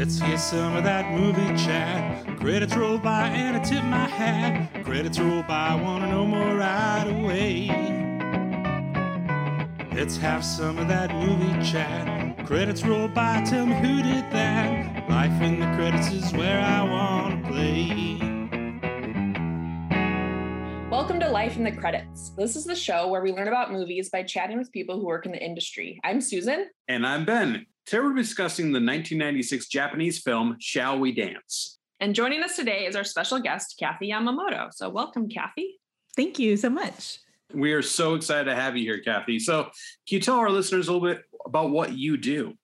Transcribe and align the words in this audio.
Let's 0.00 0.18
hear 0.18 0.38
some 0.38 0.76
of 0.76 0.84
that 0.84 1.12
movie 1.12 1.54
chat. 1.62 2.26
Credits 2.38 2.74
roll 2.74 2.96
by 2.96 3.26
and 3.26 3.58
I 3.58 3.60
tip 3.60 3.84
my 3.84 4.08
hat. 4.08 4.82
Credits 4.82 5.18
roll 5.18 5.42
by, 5.42 5.74
wanna 5.74 6.06
know 6.06 6.24
more 6.24 6.56
right 6.56 7.04
away. 7.06 7.68
Let's 9.94 10.16
have 10.16 10.42
some 10.42 10.78
of 10.78 10.88
that 10.88 11.14
movie 11.14 11.52
chat. 11.62 12.46
Credits 12.46 12.82
roll 12.82 13.08
by, 13.08 13.42
tell 13.42 13.66
me 13.66 13.74
who 13.74 14.02
did 14.02 14.24
that. 14.32 15.06
Life 15.10 15.42
in 15.42 15.60
the 15.60 15.66
credits 15.76 16.10
is 16.10 16.32
where 16.32 16.62
I 16.62 16.82
wanna 16.82 17.46
play. 17.46 18.16
Welcome 20.90 21.20
to 21.20 21.28
Life 21.28 21.58
in 21.58 21.64
the 21.64 21.72
Credits. 21.72 22.30
This 22.38 22.56
is 22.56 22.64
the 22.64 22.74
show 22.74 23.08
where 23.08 23.20
we 23.20 23.32
learn 23.32 23.48
about 23.48 23.70
movies 23.70 24.08
by 24.08 24.22
chatting 24.22 24.56
with 24.56 24.72
people 24.72 24.98
who 24.98 25.04
work 25.04 25.26
in 25.26 25.32
the 25.32 25.44
industry. 25.44 26.00
I'm 26.02 26.22
Susan. 26.22 26.70
And 26.88 27.06
I'm 27.06 27.26
Ben. 27.26 27.66
Today 27.90 28.02
we're 28.04 28.14
discussing 28.14 28.66
the 28.66 28.78
1996 28.78 29.66
Japanese 29.66 30.20
film 30.20 30.54
Shall 30.60 31.00
We 31.00 31.10
Dance? 31.10 31.80
And 31.98 32.14
joining 32.14 32.40
us 32.44 32.54
today 32.54 32.86
is 32.86 32.94
our 32.94 33.02
special 33.02 33.40
guest, 33.40 33.74
Kathy 33.80 34.12
Yamamoto. 34.12 34.72
So 34.72 34.88
welcome, 34.88 35.28
Kathy. 35.28 35.80
Thank 36.14 36.38
you 36.38 36.56
so 36.56 36.70
much. 36.70 37.18
We 37.52 37.72
are 37.72 37.82
so 37.82 38.14
excited 38.14 38.44
to 38.44 38.54
have 38.54 38.76
you 38.76 38.84
here, 38.84 39.00
Kathy. 39.00 39.40
So, 39.40 39.64
can 39.64 39.72
you 40.06 40.20
tell 40.20 40.36
our 40.36 40.50
listeners 40.50 40.86
a 40.86 40.92
little 40.92 41.08
bit 41.08 41.24
about 41.44 41.70
what 41.70 41.98
you 41.98 42.16
do? 42.16 42.54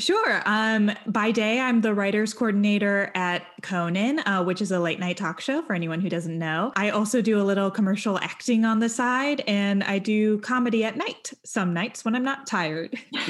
Sure. 0.00 0.42
Um, 0.46 0.90
by 1.06 1.30
day, 1.30 1.60
I'm 1.60 1.82
the 1.82 1.92
writers 1.92 2.32
coordinator 2.32 3.12
at 3.14 3.44
Conan, 3.60 4.20
uh, 4.20 4.42
which 4.42 4.62
is 4.62 4.72
a 4.72 4.80
late 4.80 4.98
night 4.98 5.18
talk 5.18 5.42
show 5.42 5.60
for 5.60 5.74
anyone 5.74 6.00
who 6.00 6.08
doesn't 6.08 6.38
know. 6.38 6.72
I 6.74 6.88
also 6.88 7.20
do 7.20 7.38
a 7.38 7.44
little 7.44 7.70
commercial 7.70 8.18
acting 8.18 8.64
on 8.64 8.78
the 8.78 8.88
side, 8.88 9.42
and 9.46 9.84
I 9.84 9.98
do 9.98 10.38
comedy 10.38 10.84
at 10.84 10.96
night 10.96 11.34
some 11.44 11.74
nights 11.74 12.02
when 12.02 12.16
I'm 12.16 12.24
not 12.24 12.46
tired. 12.46 12.98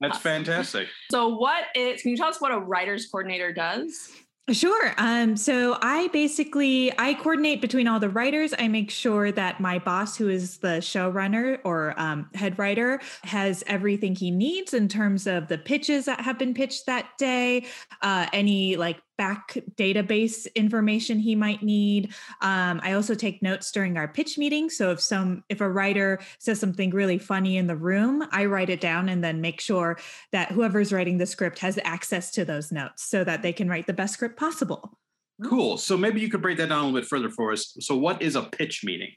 That's 0.00 0.18
fantastic. 0.18 0.86
So, 1.10 1.36
what 1.36 1.64
is, 1.74 2.00
can 2.02 2.12
you 2.12 2.16
tell 2.16 2.28
us 2.28 2.40
what 2.40 2.52
a 2.52 2.58
writers 2.58 3.06
coordinator 3.06 3.52
does? 3.52 4.12
Sure. 4.50 4.92
Um, 4.98 5.36
so 5.36 5.78
I 5.82 6.08
basically 6.08 6.92
I 6.98 7.14
coordinate 7.14 7.60
between 7.60 7.86
all 7.86 8.00
the 8.00 8.08
writers. 8.08 8.52
I 8.58 8.66
make 8.66 8.90
sure 8.90 9.30
that 9.30 9.60
my 9.60 9.78
boss, 9.78 10.16
who 10.16 10.28
is 10.28 10.58
the 10.58 10.78
showrunner 10.80 11.60
or 11.62 11.94
um, 11.96 12.28
head 12.34 12.58
writer, 12.58 13.00
has 13.22 13.62
everything 13.68 14.16
he 14.16 14.32
needs 14.32 14.74
in 14.74 14.88
terms 14.88 15.28
of 15.28 15.46
the 15.46 15.58
pitches 15.58 16.06
that 16.06 16.20
have 16.20 16.40
been 16.40 16.54
pitched 16.54 16.86
that 16.86 17.06
day, 17.18 17.66
uh, 18.02 18.26
any 18.32 18.74
like 18.74 19.00
back 19.18 19.58
database 19.76 20.52
information 20.54 21.18
he 21.18 21.34
might 21.34 21.62
need. 21.62 22.12
Um, 22.40 22.80
I 22.82 22.92
also 22.92 23.14
take 23.14 23.42
notes 23.42 23.70
during 23.70 23.96
our 23.96 24.08
pitch 24.08 24.38
meeting. 24.38 24.70
So 24.70 24.90
if 24.90 25.00
some 25.00 25.44
if 25.48 25.60
a 25.60 25.68
writer 25.68 26.20
says 26.38 26.58
something 26.58 26.90
really 26.90 27.18
funny 27.18 27.56
in 27.56 27.66
the 27.66 27.76
room, 27.76 28.26
I 28.30 28.46
write 28.46 28.70
it 28.70 28.80
down 28.80 29.08
and 29.08 29.22
then 29.22 29.40
make 29.40 29.60
sure 29.60 29.98
that 30.32 30.52
whoever's 30.52 30.92
writing 30.92 31.18
the 31.18 31.26
script 31.26 31.58
has 31.60 31.78
access 31.84 32.30
to 32.32 32.44
those 32.44 32.72
notes 32.72 33.04
so 33.04 33.24
that 33.24 33.42
they 33.42 33.52
can 33.52 33.68
write 33.68 33.86
the 33.86 33.92
best 33.92 34.14
script 34.14 34.38
possible. 34.38 34.98
Cool. 35.44 35.76
So 35.76 35.96
maybe 35.96 36.20
you 36.20 36.28
could 36.28 36.42
break 36.42 36.58
that 36.58 36.68
down 36.68 36.78
a 36.78 36.86
little 36.86 37.00
bit 37.00 37.08
further 37.08 37.30
for 37.30 37.52
us. 37.52 37.76
So 37.80 37.96
what 37.96 38.22
is 38.22 38.36
a 38.36 38.42
pitch 38.42 38.82
meeting? 38.84 39.10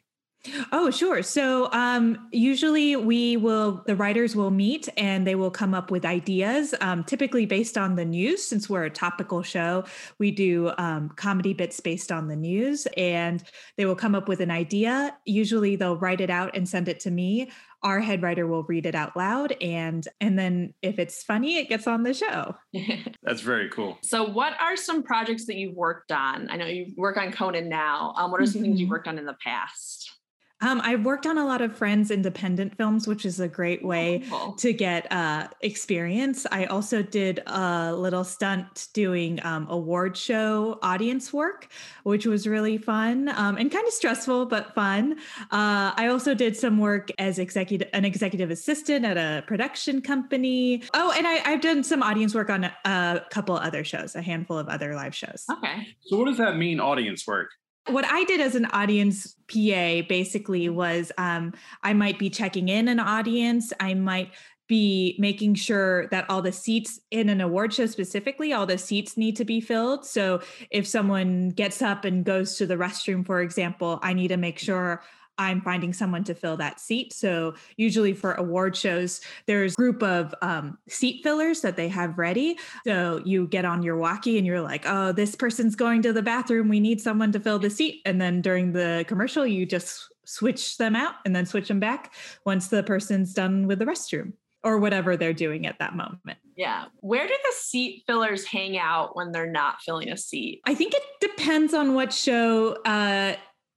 Oh, 0.72 0.92
sure. 0.92 1.24
So 1.24 1.72
um, 1.72 2.28
usually 2.32 2.96
we 2.96 3.38
will, 3.38 3.84
the 3.86 3.96
writers 3.96 4.36
will 4.36 4.52
meet 4.52 4.88
and 4.98 5.26
they 5.26 5.36
will 5.36 5.52
come 5.52 5.74
up 5.74 5.92
with 5.92 6.06
ideas, 6.06 6.74
um, 6.82 7.04
typically 7.04 7.46
based 7.46 7.78
on 7.78 7.96
the 7.96 8.06
news. 8.06 8.46
Since 8.46 8.70
we're 8.70 8.86
a 8.86 8.90
topical 8.90 9.44
show, 9.44 9.86
we 10.20 10.32
do 10.32 10.72
um, 10.78 11.10
comedy 11.10 11.54
bits 11.54 11.80
based 11.80 12.12
on 12.12 12.28
the 12.28 12.36
news 12.36 12.88
and 12.98 13.44
they 13.78 13.86
will 13.86 13.96
come 13.96 14.16
up 14.16 14.28
with 14.28 14.40
an 14.40 14.52
idea. 14.52 15.16
Usually 15.26 15.76
they'll 15.76 15.98
write 15.98 16.22
it 16.22 16.30
out 16.30 16.56
and 16.56 16.68
send 16.68 16.88
it 16.88 17.00
to 17.02 17.12
me. 17.12 17.52
Our 17.84 18.00
head 18.00 18.23
writer 18.23 18.48
will 18.48 18.64
read 18.64 18.88
it 18.88 18.96
out 18.96 19.16
loud 19.16 19.56
and 19.62 20.08
and 20.20 20.40
then 20.40 20.73
if 20.82 20.98
it's 20.98 21.23
funny, 21.23 21.58
it 21.58 21.70
gets 21.70 21.86
on 21.86 22.02
the 22.02 22.16
show. 22.16 22.56
That's 23.23 23.42
very 23.42 23.70
cool. 23.70 24.00
So, 24.02 24.23
what 24.23 24.60
are 24.60 24.76
some 24.76 25.04
projects 25.04 25.45
that 25.45 25.55
you've 25.55 25.76
worked 25.76 26.11
on? 26.11 26.50
I 26.50 26.58
know 26.58 26.66
you 26.66 26.94
work 26.98 27.17
on 27.17 27.32
Conan 27.32 27.70
now. 27.70 28.16
Um, 28.17 28.32
what 28.32 28.42
are 28.42 28.45
some 28.48 28.55
mm-hmm. 28.55 28.64
things 28.64 28.82
you've 28.82 28.89
worked 28.89 29.08
on 29.08 29.20
in 29.20 29.26
the 29.26 29.38
past? 29.44 30.16
Um, 30.61 30.80
I've 30.83 31.04
worked 31.04 31.26
on 31.26 31.38
a 31.38 31.45
lot 31.45 31.61
of 31.61 31.76
friends' 31.76 32.11
independent 32.11 32.77
films, 32.77 33.08
which 33.08 33.26
is 33.26 33.39
a 33.39 33.48
great 33.48 33.83
way 33.83 34.23
oh, 34.32 34.38
cool. 34.38 34.54
to 34.54 34.71
get 34.73 35.11
uh, 35.11 35.49
experience. 35.61 36.45
I 36.49 36.66
also 36.66 37.02
did 37.02 37.42
a 37.45 37.93
little 37.93 38.23
stunt 38.23 38.88
doing 38.93 39.39
um, 39.43 39.67
award 39.70 40.16
show 40.16 40.80
audience 40.82 41.33
work, 41.33 41.67
which 42.04 42.26
was 42.26 42.48
really 42.48 42.77
fun 42.77 43.30
um, 43.30 43.58
and 43.58 43.70
kind 43.70 43.86
of 43.86 43.93
stressful, 43.93 44.45
but 44.45 44.73
fun. 44.73 45.17
Uh, 45.52 45.92
I 45.95 46.08
also 46.08 46.33
did 46.33 46.55
some 46.55 46.77
work 46.80 47.10
as 47.20 47.37
executive, 47.37 47.89
an 47.93 48.05
executive 48.05 48.49
assistant 48.49 49.04
at 49.04 49.17
a 49.17 49.43
production 49.45 50.02
company. 50.02 50.83
Oh, 50.93 51.14
and 51.17 51.27
I, 51.27 51.49
have 51.49 51.61
done 51.61 51.83
some 51.83 52.02
audience 52.02 52.33
work 52.33 52.49
on 52.49 52.64
a, 52.64 52.73
a 52.86 53.22
couple 53.30 53.55
other 53.58 53.83
shows, 53.83 54.16
a 54.16 54.22
handful 54.22 54.58
of 54.58 54.70
other 54.70 54.95
live 54.95 55.14
shows. 55.14 55.43
Okay. 55.52 55.87
So, 56.05 56.17
what 56.17 56.26
does 56.26 56.37
that 56.37 56.55
mean, 56.55 56.80
audience 56.80 57.27
work? 57.27 57.49
What 57.88 58.06
I 58.06 58.23
did 58.23 58.42
as 58.42 58.56
an 58.56 58.66
audience 58.66 59.36
PA 59.48 60.02
basically 60.08 60.70
was 60.70 61.12
um, 61.18 61.54
I 61.84 61.94
might 61.94 62.18
be 62.18 62.30
checking 62.30 62.70
in 62.70 62.88
an 62.88 63.00
audience. 63.00 63.72
I 63.80 63.94
might 63.94 64.32
be 64.68 65.16
making 65.20 65.54
sure 65.54 66.08
that 66.08 66.28
all 66.30 66.42
the 66.42 66.52
seats 66.52 67.00
in 67.12 67.30
an 67.30 67.40
award 67.40 67.72
show 67.73 67.86
specifically 67.86 68.52
all 68.52 68.66
the 68.66 68.78
seats 68.78 69.16
need 69.16 69.36
to 69.36 69.46
be 69.46 69.62
filled 69.62 70.04
so 70.04 70.42
if 70.72 70.88
someone 70.88 71.50
gets 71.50 71.84
up 71.84 72.04
and 72.04 72.26
goes 72.26 72.58
to 72.58 72.66
the 72.66 72.76
restroom 72.76 73.23
for 73.23 73.42
example 73.42 74.00
i 74.02 74.12
need 74.12 74.30
to 74.30 74.38
make 74.38 74.58
sure 74.58 75.04
I'm 75.38 75.62
finding 75.62 75.94
someone 75.94 76.23
to 76.26 76.36
fill 76.36 76.58
that 76.58 76.80
seat. 76.80 77.14
So 77.14 77.56
usually 77.78 78.14
for 78.14 78.34
award 78.34 78.76
shows, 78.76 79.22
there's 79.48 79.73
a 79.73 79.76
group 79.76 80.04
of 80.04 80.34
um, 80.42 80.78
seat 80.88 81.22
fillers 81.23 81.62
that 81.62 81.76
they 81.76 81.88
have 81.90 82.18
ready. 82.18 82.58
So 82.86 83.22
you 83.26 83.48
get 83.48 83.66
on 83.66 83.84
your 83.84 83.98
walkie 83.98 84.38
and 84.38 84.46
you're 84.46 84.62
like, 84.62 84.86
oh, 84.86 85.12
this 85.12 85.36
person's 85.36 85.76
going 85.76 86.02
to 86.04 86.14
the 86.14 86.22
bathroom. 86.22 86.70
We 86.70 86.80
need 86.80 87.02
someone 87.02 87.32
to 87.34 87.40
fill 87.40 87.60
the 87.60 87.70
seat. 87.70 88.02
And 88.06 88.20
then 88.22 88.42
during 88.42 88.73
the 88.73 89.06
commercial, 89.08 89.46
you 89.46 89.66
just 89.66 90.08
switch 90.26 90.78
them 90.78 90.96
out 90.96 91.16
and 91.26 91.36
then 91.36 91.46
switch 91.46 91.67
them 91.67 91.80
back 91.80 92.14
once 92.46 92.67
the 92.67 92.84
person's 92.84 93.34
done 93.34 93.67
with 93.67 93.80
the 93.80 93.86
restroom 93.86 94.34
or 94.64 94.80
whatever 94.80 95.16
they're 95.16 95.34
doing 95.34 95.67
at 95.67 95.78
that 95.78 95.96
moment. 95.96 96.40
Yeah. 96.58 96.86
Where 97.02 97.28
do 97.28 97.34
the 97.34 97.54
seat 97.56 98.04
fillers 98.08 98.46
hang 98.46 98.78
out 98.78 99.16
when 99.16 99.32
they're 99.32 99.52
not 99.52 99.82
filling 99.82 100.10
a 100.10 100.17
seat? 100.17 100.62
I 100.66 100.73
think 100.73 100.94
it 100.94 101.04
depends 101.22 101.73
on 101.73 101.94
what 101.94 102.12
show 102.12 102.78
uh, 102.84 103.36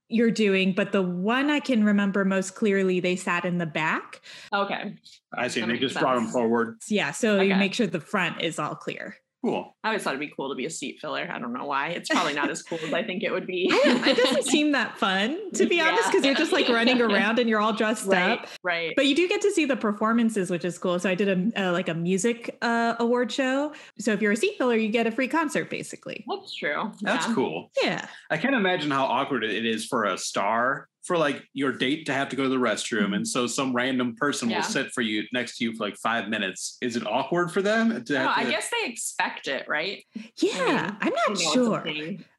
you're 0.09 0.31
doing, 0.31 0.73
but 0.73 0.91
the 0.91 1.01
one 1.01 1.49
I 1.49 1.59
can 1.59 1.83
remember 1.83 2.25
most 2.25 2.55
clearly, 2.55 2.99
they 2.99 3.15
sat 3.15 3.45
in 3.45 3.59
the 3.59 3.65
back. 3.65 4.21
Okay. 4.51 4.95
I 5.33 5.47
see. 5.47 5.61
That 5.61 5.67
they 5.67 5.77
just 5.77 5.93
sense. 5.93 6.03
brought 6.03 6.15
them 6.15 6.27
forward. 6.27 6.79
Yeah. 6.87 7.11
So 7.11 7.35
okay. 7.35 7.47
you 7.47 7.55
make 7.55 7.73
sure 7.73 7.87
the 7.87 7.99
front 7.99 8.41
is 8.41 8.59
all 8.59 8.75
clear. 8.75 9.15
Cool. 9.43 9.73
I 9.83 9.89
always 9.89 10.03
thought 10.03 10.15
it'd 10.15 10.19
be 10.19 10.33
cool 10.35 10.49
to 10.49 10.55
be 10.55 10.65
a 10.65 10.69
seat 10.69 10.99
filler. 10.99 11.29
I 11.31 11.39
don't 11.39 11.53
know 11.53 11.65
why. 11.65 11.89
It's 11.89 12.09
probably 12.09 12.33
not 12.33 12.49
as 12.49 12.61
cool 12.61 12.77
as 12.83 12.93
I 12.93 13.03
think 13.03 13.23
it 13.23 13.31
would 13.31 13.47
be. 13.47 13.69
it 13.71 14.17
doesn't 14.17 14.43
seem 14.45 14.73
that 14.73 14.97
fun, 14.97 15.51
to 15.53 15.65
be 15.65 15.77
yeah. 15.77 15.87
honest, 15.87 16.11
because 16.11 16.25
you're 16.25 16.35
just 16.35 16.51
like 16.51 16.67
running 16.69 17.01
around 17.01 17.39
and 17.39 17.49
you're 17.49 17.61
all 17.61 17.71
dressed 17.71 18.07
right, 18.07 18.39
up. 18.39 18.47
Right. 18.63 18.93
But 18.97 19.05
you 19.05 19.15
do 19.15 19.29
get 19.29 19.41
to 19.41 19.51
see 19.51 19.63
the 19.63 19.77
performances, 19.77 20.49
which 20.49 20.65
is 20.65 20.77
cool. 20.77 20.99
So 20.99 21.09
I 21.09 21.15
did 21.15 21.53
a, 21.55 21.71
like 21.71 21.87
a 21.87 21.93
music 21.93 22.57
uh, 22.61 22.95
award 22.99 23.31
show. 23.31 23.73
So 23.97 24.11
if 24.11 24.21
you're 24.21 24.33
a 24.33 24.37
seat 24.37 24.57
filler, 24.57 24.75
you 24.75 24.89
get 24.89 25.07
a 25.07 25.11
free 25.11 25.29
concert, 25.29 25.69
basically. 25.69 26.25
That's 26.27 26.53
true. 26.53 26.91
That's 27.01 27.27
yeah. 27.27 27.33
cool. 27.33 27.71
Yeah. 27.81 28.07
I 28.29 28.37
can't 28.37 28.55
imagine 28.55 28.91
how 28.91 29.05
awkward 29.05 29.45
it 29.45 29.65
is 29.65 29.85
for 29.85 30.03
a 30.03 30.17
star 30.17 30.89
for 31.09 31.17
like 31.17 31.43
your 31.53 31.71
date 31.71 32.05
to 32.05 32.13
have 32.13 32.29
to 32.29 32.35
go 32.35 32.43
to 32.43 32.49
the 32.49 32.55
restroom 32.55 33.05
and 33.05 33.13
mm-hmm. 33.15 33.23
so 33.23 33.47
some 33.47 33.73
random 33.73 34.15
person 34.15 34.47
yeah. 34.47 34.57
will 34.57 34.63
sit 34.63 34.91
for 34.91 35.01
you 35.01 35.23
next 35.33 35.57
to 35.57 35.63
you 35.63 35.73
for 35.75 35.83
like 35.83 35.97
five 35.97 36.29
minutes 36.29 36.77
is 36.81 36.95
it 36.95 37.03
awkward 37.07 37.51
for 37.51 37.63
them 37.63 37.89
no, 37.89 37.99
to- 37.99 38.29
i 38.29 38.47
guess 38.47 38.69
they 38.69 38.87
expect 38.87 39.47
it 39.47 39.65
right 39.67 40.03
yeah 40.35 40.93
I 41.01 41.07
am 41.07 41.13
not 41.27 41.39
sure 41.39 41.83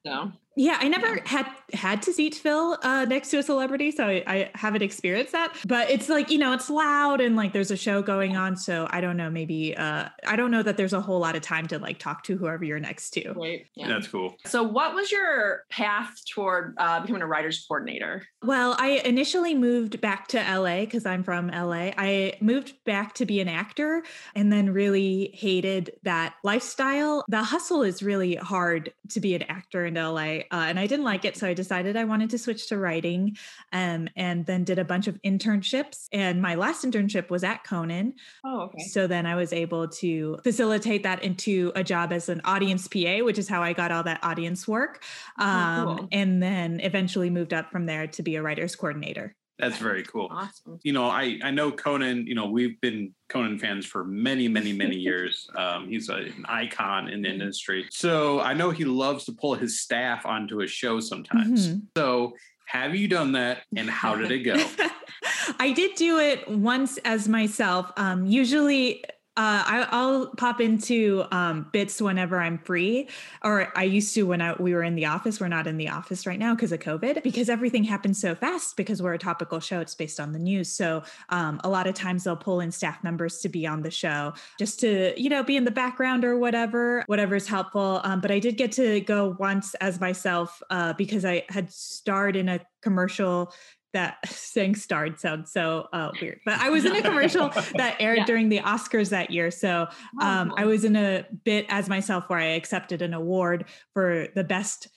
so 0.05 0.33
yeah, 0.57 0.79
I 0.81 0.89
never 0.89 1.17
yeah. 1.17 1.23
had 1.27 1.47
had 1.73 2.03
to 2.03 2.13
seat 2.13 2.35
fill 2.35 2.77
uh, 2.83 3.05
next 3.05 3.31
to 3.31 3.39
a 3.39 3.43
celebrity, 3.43 3.93
so 3.93 4.05
I, 4.07 4.23
I, 4.27 4.51
haven't 4.55 4.83
experienced 4.83 5.31
that. 5.33 5.57
But 5.65 5.89
it's 5.89 6.09
like 6.09 6.29
you 6.29 6.39
know, 6.39 6.53
it's 6.53 6.69
loud 6.69 7.21
and 7.21 7.37
like 7.37 7.53
there's 7.53 7.71
a 7.71 7.77
show 7.77 8.03
going 8.03 8.37
on, 8.37 8.57
so 8.57 8.89
I 8.91 9.01
don't 9.01 9.17
know. 9.17 9.31
Maybe 9.31 9.77
uh, 9.77 10.09
I 10.27 10.35
don't 10.35 10.51
know 10.51 10.63
that 10.63 10.77
there's 10.77 10.93
a 10.93 11.01
whole 11.01 11.21
lot 11.21 11.37
of 11.37 11.43
time 11.43 11.69
to 11.69 11.79
like 11.79 11.99
talk 11.99 12.25
to 12.25 12.37
whoever 12.37 12.65
you're 12.65 12.81
next 12.81 13.11
to. 13.11 13.33
Right. 13.33 13.67
Yeah. 13.77 13.89
That's 13.89 14.09
cool. 14.09 14.35
So, 14.47 14.65
what 14.65 14.93
was 14.93 15.13
your 15.13 15.63
path 15.71 16.13
toward 16.29 16.75
uh, 16.79 17.01
becoming 17.01 17.23
a 17.23 17.27
writers 17.27 17.65
coordinator? 17.67 18.27
Well, 18.43 18.75
I 18.79 19.03
initially 19.05 19.55
moved 19.55 20.01
back 20.01 20.27
to 20.29 20.39
LA 20.39 20.81
because 20.81 21.07
I'm 21.07 21.23
from 21.23 21.49
LA. 21.49 21.93
I 21.97 22.35
moved 22.41 22.75
back 22.85 23.15
to 23.15 23.27
be 23.27 23.41
an 23.41 23.49
actor, 23.49 24.03
and 24.35 24.53
then 24.53 24.73
really 24.73 25.31
hated 25.33 25.93
that 26.03 26.35
lifestyle. 26.43 27.25
The 27.29 27.45
hustle 27.45 27.83
is 27.83 28.03
really 28.03 28.35
hard 28.35 28.93
to 29.11 29.21
be 29.21 29.37
an 29.37 29.43
actor 29.45 29.87
in 29.91 30.03
LA 30.03 30.45
uh, 30.51 30.67
and 30.69 30.79
I 30.79 30.87
didn't 30.87 31.05
like 31.05 31.25
it. 31.25 31.37
So 31.37 31.47
I 31.47 31.55
decided 31.55 31.97
I 31.97 32.05
wanted 32.05 32.31
to 32.31 32.39
switch 32.39 32.69
to 32.69 32.79
writing 32.79 33.37
um, 33.73 34.09
and 34.17 34.47
then 34.47 34.65
did 34.65 34.79
a 34.79 34.85
bunch 34.85 35.07
of 35.07 35.21
internships. 35.23 36.09
And 36.13 36.41
my 36.41 36.55
last 36.55 36.85
internship 36.85 37.31
was 37.31 37.45
at 37.45 37.65
Conan. 37.65 38.15
Oh, 38.45 38.63
okay. 38.63 38.85
So 38.85 39.07
then 39.07 39.27
I 39.27 39.35
was 39.35 39.53
able 39.53 39.89
to 39.89 40.39
facilitate 40.43 41.03
that 41.03 41.23
into 41.23 41.73
a 41.75 41.85
job 41.85 42.13
as 42.13 42.29
an 42.29 42.41
audience 42.45 42.89
PA, 42.89 43.19
which 43.19 43.39
is 43.39 43.49
how 43.49 43.63
I 43.63 43.73
got 43.73 43.93
all 43.93 44.03
that 44.05 44.21
audience 44.23 44.67
work. 44.67 45.03
Um, 45.39 45.49
oh, 45.49 45.85
cool. 45.85 46.05
Um, 46.05 46.09
and 46.13 46.43
then 46.43 46.81
eventually 46.81 47.31
moved 47.31 47.53
up 47.53 47.71
from 47.71 47.87
there 47.87 48.07
to 48.07 48.23
be 48.23 48.37
a 48.37 48.43
writer's 48.43 48.77
coordinator. 48.77 49.35
That's 49.61 49.79
very 49.79 50.03
cool. 50.05 50.29
Awesome. 50.31 50.79
You 50.83 50.93
know, 50.93 51.05
I 51.05 51.39
I 51.43 51.51
know 51.51 51.71
Conan. 51.71 52.27
You 52.27 52.35
know, 52.35 52.47
we've 52.47 52.81
been 52.81 53.15
Conan 53.29 53.59
fans 53.59 53.87
for 53.87 54.05
many, 54.05 54.49
many, 54.49 54.73
many 54.73 54.97
years. 55.09 55.49
Um, 55.57 55.89
he's 55.89 56.09
a, 56.09 56.15
an 56.17 56.45
icon 56.49 57.09
in 57.09 57.23
the 57.23 57.29
Mm-hmm. 57.29 57.41
industry. 57.41 57.87
So 57.91 58.41
I 58.41 58.55
know 58.55 58.71
he 58.71 58.85
loves 58.85 59.25
to 59.27 59.33
pull 59.33 59.55
his 59.55 59.81
staff 59.81 60.27
onto 60.27 60.59
his 60.59 60.71
show 60.71 61.01
sometimes. 61.01 61.69
Mhm. 61.69 61.83
So 61.97 62.33
have 62.67 62.95
you 62.95 63.09
done 63.09 63.33
that, 63.33 63.63
and 63.77 63.89
how 63.91 64.15
did 64.17 64.31
it 64.31 64.41
go? 64.41 64.55
I 65.59 65.73
did 65.73 65.97
do 65.97 66.19
it 66.19 66.49
once 66.49 66.99
as 66.99 67.29
myself. 67.29 67.91
Um, 67.97 68.27
usually, 68.27 69.05
uh, 69.41 69.65
I, 69.67 69.89
I'll 69.91 70.27
pop 70.37 70.61
into 70.61 71.25
um, 71.33 71.67
bits 71.73 72.03
whenever 72.03 72.39
I'm 72.39 72.59
free, 72.59 73.09
or 73.43 73.73
I 73.75 73.85
used 73.85 74.13
to 74.17 74.25
when 74.25 74.43
I, 74.43 74.53
we 74.61 74.75
were 74.75 74.83
in 74.83 74.97
the 74.97 75.07
office. 75.07 75.41
We're 75.41 75.49
not 75.49 75.67
in 75.67 75.79
the 75.79 75.89
office 75.89 76.27
right 76.27 76.39
now 76.39 76.55
because 76.55 76.73
of 76.73 76.81
COVID, 76.81 77.23
because 77.23 77.49
everything 77.49 77.83
happens 77.83 78.21
so 78.21 78.35
fast. 78.35 78.77
Because 78.77 79.01
we're 79.01 79.15
a 79.15 79.19
topical 79.19 79.59
show, 79.59 79.81
it's 79.81 79.95
based 79.95 80.21
on 80.21 80.33
the 80.33 80.39
news. 80.39 80.71
So 80.71 81.05
um, 81.31 81.59
a 81.65 81.71
lot 81.71 81.87
of 81.87 81.95
times 81.95 82.25
they'll 82.25 82.37
pull 82.37 82.61
in 82.61 82.71
staff 82.71 83.03
members 83.03 83.39
to 83.39 83.49
be 83.49 83.67
on 83.67 83.81
the 83.81 83.91
show, 83.91 84.35
just 84.59 84.79
to 84.81 85.19
you 85.19 85.31
know 85.31 85.43
be 85.43 85.57
in 85.57 85.65
the 85.65 85.71
background 85.71 86.23
or 86.23 86.37
whatever, 86.37 87.03
whatever's 87.07 87.47
helpful. 87.47 88.03
Um, 88.05 88.21
but 88.21 88.31
I 88.31 88.41
did 88.41 88.59
get 88.59 88.73
to 88.73 89.01
go 89.01 89.37
once 89.39 89.73
as 89.77 90.01
myself 90.01 90.63
uh, 90.69 90.93
because 90.93 91.25
I 91.25 91.45
had 91.49 91.73
starred 91.73 92.37
in 92.37 92.51
a 92.51 92.61
commercial 92.83 93.55
that 93.93 94.17
saying 94.29 94.77
starred 94.77 95.19
sounds 95.21 95.53
so 95.53 95.89
uh, 95.93 96.11
weird, 96.21 96.41
but 96.45 96.59
I 96.59 96.71
was 96.71 96.85
in 96.85 96.95
a 96.95 97.03
commercial 97.11 97.49
that 97.77 97.97
aired 98.01 98.19
Yeah. 98.19 98.25
during 98.25 98.49
the 98.49 98.59
Oscars 98.61 99.11
that 99.11 99.31
year. 99.31 99.51
So 99.51 99.89
um, 100.21 100.53
I 100.57 100.65
was 100.65 100.85
in 100.85 100.97
a 100.97 101.25
bit 101.45 101.67
as 101.69 101.89
myself 101.89 102.25
where 102.29 102.39
I 102.39 102.47
accepted 102.57 103.03
an 103.03 103.15
award 103.15 103.67
for 103.93 104.29
the 104.35 104.45
best 104.45 104.89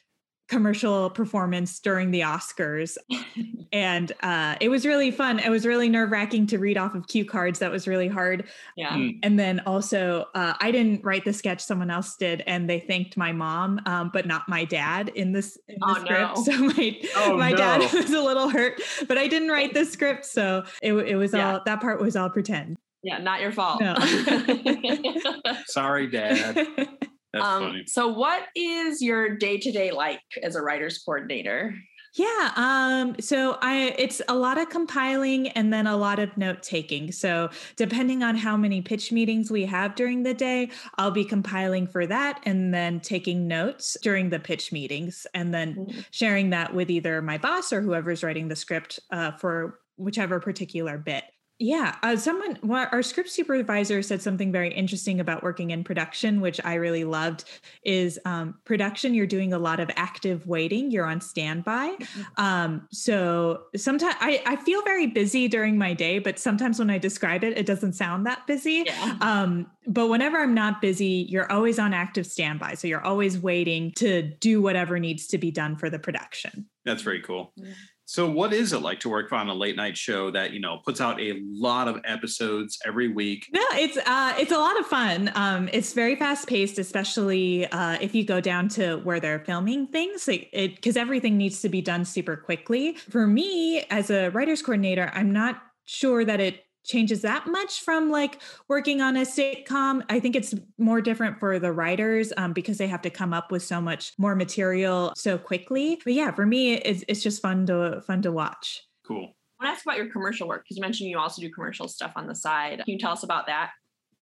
commercial 0.54 1.10
performance 1.10 1.80
during 1.80 2.12
the 2.12 2.22
Oscars. 2.22 2.96
and 3.74 4.12
uh, 4.22 4.56
it 4.62 4.70
was 4.70 4.86
really 4.86 5.10
fun. 5.10 5.40
It 5.40 5.50
was 5.50 5.66
really 5.66 5.90
nerve 5.90 6.12
wracking 6.12 6.46
to 6.48 6.60
read 6.60 6.78
off 6.78 6.94
of 6.94 7.08
cue 7.08 7.26
cards. 7.26 7.58
That 7.60 7.72
was 7.72 7.88
really 7.88 8.08
hard. 8.08 8.46
yeah. 8.78 8.92
Mm. 8.92 9.18
And 9.24 9.40
then 9.40 9.62
also, 9.66 10.28
uh, 10.36 10.54
I 10.62 10.72
didn't 10.72 11.04
write 11.04 11.26
the 11.26 11.34
sketch; 11.34 11.60
someone 11.62 11.90
else 11.90 12.16
did, 12.16 12.44
and 12.46 12.70
they 12.70 12.80
thanked 12.80 13.18
my 13.18 13.32
mom, 13.32 13.82
um, 13.88 14.12
but 14.14 14.28
not 14.28 14.48
my 14.48 14.64
dad 14.64 15.10
in 15.10 15.32
this, 15.32 15.58
in 15.68 15.78
the 15.80 15.86
Oh, 15.90 15.94
script. 15.96 16.38
no. 16.38 16.44
So 16.44 16.58
my 16.60 17.02
Oh, 17.16 17.38
my 17.38 17.50
no. 17.52 17.58
dad 17.58 17.94
was 17.94 18.12
a 18.12 18.22
little 18.22 18.50
hurt, 18.50 18.80
but 19.08 19.18
I 19.18 19.28
didn't 19.28 19.50
write 19.50 19.74
the 19.74 19.86
script, 19.86 20.26
so 20.26 20.64
it 20.84 20.94
it 20.94 21.16
was 21.16 21.34
Yeah. 21.34 21.54
all 21.54 21.62
that 21.66 21.82
part 21.82 22.00
was 22.00 22.16
all 22.16 22.30
pretend. 22.30 22.78
Yeah, 23.02 23.18
not 23.18 23.42
your 23.42 23.52
fault. 23.52 23.82
No. 23.82 23.96
Sorry, 25.66 26.08
Dad. 26.08 26.88
That's 27.33 27.45
um, 27.45 27.63
funny. 27.63 27.83
so 27.88 28.07
what 28.07 28.44
is 28.56 29.01
your 29.01 29.35
day-to-day 29.38 29.91
like 29.91 30.21
as 30.44 30.56
a 30.56 30.62
writer's 30.62 31.00
coordinator? 31.00 31.74
Yeah. 32.15 32.51
Um, 32.56 33.15
so 33.19 33.57
I 33.63 33.95
it's 33.97 34.21
a 34.27 34.35
lot 34.35 34.59
of 34.59 34.69
compiling 34.69 35.47
and 35.50 35.74
then 35.74 35.88
a 35.88 35.97
lot 35.97 36.19
of 36.19 36.38
note 36.38 36.62
taking. 36.62 37.12
So 37.12 37.50
depending 37.75 38.21
on 38.21 38.35
how 38.35 38.56
many 38.56 38.83
pitch 38.83 39.12
meetings 39.12 39.50
we 39.50 39.65
have 39.65 39.95
during 39.95 40.21
the 40.21 40.35
day, 40.35 40.69
I'll 41.00 41.09
be 41.09 41.25
compiling 41.25 41.88
for 41.88 42.06
that 42.06 42.39
and 42.44 42.71
then 42.71 43.00
taking 43.00 43.47
notes 43.47 43.97
during 44.03 44.30
the 44.30 44.39
pitch 44.39 44.71
meetings 44.71 45.25
and 45.33 45.51
then 45.51 45.74
Mhm. 45.75 46.06
sharing 46.12 46.51
that 46.51 46.75
with 46.75 46.91
either 46.91 47.19
my 47.24 47.39
boss 47.39 47.74
or 47.74 47.81
whoever's 47.81 48.24
writing 48.24 48.47
the 48.47 48.56
script 48.56 49.00
uh, 49.12 49.31
for 49.31 49.80
whichever 49.97 50.39
particular 50.39 51.00
bit. 51.00 51.24
Yeah, 51.63 51.95
uh, 52.04 52.18
someone, 52.18 52.60
well, 52.62 52.89
our 52.92 53.01
script 53.01 53.30
supervisor 53.30 54.01
said 54.01 54.21
something 54.21 54.51
very 54.51 54.74
interesting 54.74 55.21
about 55.21 55.44
working 55.44 55.71
in 55.71 55.86
production, 55.86 56.42
which 56.42 56.60
I 56.65 56.74
really 56.74 57.06
loved. 57.06 57.45
Is 57.86 58.19
um, 58.25 58.56
production, 58.65 59.13
you're 59.13 59.25
doing 59.25 59.54
a 59.54 59.57
lot 59.57 59.80
of 59.80 59.89
active 59.95 60.45
waiting, 60.45 60.92
you're 60.92 61.06
on 61.06 61.21
standby. 61.21 61.95
Um, 62.36 62.86
so 62.92 63.63
sometimes 63.77 64.15
I, 64.19 64.44
I 64.45 64.57
feel 64.57 64.81
very 64.83 65.07
busy 65.07 65.48
during 65.48 65.77
my 65.77 65.94
day, 65.94 66.19
but 66.19 66.38
sometimes 66.38 66.80
when 66.80 66.89
I 66.89 66.98
describe 66.98 67.45
it, 67.45 67.57
it 67.57 67.66
doesn't 67.66 67.94
sound 67.94 68.25
that 68.25 68.45
busy. 68.45 68.83
Yeah. 68.86 69.18
Um, 69.21 69.71
but 69.88 70.07
whenever 70.07 70.42
I'm 70.42 70.54
not 70.54 70.81
busy, 70.81 71.25
you're 71.30 71.50
always 71.50 71.80
on 71.80 71.94
active 71.94 72.25
standby. 72.25 72.74
So 72.74 72.89
you're 72.89 73.06
always 73.06 73.39
waiting 73.39 73.94
to 73.94 74.21
do 74.21 74.62
whatever 74.62 75.00
needs 75.00 75.27
to 75.27 75.38
be 75.38 75.50
done 75.50 75.77
for 75.77 75.89
the 75.89 76.00
production. 76.00 76.68
That's 76.83 77.04
very 77.04 77.21
cool. 77.21 77.54
Yeah. 77.56 77.71
So, 78.06 78.30
what 78.30 78.54
is 78.54 78.74
it 78.74 78.82
like 78.82 79.00
to 79.02 79.10
work 79.10 79.32
on 79.32 79.48
a 79.50 79.54
late 79.54 79.76
night 79.76 79.98
show 79.98 80.30
that 80.32 80.52
you 80.52 80.60
know 80.60 80.80
puts 80.84 81.00
out 81.00 81.22
a 81.22 81.42
lot 81.46 81.88
of 81.88 82.02
episodes 82.06 82.78
every 82.86 83.08
week? 83.08 83.48
No, 83.54 83.64
it's 83.74 83.98
uh, 83.98 84.34
it's 84.38 84.52
a 84.52 84.58
lot 84.58 84.80
of 84.80 84.86
fun. 84.86 85.32
Um, 85.36 85.70
it's 85.72 85.94
very 85.94 86.16
fast 86.16 86.48
paced, 86.48 86.80
especially 86.80 87.66
uh, 87.68 87.98
if 88.02 88.14
you 88.14 88.26
go 88.26 88.42
down 88.42 88.68
to 88.70 88.98
where 88.98 89.20
they're 89.20 89.40
filming 89.40 89.88
things, 89.88 90.28
it 90.28 90.52
because 90.52 90.98
everything 90.98 91.38
needs 91.38 91.62
to 91.62 91.70
be 91.70 91.82
done 91.82 92.04
super 92.06 92.36
quickly. 92.36 92.96
For 92.96 93.26
me, 93.26 93.84
as 93.90 94.10
a 94.10 94.30
writers 94.30 94.62
coordinator, 94.62 95.12
I'm 95.14 95.32
not 95.32 95.62
sure 95.86 96.26
that 96.26 96.40
it 96.40 96.64
changes 96.83 97.21
that 97.21 97.47
much 97.47 97.81
from 97.81 98.09
like 98.09 98.41
working 98.68 99.01
on 99.01 99.18
a 99.18 99.21
sitcom. 99.21 100.03
I 100.09 100.19
think 100.19 100.35
it's 100.35 100.53
more 100.77 101.01
different 101.01 101.39
for 101.39 101.59
the 101.59 101.71
writers 101.71 102.33
um, 102.38 102.53
because 102.53 102.77
they 102.77 102.88
have 102.88 103.01
to 103.03 103.09
come 103.09 103.33
up 103.33 103.51
with 103.51 103.63
so 103.63 103.81
much 103.81 104.13
more 104.18 104.35
material 104.35 105.13
so 105.15 105.38
quickly. 105.38 106.00
But 106.03 106.13
yeah, 106.13 106.31
for 106.31 106.45
me, 106.45 106.74
it's 106.74 107.03
it's 107.07 107.24
just 107.24 107.41
fun 107.41 107.65
to 107.68 108.01
fun 108.06 108.21
to 108.24 108.31
watch. 108.31 108.83
Cool. 109.06 109.33
I 109.59 109.65
want 109.65 109.74
to 109.74 109.77
ask 109.77 109.85
about 109.85 109.97
your 109.97 110.09
commercial 110.09 110.47
work 110.47 110.63
because 110.63 110.77
you 110.77 110.81
mentioned 110.81 111.09
you 111.09 111.18
also 111.18 111.41
do 111.41 111.50
commercial 111.50 111.88
stuff 111.88 112.13
on 112.15 112.27
the 112.27 112.35
side. 112.35 112.81
Can 112.83 112.94
you 112.94 113.00
tell 113.00 113.12
us 113.12 113.24
about 113.24 113.47
that? 113.47 113.71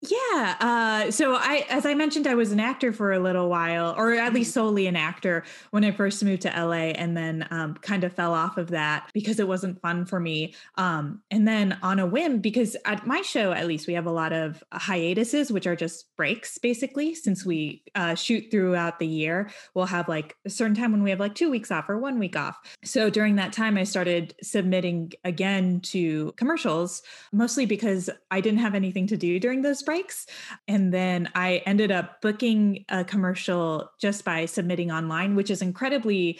Yeah. 0.10 0.56
Uh, 0.60 1.12
so 1.12 1.36
I, 1.36 1.64
as 1.70 1.86
I 1.86 1.94
mentioned, 1.94 2.26
I 2.26 2.34
was 2.34 2.52
an 2.52 2.60
actor 2.60 2.92
for 2.92 3.12
a 3.12 3.20
little 3.20 3.50
while, 3.50 3.94
or 3.96 4.14
at 4.14 4.34
least 4.34 4.52
solely 4.52 4.88
an 4.88 4.96
actor 4.96 5.44
when 5.70 5.86
I 5.86 5.92
first 5.92 6.24
moved 6.24 6.42
to 6.42 6.50
LA, 6.50 6.94
and 6.96 7.16
then 7.16 7.48
um, 7.52 7.76
kind 7.76 8.04
of 8.04 8.12
fell 8.12 8.34
off 8.34 8.58
of 8.58 8.70
that 8.70 9.12
because 9.14 9.40
it 9.40 9.48
wasn't 9.48 9.80
fun 9.80 10.06
for 10.06 10.20
me. 10.20 10.56
Um, 10.76 11.22
and 11.30 11.48
then 11.48 11.78
on 11.84 12.00
a 12.00 12.08
whim, 12.08 12.40
because 12.40 12.76
at 12.86 13.06
my 13.06 13.22
show, 13.22 13.52
at 13.52 13.68
least, 13.68 13.86
we 13.86 13.94
have 13.94 14.08
a 14.08 14.12
lot 14.12 14.34
of 14.34 14.64
hiatuses, 14.74 15.52
which 15.52 15.68
are 15.68 15.76
just 15.76 16.08
breaks, 16.16 16.58
basically. 16.58 17.14
Since 17.14 17.46
we 17.46 17.84
uh, 17.94 18.16
shoot 18.16 18.46
throughout 18.50 18.98
the 18.98 19.08
year, 19.08 19.52
we'll 19.76 19.86
have 19.86 20.10
like 20.10 20.36
a 20.46 20.50
certain 20.50 20.76
time 20.76 20.92
when 20.94 21.04
we 21.04 21.12
have 21.12 21.20
like 21.20 21.36
two 21.36 21.52
weeks 21.52 21.70
off 21.70 21.88
or 21.88 22.00
one 22.00 22.18
week 22.18 22.36
off. 22.36 22.58
So 22.84 23.12
during 23.12 23.36
that 23.36 23.54
time, 23.54 23.78
I 23.78 23.84
started 23.84 24.34
submitting 24.42 25.12
again 25.24 25.80
to 25.82 26.32
commercials, 26.38 27.04
mostly 27.32 27.68
because 27.68 28.10
I 28.32 28.42
didn't 28.42 28.62
have 28.62 28.74
anything 28.74 29.06
to 29.06 29.18
do 29.18 29.40
during 29.40 29.62
those 29.62 29.84
breaks. 29.92 30.26
And 30.70 30.94
then 30.94 31.30
I 31.36 31.62
ended 31.66 31.92
up 31.92 32.22
booking 32.22 32.86
a 32.88 33.04
commercial 33.04 33.90
just 34.00 34.24
by 34.24 34.46
submitting 34.46 34.90
online, 34.90 35.36
which 35.36 35.52
is 35.52 35.62
incredibly 35.62 36.40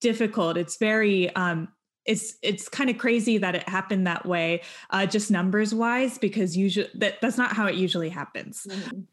difficult. 0.00 0.56
It's 0.56 0.78
very, 0.78 1.32
um, 1.36 1.68
it's 2.08 2.36
it's 2.42 2.68
kind 2.68 2.90
of 2.90 2.98
crazy 2.98 3.38
that 3.38 3.54
it 3.54 3.68
happened 3.68 4.06
that 4.06 4.26
way, 4.26 4.62
uh, 4.90 5.06
just 5.06 5.30
numbers 5.30 5.74
wise, 5.74 6.18
because 6.18 6.56
usually 6.56 6.88
that, 6.94 7.20
that's 7.20 7.38
not 7.38 7.52
how 7.52 7.66
it 7.66 7.76
usually 7.76 8.08
happens 8.08 8.66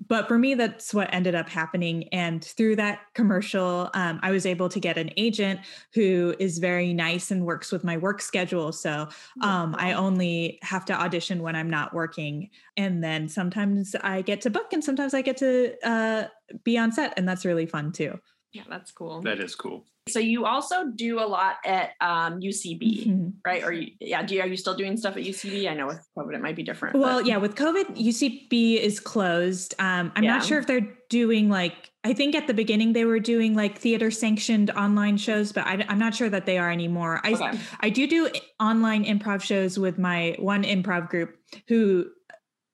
but 0.08 0.28
for 0.28 0.38
me 0.38 0.54
that's 0.54 0.94
what 0.94 1.12
ended 1.14 1.36
up 1.36 1.50
happening 1.50 2.08
and 2.10 2.44
through 2.44 2.76
that 2.76 3.00
commercial 3.14 3.90
um, 3.94 4.20
i 4.24 4.32
was 4.32 4.46
able 4.46 4.70
to 4.70 4.80
get 4.80 4.98
an 4.98 5.10
agent 5.18 5.60
who 5.94 6.36
is 6.40 6.58
very 6.58 6.94
nice 6.94 7.32
and 7.32 7.46
works 7.46 7.72
with 7.72 7.84
my 7.84 7.98
work 7.98 8.22
schedule 8.22 8.72
so 8.72 9.08
um, 9.42 9.76
i 9.78 9.94
only 9.94 10.60
have 10.62 10.86
to 10.86 10.94
audition 10.94 11.42
when 11.42 11.56
i'm 11.56 11.70
not 11.70 11.94
working 11.94 12.50
and 12.78 13.04
then 13.04 13.28
sometimes 13.28 13.96
i 14.02 14.22
get 14.22 14.42
to 14.42 14.50
book 14.50 14.72
and 14.74 14.84
sometimes 14.84 15.14
i 15.14 15.22
get 15.22 15.38
to 15.38 15.74
uh, 15.88 16.26
be 16.64 16.78
on 16.78 16.92
set 16.92 17.14
and 17.18 17.28
that's 17.28 17.46
really 17.46 17.66
fun 17.66 17.92
too 17.92 18.20
Yeah, 18.54 18.64
that's 18.70 18.92
cool. 18.92 19.22
That 19.24 19.42
is 19.42 19.54
cool. 19.54 19.84
So 20.08 20.20
you 20.20 20.46
also 20.46 20.92
do 20.96 21.20
a 21.20 21.26
lot 21.26 21.56
at 21.66 21.94
um, 22.00 22.40
UCB, 22.40 23.08
Mhm. 23.08 23.34
right? 23.46 23.64
Or 23.64 23.72
yeah, 23.74 24.22
do 24.22 24.36
you, 24.36 24.42
are 24.42 24.46
you 24.48 24.56
still 24.56 24.76
doing 24.76 24.98
stuff 24.98 25.18
at 25.18 25.24
UCB? 25.24 25.68
I 25.68 25.74
know 25.74 25.88
with 25.88 26.08
COVID 26.16 26.36
it 26.36 26.42
might 26.42 26.56
be 26.56 26.62
different. 26.62 26.96
well 26.96 27.20
but- 27.20 27.26
yeah 27.26 27.38
with 27.38 27.56
covid 27.56 27.86
ucb 27.98 28.80
is 28.80 29.00
closed 29.00 29.74
um, 29.80 30.12
i'm 30.16 30.24
Yeah. 30.24 30.36
not 30.36 30.46
sure 30.46 30.60
if 30.60 30.68
they're 30.68 30.88
doing 31.10 31.50
like 31.50 31.92
i 32.04 32.14
think 32.14 32.36
at 32.36 32.46
the 32.48 32.54
beginning 32.54 32.94
they 32.94 33.06
were 33.06 33.20
doing 33.20 33.56
like 33.56 33.78
theater 33.80 34.12
sanctioned 34.12 34.70
online 34.72 35.18
shows 35.18 35.52
but 35.52 35.66
I, 35.66 35.86
am 35.90 35.98
not 36.00 36.14
sure 36.16 36.30
that 36.30 36.46
they 36.46 36.58
are 36.58 36.72
anymore 36.72 37.20
i 37.24 37.32
Okay. 37.34 37.60
I 37.80 37.90
do 37.90 38.08
do 38.08 38.30
online 38.60 39.06
improv 39.06 39.42
shows 39.42 39.80
with 39.80 39.98
my 39.98 40.36
one 40.40 40.64
improv 40.64 41.10
group 41.10 41.36
who 41.68 42.08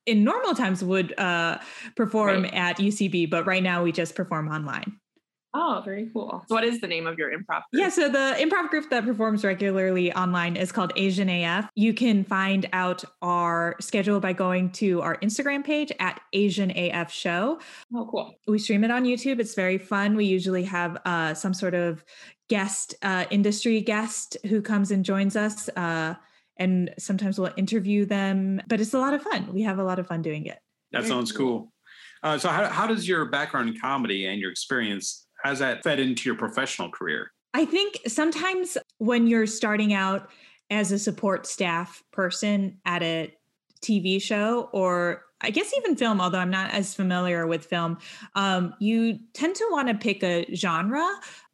in 0.05 0.23
normal 0.23 0.53
times 0.55 0.83
would 0.83 1.17
uh, 1.19 1.59
perform 1.95 2.41
Right. 2.43 2.53
at 2.55 2.77
UCB, 2.77 3.29
but 3.29 3.45
right 3.45 3.61
now 3.61 3.83
we 3.83 3.91
just 3.91 4.15
perform 4.15 4.47
online. 4.47 4.97
Oh, 5.53 5.81
very 5.83 6.09
cool. 6.13 6.43
So 6.47 6.55
what 6.55 6.63
is 6.63 6.79
the 6.79 6.87
name 6.87 7.07
of 7.07 7.17
your 7.17 7.29
improv? 7.29 7.63
group? 7.69 7.73
Yeah, 7.73 7.89
so 7.89 8.07
the 8.07 8.35
improv 8.39 8.69
group 8.69 8.89
that 8.89 9.05
performs 9.05 9.43
regularly 9.43 10.13
online 10.13 10.55
is 10.55 10.71
called 10.71 10.93
Asian 10.95 11.29
AF. 11.29 11.69
You 11.75 11.93
can 11.93 12.23
find 12.23 12.69
out 12.71 13.03
our 13.21 13.75
schedule 13.81 14.21
by 14.21 14.31
going 14.31 14.71
to 14.73 15.01
our 15.01 15.17
Instagram 15.17 15.65
page 15.65 15.91
at 15.99 16.21
Asian 16.31 16.71
AF 16.71 17.11
Show. 17.11 17.59
Oh, 17.93 18.07
cool. 18.09 18.33
We 18.47 18.59
stream 18.59 18.85
it 18.85 18.91
on 18.91 19.03
YouTube. 19.03 19.39
It's 19.39 19.53
very 19.53 19.77
fun. 19.77 20.15
We 20.15 20.25
usually 20.25 20.63
have 20.63 20.97
uh, 21.05 21.33
some 21.33 21.53
sort 21.53 21.73
of 21.73 22.05
guest, 22.47 22.95
uh, 23.01 23.25
industry 23.29 23.81
guest 23.81 24.37
who 24.45 24.61
comes 24.61 24.91
and 24.91 25.03
joins 25.03 25.35
us. 25.35 25.67
Uh, 25.69 26.15
and 26.57 26.93
sometimes 26.97 27.39
we'll 27.39 27.53
interview 27.57 28.05
them, 28.05 28.61
but 28.67 28.79
it's 28.79 28.93
a 28.93 28.99
lot 28.99 29.13
of 29.13 29.21
fun. 29.21 29.51
We 29.51 29.63
have 29.63 29.79
a 29.79 29.83
lot 29.83 29.99
of 29.99 30.07
fun 30.07 30.21
doing 30.21 30.45
it. 30.45 30.59
That 30.91 30.99
Very 30.99 31.09
sounds 31.09 31.31
cool. 31.31 31.73
Uh, 32.23 32.37
so, 32.37 32.49
how, 32.49 32.67
how 32.67 32.87
does 32.87 33.07
your 33.07 33.25
background 33.25 33.69
in 33.69 33.79
comedy 33.79 34.27
and 34.27 34.39
your 34.39 34.51
experience 34.51 35.27
has 35.43 35.59
that 35.59 35.83
fed 35.83 35.99
into 35.99 36.29
your 36.29 36.37
professional 36.37 36.89
career? 36.89 37.31
I 37.53 37.65
think 37.65 37.99
sometimes 38.07 38.77
when 38.97 39.27
you're 39.27 39.47
starting 39.47 39.93
out 39.93 40.29
as 40.69 40.91
a 40.91 40.99
support 40.99 41.45
staff 41.45 42.01
person 42.11 42.77
at 42.85 43.03
a 43.03 43.33
TV 43.83 44.21
show 44.21 44.69
or 44.71 45.23
I 45.43 45.49
guess 45.49 45.73
even 45.75 45.95
film, 45.95 46.21
although 46.21 46.37
I'm 46.37 46.51
not 46.51 46.71
as 46.71 46.93
familiar 46.93 47.47
with 47.47 47.65
film, 47.65 47.97
um, 48.35 48.75
you 48.79 49.19
tend 49.33 49.55
to 49.55 49.67
want 49.71 49.87
to 49.87 49.95
pick 49.95 50.23
a 50.23 50.45
genre 50.55 51.07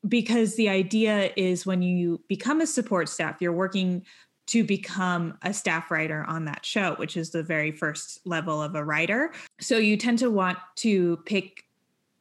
because 0.08 0.56
the 0.56 0.70
idea 0.70 1.32
is 1.38 1.65
when 1.65 1.82
you 1.82 2.22
become 2.27 2.62
a 2.62 2.67
support 2.67 3.08
staff, 3.10 3.38
you're 3.39 3.53
working 3.53 4.06
to 4.48 4.63
become 4.63 5.38
a 5.41 5.53
staff 5.53 5.91
writer 5.91 6.25
on 6.27 6.46
that 6.46 6.65
show, 6.65 6.96
which 6.96 7.17
is 7.17 7.32
the 7.32 7.44
very 7.44 7.72
first 7.72 8.20
level 8.25 8.62
of 8.62 8.75
a 8.75 8.84
writer. 8.84 9.32
So 9.60 9.77
you 9.77 9.98
tend 9.98 10.20
to 10.20 10.29
want 10.29 10.58
to 10.77 11.17
pick 11.25 11.63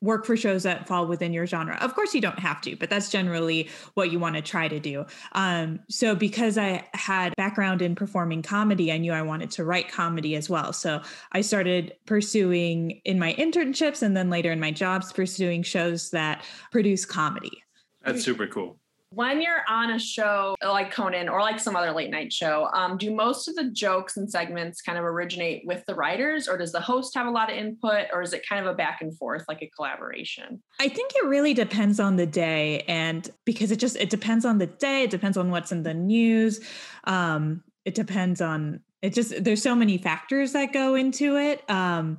work 0.00 0.26
for 0.26 0.36
shows 0.36 0.62
that 0.64 0.86
fall 0.86 1.06
within 1.06 1.32
your 1.32 1.46
genre. 1.46 1.76
Of 1.80 1.94
course, 1.94 2.14
you 2.14 2.20
don't 2.20 2.38
have 2.38 2.60
to, 2.62 2.76
but 2.76 2.90
that's 2.90 3.10
generally 3.10 3.68
what 3.94 4.12
you 4.12 4.18
want 4.18 4.36
to 4.36 4.42
try 4.42 4.68
to 4.68 4.78
do. 4.78 5.06
Um, 5.32 5.80
so, 5.88 6.14
because 6.14 6.58
I 6.58 6.86
had 6.94 7.34
background 7.36 7.82
in 7.82 7.94
performing 7.94 8.42
comedy, 8.42 8.92
I 8.92 8.98
knew 8.98 9.12
I 9.12 9.22
wanted 9.22 9.50
to 9.52 9.64
write 9.64 9.90
comedy 9.90 10.36
as 10.36 10.50
well. 10.50 10.72
So, 10.72 11.00
I 11.32 11.40
started 11.40 11.94
pursuing 12.06 13.00
in 13.04 13.18
my 13.18 13.34
internships 13.34 14.02
and 14.02 14.16
then 14.16 14.30
later 14.30 14.52
in 14.52 14.60
my 14.60 14.70
jobs, 14.70 15.12
pursuing 15.12 15.62
shows 15.62 16.10
that 16.10 16.44
produce 16.70 17.04
comedy. 17.04 17.62
That's 18.04 18.22
super 18.22 18.46
cool 18.46 18.78
when 19.10 19.40
you're 19.40 19.62
on 19.68 19.90
a 19.90 19.98
show 19.98 20.56
like 20.62 20.90
Conan 20.90 21.28
or 21.28 21.40
like 21.40 21.60
some 21.60 21.76
other 21.76 21.92
late 21.92 22.10
night 22.10 22.32
show, 22.32 22.68
um, 22.75 22.98
do 22.98 23.14
most 23.14 23.48
of 23.48 23.54
the 23.54 23.70
jokes 23.70 24.16
and 24.16 24.30
segments 24.30 24.80
kind 24.82 24.98
of 24.98 25.04
originate 25.04 25.62
with 25.64 25.84
the 25.86 25.94
writers, 25.94 26.48
or 26.48 26.58
does 26.58 26.72
the 26.72 26.80
host 26.80 27.14
have 27.14 27.26
a 27.26 27.30
lot 27.30 27.50
of 27.50 27.56
input, 27.56 28.06
or 28.12 28.22
is 28.22 28.32
it 28.32 28.42
kind 28.48 28.64
of 28.64 28.72
a 28.72 28.76
back 28.76 29.00
and 29.00 29.16
forth, 29.16 29.44
like 29.48 29.62
a 29.62 29.70
collaboration? 29.76 30.62
I 30.80 30.88
think 30.88 31.12
it 31.14 31.25
really 31.25 31.54
depends 31.54 32.00
on 32.00 32.16
the 32.16 32.26
day, 32.26 32.80
and 32.88 33.28
because 33.44 33.70
it 33.70 33.78
just 33.78 33.96
it 33.96 34.10
depends 34.10 34.44
on 34.44 34.58
the 34.58 34.66
day, 34.66 35.04
it 35.04 35.10
depends 35.10 35.36
on 35.36 35.50
what's 35.50 35.72
in 35.72 35.82
the 35.82 35.94
news, 35.94 36.60
um, 37.04 37.62
it 37.84 37.94
depends 37.94 38.40
on 38.40 38.80
it. 39.02 39.14
Just 39.14 39.44
there's 39.44 39.62
so 39.62 39.75
many 39.75 39.98
factors 39.98 40.52
that 40.52 40.72
go 40.72 40.94
into 40.96 41.36
it. 41.36 41.68
Um, 41.70 42.18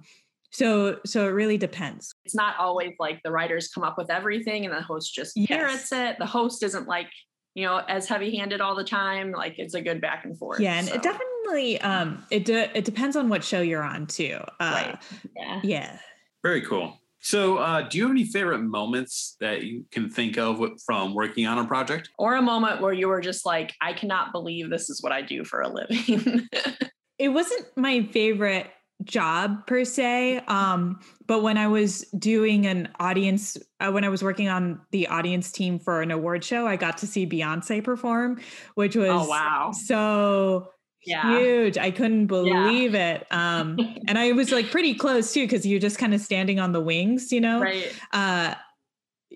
so 0.58 0.98
so 1.06 1.28
it 1.28 1.30
really 1.30 1.58
depends. 1.58 2.16
It's 2.26 2.34
not 2.34 2.56
always 2.58 2.94
like 3.00 3.22
the 3.24 3.32
writers 3.32 3.68
come 3.68 3.84
up 3.84 3.96
with 3.96 4.10
everything 4.10 4.66
and 4.66 4.74
the 4.74 4.82
host 4.82 5.14
just 5.14 5.38
yes. 5.38 5.48
parrots 5.50 5.92
it. 5.92 6.18
The 6.18 6.26
host 6.26 6.64
isn't 6.64 6.88
like, 6.88 7.10
you 7.54 7.64
know, 7.64 7.78
as 7.88 8.08
heavy-handed 8.08 8.60
all 8.60 8.74
the 8.74 8.84
time. 8.84 9.32
Like 9.32 9.60
it's 9.60 9.76
a 9.76 9.82
good 9.82 10.02
back 10.02 10.26
and 10.26 10.36
forth. 10.36 10.60
Yeah, 10.60 10.74
and 10.74 10.88
so. 10.88 10.96
it 10.96 11.04
definitely 11.04 11.80
um 11.82 12.26
it 12.32 12.46
de- 12.46 12.76
it 12.76 12.86
depends 12.86 13.16
on 13.16 13.30
what 13.30 13.44
show 13.44 13.62
you're 13.62 13.84
on 13.84 14.08
too. 14.08 14.40
Uh, 14.60 14.84
right. 14.86 14.98
Yeah. 15.36 15.62
Yeah. 15.64 16.00
Very 16.42 16.62
cool. 16.62 17.00
So, 17.20 17.58
uh, 17.58 17.82
do 17.82 17.98
you 17.98 18.06
have 18.06 18.12
any 18.12 18.24
favorite 18.24 18.60
moments 18.60 19.36
that 19.40 19.64
you 19.64 19.86
can 19.92 20.10
think 20.10 20.38
of 20.38 20.62
from 20.86 21.14
working 21.14 21.46
on 21.46 21.58
a 21.58 21.66
project? 21.66 22.10
Or 22.18 22.36
a 22.36 22.42
moment 22.42 22.82
where 22.82 22.94
you 22.94 23.10
were 23.10 23.22
just 23.22 23.46
like, 23.46 23.74
I 23.82 23.94
cannot 23.94 24.32
believe 24.32 24.70
this 24.70 24.90
is 24.90 25.04
what 25.04 25.12
I 25.12 25.24
do 25.24 25.44
for 25.44 25.62
a 25.62 25.68
living? 25.68 26.48
it 27.20 27.30
wasn't 27.30 27.66
my 27.76 28.08
favorite 28.14 28.68
job 29.04 29.66
per 29.68 29.86
se 29.86 30.38
um 30.48 31.00
but 31.27 31.44
when 31.44 31.58
i 31.58 31.68
was 31.68 32.01
doing 32.18 32.66
an 32.66 32.89
audience 33.00 33.56
uh, 33.80 33.92
when 33.92 34.04
i 34.04 34.10
was 34.10 34.24
working 34.24 34.50
on 34.50 34.82
the 34.92 35.08
audience 35.08 35.51
team 35.51 35.77
for 35.77 36.01
an 36.01 36.10
award 36.10 36.44
show 36.44 36.66
i 36.66 36.75
got 36.75 36.98
to 36.98 37.06
see 37.06 37.25
beyonce 37.25 37.84
perform 37.84 38.39
which 38.74 38.96
was 38.96 39.10
oh, 39.10 39.30
wow. 39.30 39.72
so 39.72 40.72
yeah. 41.08 41.39
huge. 41.39 41.77
I 41.77 41.92
couldn't 41.92 42.27
believe 42.27 42.94
yeah. 42.94 43.16
it 43.16 43.27
um 43.32 43.77
and 44.08 44.18
i 44.18 44.32
was 44.34 44.51
like 44.51 44.70
pretty 44.70 44.94
close 44.94 45.34
too 45.34 45.46
because 45.46 45.66
you're 45.66 45.80
just 45.80 45.98
kind 45.98 46.13
of 46.13 46.22
standing 46.22 46.60
on 46.60 46.72
the 46.72 46.82
wings 46.82 47.32
you 47.32 47.42
know? 47.42 47.62
Right. 47.62 47.94
Uh 48.12 48.56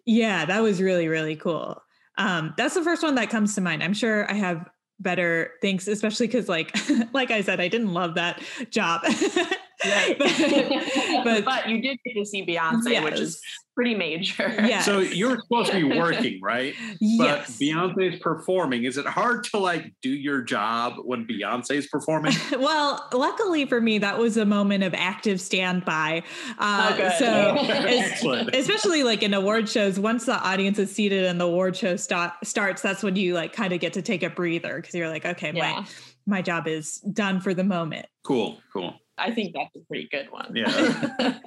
yeah 0.05 0.45
that 0.45 0.61
was 0.61 0.81
really 0.81 1.07
really 1.07 1.35
cool. 1.35 1.81
Um 2.17 2.53
that's 2.57 2.75
the 2.75 2.83
first 2.83 3.03
one 3.03 3.15
that 3.15 3.29
comes 3.29 3.55
to 3.55 3.61
mind. 3.61 3.83
I'm 3.83 3.93
sure 3.93 4.29
i 4.29 4.33
have 4.33 4.69
better 5.01 5.51
things 5.61 5.87
especially 5.87 6.27
because 6.27 6.47
like 6.47 6.75
like 7.13 7.31
i 7.31 7.41
said 7.41 7.59
i 7.59 7.67
didn't 7.67 7.93
love 7.93 8.15
that 8.15 8.41
job 8.69 9.01
but, 9.83 10.17
but, 11.23 11.45
but, 11.45 11.69
you 11.69 11.81
did 11.81 11.99
get 12.05 12.13
to 12.13 12.25
see 12.25 12.45
beyonce 12.45 12.91
yes. 12.91 13.03
which 13.03 13.19
is 13.19 13.41
pretty 13.75 13.95
major. 13.95 14.53
Yeah 14.67 14.81
so 14.81 14.99
you're 14.99 15.39
supposed 15.39 15.71
to 15.71 15.77
be 15.77 15.97
working 15.99 16.39
right? 16.41 16.75
Yes. 16.99 17.57
but 17.57 17.65
beyonce's 17.65 18.19
performing. 18.19 18.83
Is 18.83 18.97
it 18.97 19.05
hard 19.05 19.43
to 19.45 19.57
like 19.57 19.93
do 20.01 20.09
your 20.09 20.41
job 20.41 20.95
when 21.03 21.25
beyonce's 21.25 21.87
performing? 21.87 22.33
Well 22.57 23.07
luckily 23.13 23.65
for 23.65 23.81
me 23.81 23.97
that 23.99 24.17
was 24.17 24.37
a 24.37 24.45
moment 24.45 24.83
of 24.83 24.93
active 24.93 25.39
standby. 25.39 26.23
Uh, 26.59 26.97
oh, 26.99 27.09
so 27.17 28.49
especially 28.53 29.03
like 29.03 29.23
in 29.23 29.33
award 29.33 29.69
shows 29.69 29.99
once 29.99 30.25
the 30.25 30.35
audience 30.35 30.77
is 30.79 30.93
seated 30.93 31.25
and 31.25 31.39
the 31.39 31.45
award 31.45 31.75
show 31.75 31.95
st- 31.95 32.31
starts 32.43 32.81
that's 32.81 33.03
when 33.03 33.15
you 33.15 33.33
like 33.33 33.53
kind 33.53 33.73
of 33.73 33.79
get 33.79 33.93
to 33.93 34.01
take 34.01 34.23
a 34.23 34.29
breather 34.29 34.75
because 34.75 34.93
you're 34.93 35.09
like 35.09 35.25
okay 35.25 35.51
yeah. 35.53 35.73
my 35.73 35.85
my 36.27 36.41
job 36.41 36.67
is 36.67 36.99
done 36.99 37.39
for 37.41 37.53
the 37.53 37.63
moment. 37.63 38.05
Cool 38.23 38.59
cool 38.71 38.95
I 39.21 39.31
think 39.31 39.53
that's 39.53 39.75
a 39.75 39.85
pretty 39.87 40.07
good 40.11 40.31
one. 40.31 40.51
Yeah. 40.55 40.65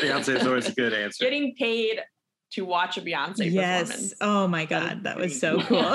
Beyonce 0.00 0.40
is 0.40 0.46
always 0.46 0.68
a 0.68 0.72
good 0.72 0.92
answer. 0.92 1.24
Getting 1.24 1.54
paid 1.56 2.00
to 2.52 2.64
watch 2.64 2.98
a 2.98 3.00
Beyonce 3.00 3.50
yes. 3.50 3.88
performance. 3.88 4.14
Oh 4.20 4.48
my 4.48 4.64
God, 4.64 5.02
that, 5.04 5.16
that 5.16 5.16
was 5.16 5.38
so 5.38 5.60
cool. 5.62 5.94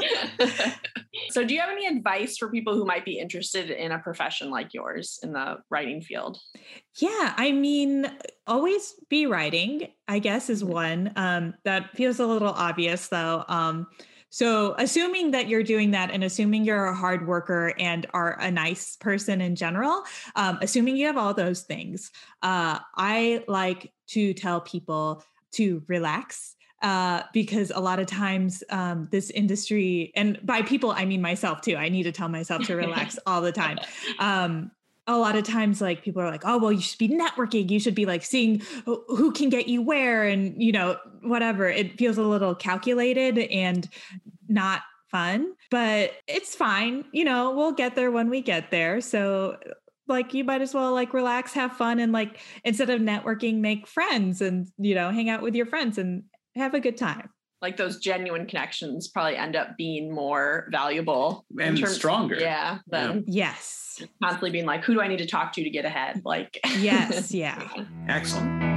so, 1.30 1.44
do 1.44 1.54
you 1.54 1.60
have 1.60 1.70
any 1.70 1.86
advice 1.86 2.36
for 2.36 2.50
people 2.50 2.74
who 2.74 2.84
might 2.84 3.04
be 3.04 3.18
interested 3.18 3.70
in 3.70 3.92
a 3.92 3.98
profession 3.98 4.50
like 4.50 4.74
yours 4.74 5.18
in 5.22 5.32
the 5.32 5.56
writing 5.70 6.00
field? 6.00 6.38
Yeah, 6.98 7.34
I 7.36 7.52
mean, 7.52 8.10
always 8.46 8.94
be 9.08 9.26
writing, 9.26 9.88
I 10.06 10.18
guess, 10.18 10.50
is 10.50 10.62
mm-hmm. 10.62 10.72
one. 10.72 11.12
Um, 11.16 11.54
that 11.64 11.96
feels 11.96 12.20
a 12.20 12.26
little 12.26 12.52
obvious 12.52 13.08
though. 13.08 13.44
Um, 13.48 13.86
so, 14.30 14.74
assuming 14.78 15.30
that 15.30 15.48
you're 15.48 15.62
doing 15.62 15.92
that 15.92 16.10
and 16.10 16.22
assuming 16.22 16.64
you're 16.64 16.86
a 16.86 16.94
hard 16.94 17.26
worker 17.26 17.72
and 17.78 18.06
are 18.12 18.38
a 18.40 18.50
nice 18.50 18.96
person 18.96 19.40
in 19.40 19.56
general, 19.56 20.02
um, 20.36 20.58
assuming 20.60 20.96
you 20.96 21.06
have 21.06 21.16
all 21.16 21.32
those 21.32 21.62
things, 21.62 22.10
uh, 22.42 22.78
I 22.94 23.44
like 23.48 23.92
to 24.08 24.34
tell 24.34 24.60
people 24.60 25.24
to 25.52 25.82
relax 25.86 26.56
uh, 26.82 27.22
because 27.32 27.72
a 27.74 27.80
lot 27.80 27.98
of 27.98 28.06
times 28.06 28.62
um, 28.70 29.08
this 29.10 29.30
industry, 29.30 30.12
and 30.14 30.38
by 30.44 30.62
people, 30.62 30.92
I 30.92 31.06
mean 31.06 31.22
myself 31.22 31.62
too, 31.62 31.76
I 31.76 31.88
need 31.88 32.04
to 32.04 32.12
tell 32.12 32.28
myself 32.28 32.64
to 32.66 32.76
relax 32.76 33.18
all 33.26 33.40
the 33.40 33.52
time. 33.52 33.78
Um, 34.18 34.70
a 35.08 35.16
lot 35.16 35.34
of 35.34 35.42
times 35.42 35.80
like 35.80 36.02
people 36.02 36.22
are 36.22 36.30
like 36.30 36.42
oh 36.44 36.58
well 36.58 36.72
you 36.72 36.80
should 36.80 36.98
be 36.98 37.08
networking. 37.08 37.68
You 37.70 37.80
should 37.80 37.94
be 37.94 38.06
like 38.06 38.24
seeing 38.24 38.62
who 38.84 39.32
can 39.32 39.48
get 39.48 39.66
you 39.66 39.82
where 39.82 40.24
and 40.24 40.62
you 40.62 40.70
know 40.70 40.96
whatever. 41.22 41.68
It 41.68 41.98
feels 41.98 42.18
a 42.18 42.22
little 42.22 42.54
calculated 42.54 43.38
and 43.38 43.88
not 44.48 44.82
fun 45.10 45.54
but 45.70 46.12
it's 46.26 46.54
fine. 46.54 47.04
You 47.12 47.24
know 47.24 47.52
we'll 47.54 47.72
get 47.72 47.96
there 47.96 48.10
when 48.10 48.30
we 48.30 48.42
get 48.42 48.70
there. 48.70 49.00
So 49.00 49.56
like 50.06 50.34
you 50.34 50.44
might 50.44 50.62
as 50.62 50.74
well 50.74 50.92
like 50.92 51.12
relax 51.12 51.52
have 51.54 51.72
fun 51.72 51.98
and 51.98 52.12
like 52.12 52.38
instead 52.64 52.90
of 52.90 53.00
networking 53.00 53.58
make 53.58 53.86
friends 53.86 54.40
and 54.40 54.68
you 54.78 54.94
know 54.94 55.10
hang 55.10 55.28
out 55.28 55.42
with 55.42 55.54
your 55.54 55.66
friends 55.66 55.98
and 55.98 56.24
have 56.54 56.74
a 56.74 56.80
good 56.80 56.96
time 56.96 57.30
like 57.60 57.76
those 57.76 57.98
genuine 57.98 58.46
connections 58.46 59.08
probably 59.08 59.36
end 59.36 59.56
up 59.56 59.76
being 59.76 60.12
more 60.12 60.68
valuable 60.70 61.44
and 61.60 61.78
terms, 61.78 61.94
stronger. 61.94 62.36
Yeah. 62.38 62.78
Than 62.86 63.24
yes. 63.26 64.02
Constantly 64.22 64.50
being 64.50 64.66
like, 64.66 64.84
who 64.84 64.94
do 64.94 65.00
I 65.00 65.08
need 65.08 65.18
to 65.18 65.26
talk 65.26 65.52
to 65.54 65.64
to 65.64 65.70
get 65.70 65.84
ahead? 65.84 66.22
Like, 66.24 66.60
yes. 66.78 67.32
Yeah. 67.32 67.62
Excellent. 68.08 68.67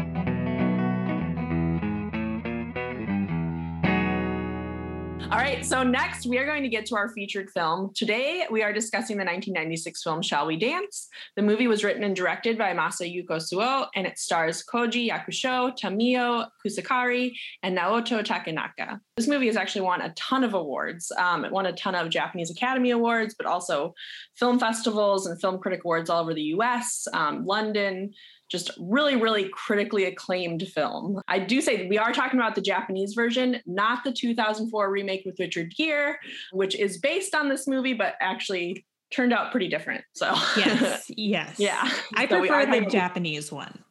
All 5.31 5.37
right, 5.37 5.65
so 5.65 5.81
next 5.81 6.25
we 6.25 6.37
are 6.39 6.45
going 6.45 6.61
to 6.61 6.67
get 6.67 6.85
to 6.87 6.95
our 6.97 7.07
featured 7.07 7.49
film. 7.51 7.93
Today 7.95 8.45
we 8.51 8.63
are 8.63 8.73
discussing 8.73 9.15
the 9.15 9.23
1996 9.23 10.03
film 10.03 10.21
Shall 10.21 10.45
We 10.45 10.57
Dance? 10.57 11.07
The 11.37 11.41
movie 11.41 11.67
was 11.67 11.85
written 11.85 12.03
and 12.03 12.13
directed 12.13 12.57
by 12.57 12.73
Masayuki 12.73 13.41
Suo, 13.41 13.85
and 13.95 14.05
it 14.05 14.19
stars 14.19 14.61
Koji 14.61 15.09
Yakusho, 15.09 15.71
Tamio 15.79 16.49
Kusakari, 16.65 17.31
and 17.63 17.77
Naoto 17.77 18.21
Takenaka. 18.21 18.99
This 19.15 19.29
movie 19.29 19.47
has 19.47 19.55
actually 19.55 19.83
won 19.83 20.01
a 20.01 20.13
ton 20.15 20.43
of 20.43 20.53
awards. 20.53 21.13
Um, 21.17 21.45
it 21.45 21.51
won 21.53 21.65
a 21.65 21.71
ton 21.71 21.95
of 21.95 22.09
Japanese 22.09 22.51
Academy 22.51 22.91
Awards, 22.91 23.33
but 23.33 23.47
also 23.47 23.93
film 24.35 24.59
festivals 24.59 25.27
and 25.27 25.39
film 25.39 25.59
critic 25.59 25.85
awards 25.85 26.09
all 26.09 26.21
over 26.21 26.33
the 26.33 26.51
US, 26.55 27.07
um, 27.13 27.45
London, 27.45 28.11
just 28.51 28.71
really, 28.77 29.15
really 29.15 29.49
critically 29.49 30.03
acclaimed 30.03 30.67
film. 30.67 31.21
I 31.29 31.39
do 31.39 31.61
say 31.61 31.87
we 31.87 31.97
are 31.97 32.11
talking 32.11 32.37
about 32.37 32.53
the 32.53 32.61
Japanese 32.61 33.13
version, 33.13 33.61
not 33.65 34.03
the 34.03 34.11
2004 34.11 34.91
remake 34.91 35.23
with 35.25 35.39
Richard 35.39 35.73
Gere, 35.75 36.17
which 36.51 36.77
is 36.77 36.97
based 36.97 37.33
on 37.33 37.47
this 37.47 37.65
movie, 37.65 37.93
but 37.93 38.15
actually 38.19 38.85
turned 39.09 39.31
out 39.31 39.51
pretty 39.51 39.69
different. 39.69 40.03
So 40.13 40.33
yes, 40.57 41.09
yes, 41.15 41.59
yeah. 41.59 41.89
I 42.15 42.27
so 42.27 42.39
prefer 42.39 42.65
the 42.65 42.85
Japanese 42.89 43.51
one. 43.51 43.83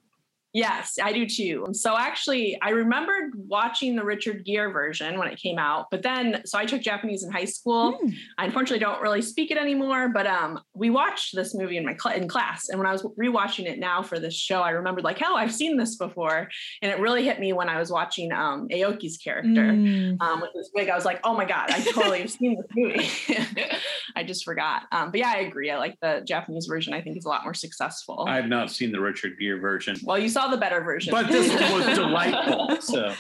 Yes, 0.53 0.99
I 1.03 1.13
do 1.13 1.27
too. 1.27 1.67
So 1.73 1.97
actually, 1.97 2.59
I 2.61 2.71
remembered 2.71 3.33
watching 3.37 3.95
the 3.95 4.05
Richard 4.05 4.45
Gere 4.45 4.73
version 4.73 5.19
when 5.19 5.29
it 5.29 5.39
came 5.39 5.59
out, 5.59 5.87
but 5.91 6.03
then 6.03 6.43
so 6.45 6.59
I 6.59 6.67
took 6.67 6.81
Japanese 6.83 7.23
in 7.23 7.31
high 7.31 7.45
school. 7.45 7.99
Mm. 8.03 8.15
I 8.37 8.47
unfortunately 8.47 8.81
don't 8.81 9.01
really 9.01 9.23
speak 9.23 9.51
it 9.53 9.57
anymore, 9.57 10.09
but 10.09 10.27
um, 10.27 10.61
we 10.75 10.91
watched 10.91 11.37
this 11.37 11.55
movie 11.55 11.77
in 11.77 11.85
my 11.85 11.97
cl- 11.97 12.17
in 12.17 12.27
class, 12.27 12.69
and 12.69 12.79
when 12.79 12.89
I 12.89 12.93
was 12.93 13.03
rewatching 13.03 13.67
it 13.67 13.79
now 13.79 14.03
for 14.03 14.19
this 14.19 14.35
show, 14.35 14.61
I 14.61 14.71
remembered 14.71 15.05
like, 15.05 15.19
hell, 15.19 15.37
I've 15.37 15.55
seen 15.55 15.77
this 15.77 15.97
before, 15.97 16.49
and 16.83 16.91
it 16.91 16.99
really 16.99 17.25
hit 17.25 17.39
me 17.39 17.53
when 17.53 17.69
I 17.69 17.79
was 17.79 17.91
watching 17.91 18.33
um, 18.33 18.69
Aoki's 18.69 19.19
character 19.19 19.49
mm. 19.49 20.21
um, 20.21 20.41
with 20.41 20.51
this 20.55 20.71
wig. 20.75 20.89
I 20.89 20.97
was 20.97 21.05
like, 21.05 21.21
oh 21.23 21.35
my 21.35 21.45
god, 21.45 21.71
I 21.71 21.81
totally 21.93 22.21
have 22.21 22.31
seen 22.31 22.57
this 22.57 22.67
movie. 22.75 23.67
I 24.17 24.25
just 24.25 24.45
forgot. 24.45 24.83
Um, 24.91 25.13
but 25.13 25.21
yeah, 25.21 25.33
I 25.35 25.41
agree. 25.41 25.71
I 25.71 25.79
like 25.79 25.97
the 26.03 26.23
Japanese 26.27 26.67
version. 26.67 26.93
I 26.93 27.01
think 27.01 27.17
is 27.17 27.25
a 27.25 27.29
lot 27.29 27.45
more 27.45 27.55
successful. 27.55 28.25
I 28.29 28.37
have 28.37 28.49
not 28.49 28.71
seen 28.71 28.91
the 28.91 29.01
Richard 29.01 29.39
Gere 29.39 29.61
version. 29.61 29.97
Well, 30.03 30.19
you 30.19 30.29
saw 30.29 30.40
saw 30.41 30.49
the 30.49 30.57
better 30.57 30.81
version. 30.83 31.11
But 31.11 31.29
this 31.29 31.49
one 31.61 31.73
was 31.73 31.87
delightful. 31.97 32.81
So 32.81 33.15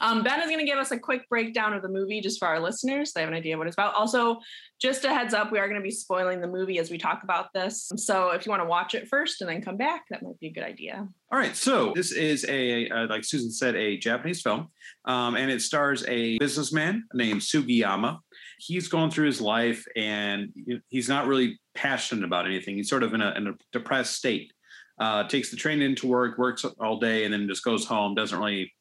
um, 0.00 0.22
Ben 0.22 0.40
is 0.40 0.46
going 0.46 0.58
to 0.58 0.64
give 0.64 0.78
us 0.78 0.90
a 0.90 0.98
quick 0.98 1.28
breakdown 1.28 1.72
of 1.72 1.82
the 1.82 1.88
movie 1.88 2.20
just 2.20 2.38
for 2.38 2.48
our 2.48 2.60
listeners. 2.60 3.12
So 3.12 3.18
they 3.18 3.22
have 3.22 3.30
an 3.30 3.36
idea 3.36 3.56
what 3.56 3.66
it's 3.66 3.74
about. 3.74 3.94
Also, 3.94 4.40
just 4.80 5.04
a 5.04 5.08
heads 5.08 5.34
up, 5.34 5.50
we 5.50 5.58
are 5.58 5.68
going 5.68 5.80
to 5.80 5.84
be 5.84 5.90
spoiling 5.90 6.40
the 6.40 6.48
movie 6.48 6.78
as 6.78 6.90
we 6.90 6.98
talk 6.98 7.22
about 7.22 7.52
this. 7.52 7.90
So 7.96 8.30
if 8.30 8.44
you 8.44 8.50
want 8.50 8.62
to 8.62 8.68
watch 8.68 8.94
it 8.94 9.08
first 9.08 9.40
and 9.40 9.48
then 9.48 9.62
come 9.62 9.76
back, 9.76 10.04
that 10.10 10.22
might 10.22 10.38
be 10.38 10.48
a 10.48 10.52
good 10.52 10.64
idea. 10.64 11.08
All 11.32 11.38
right. 11.38 11.56
So 11.56 11.92
this 11.94 12.12
is 12.12 12.44
a, 12.48 12.88
uh, 12.88 13.06
like 13.08 13.24
Susan 13.24 13.50
said, 13.50 13.74
a 13.76 13.96
Japanese 13.96 14.42
film, 14.42 14.68
um, 15.04 15.36
and 15.36 15.50
it 15.50 15.62
stars 15.62 16.04
a 16.06 16.38
businessman 16.38 17.04
named 17.14 17.40
Sugiyama. 17.40 18.18
He's 18.58 18.88
going 18.88 19.10
through 19.10 19.26
his 19.26 19.40
life 19.40 19.84
and 19.96 20.52
he's 20.88 21.08
not 21.08 21.26
really 21.26 21.58
passionate 21.74 22.24
about 22.24 22.46
anything. 22.46 22.76
He's 22.76 22.88
sort 22.88 23.02
of 23.02 23.12
in 23.12 23.20
a, 23.20 23.32
in 23.32 23.48
a 23.48 23.52
depressed 23.72 24.14
state 24.14 24.52
uh, 24.98 25.26
takes 25.28 25.50
the 25.50 25.56
train 25.56 25.82
into 25.82 26.06
work, 26.06 26.38
works 26.38 26.64
all 26.78 26.98
day, 26.98 27.24
and 27.24 27.32
then 27.32 27.48
just 27.48 27.64
goes 27.64 27.84
home. 27.84 28.14
Doesn't 28.14 28.38
really, 28.38 28.72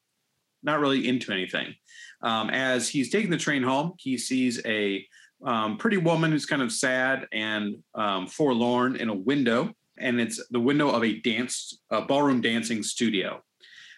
not 0.61 0.79
really 0.79 1.07
into 1.07 1.31
anything. 1.31 1.73
Um, 2.21 2.49
as 2.49 2.87
he's 2.87 3.11
taking 3.11 3.31
the 3.31 3.37
train 3.37 3.63
home, 3.63 3.93
he 3.97 4.17
sees 4.17 4.61
a 4.65 5.05
um, 5.45 5.77
pretty 5.77 5.97
woman 5.97 6.31
who's 6.31 6.45
kind 6.45 6.61
of 6.61 6.71
sad 6.71 7.27
and 7.33 7.75
um, 7.95 8.27
forlorn 8.27 8.95
in 8.95 9.09
a 9.09 9.13
window, 9.13 9.73
and 9.97 10.19
it's 10.19 10.41
the 10.51 10.59
window 10.59 10.89
of 10.89 11.03
a 11.03 11.19
dance, 11.19 11.79
a 11.89 12.01
ballroom 12.01 12.41
dancing 12.41 12.83
studio. 12.83 13.41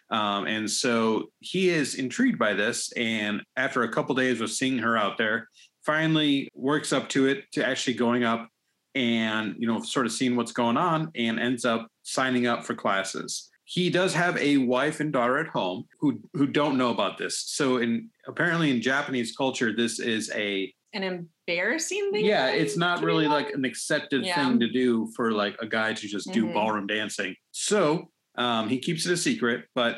Um, 0.10 0.46
and 0.46 0.70
so 0.70 1.32
he 1.40 1.70
is 1.70 1.96
intrigued 1.96 2.38
by 2.38 2.54
this, 2.54 2.92
and 2.94 3.42
after 3.58 3.84
a 3.84 3.92
couple 3.92 4.16
days 4.16 4.42
of 4.42 4.52
seeing 4.52 4.78
her 4.80 4.98
out 4.98 5.18
there, 5.18 5.50
finally 5.86 6.50
works 6.54 6.92
up 6.94 7.10
to 7.10 7.28
it 7.28 7.44
to 7.54 7.66
actually 7.66 7.94
going 7.94 8.24
up 8.24 8.50
and 8.96 9.56
you 9.60 9.68
know 9.68 9.82
sort 9.82 10.06
of 10.06 10.12
seeing 10.12 10.36
what's 10.36 10.52
going 10.52 10.78
on 10.78 11.12
and 11.16 11.40
ends 11.40 11.66
up 11.66 11.88
signing 12.06 12.48
up 12.48 12.64
for 12.64 12.74
classes. 12.74 13.50
He 13.66 13.90
does 13.90 14.14
have 14.14 14.38
a 14.38 14.58
wife 14.58 15.00
and 15.00 15.12
daughter 15.12 15.38
at 15.40 15.48
home 15.48 15.86
who 16.00 16.22
who 16.34 16.48
don't 16.48 16.78
know 16.78 16.92
about 16.92 17.18
this. 17.18 17.44
So 17.48 17.78
in 17.78 18.10
apparently 18.28 18.72
in 18.72 18.82
japanese 18.82 19.36
culture 19.36 19.76
this 19.76 20.00
is 20.00 20.32
a 20.34 20.74
an 20.94 21.04
embarrassing 21.04 22.10
thing 22.12 22.26
yeah 22.26 22.48
it's 22.48 22.78
not 22.78 23.04
really 23.04 23.28
like 23.28 23.52
an 23.52 23.66
accepted 23.66 24.26
yeah. 24.26 24.36
thing 24.36 24.60
to 24.60 24.70
do 24.72 25.12
for 25.16 25.32
like 25.32 25.56
a 25.62 25.68
guy 25.68 25.94
to 25.94 26.08
just 26.08 26.32
do 26.32 26.46
mm-hmm. 26.46 26.54
ballroom 26.54 26.88
dancing. 26.88 27.36
So 27.52 28.10
um, 28.38 28.70
he 28.70 28.80
keeps 28.80 29.06
it 29.06 29.12
a 29.12 29.18
secret 29.18 29.66
but 29.74 29.98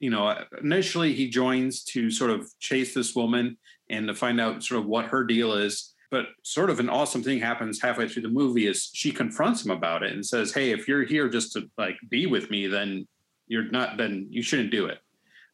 you 0.00 0.10
know 0.10 0.34
initially 0.62 1.12
he 1.12 1.28
joins 1.28 1.84
to 1.84 2.10
sort 2.10 2.30
of 2.30 2.48
chase 2.60 2.94
this 2.94 3.14
woman 3.14 3.56
and 3.88 4.08
to 4.08 4.14
find 4.14 4.40
out 4.40 4.64
sort 4.64 4.80
of 4.80 4.86
what 4.86 5.06
her 5.06 5.24
deal 5.24 5.52
is 5.52 5.94
but 6.10 6.26
sort 6.42 6.70
of 6.70 6.80
an 6.80 6.88
awesome 6.88 7.22
thing 7.22 7.40
happens 7.40 7.80
halfway 7.80 8.08
through 8.08 8.22
the 8.22 8.28
movie 8.28 8.66
is 8.66 8.90
she 8.92 9.10
confronts 9.10 9.64
him 9.64 9.70
about 9.70 10.02
it 10.02 10.12
and 10.12 10.24
says, 10.24 10.52
Hey, 10.52 10.70
if 10.70 10.86
you're 10.86 11.04
here 11.04 11.28
just 11.28 11.52
to 11.52 11.68
like 11.76 11.96
be 12.08 12.26
with 12.26 12.50
me, 12.50 12.66
then 12.66 13.06
you're 13.48 13.70
not, 13.70 13.96
then 13.96 14.26
you 14.30 14.42
shouldn't 14.42 14.70
do 14.70 14.86
it. 14.86 14.98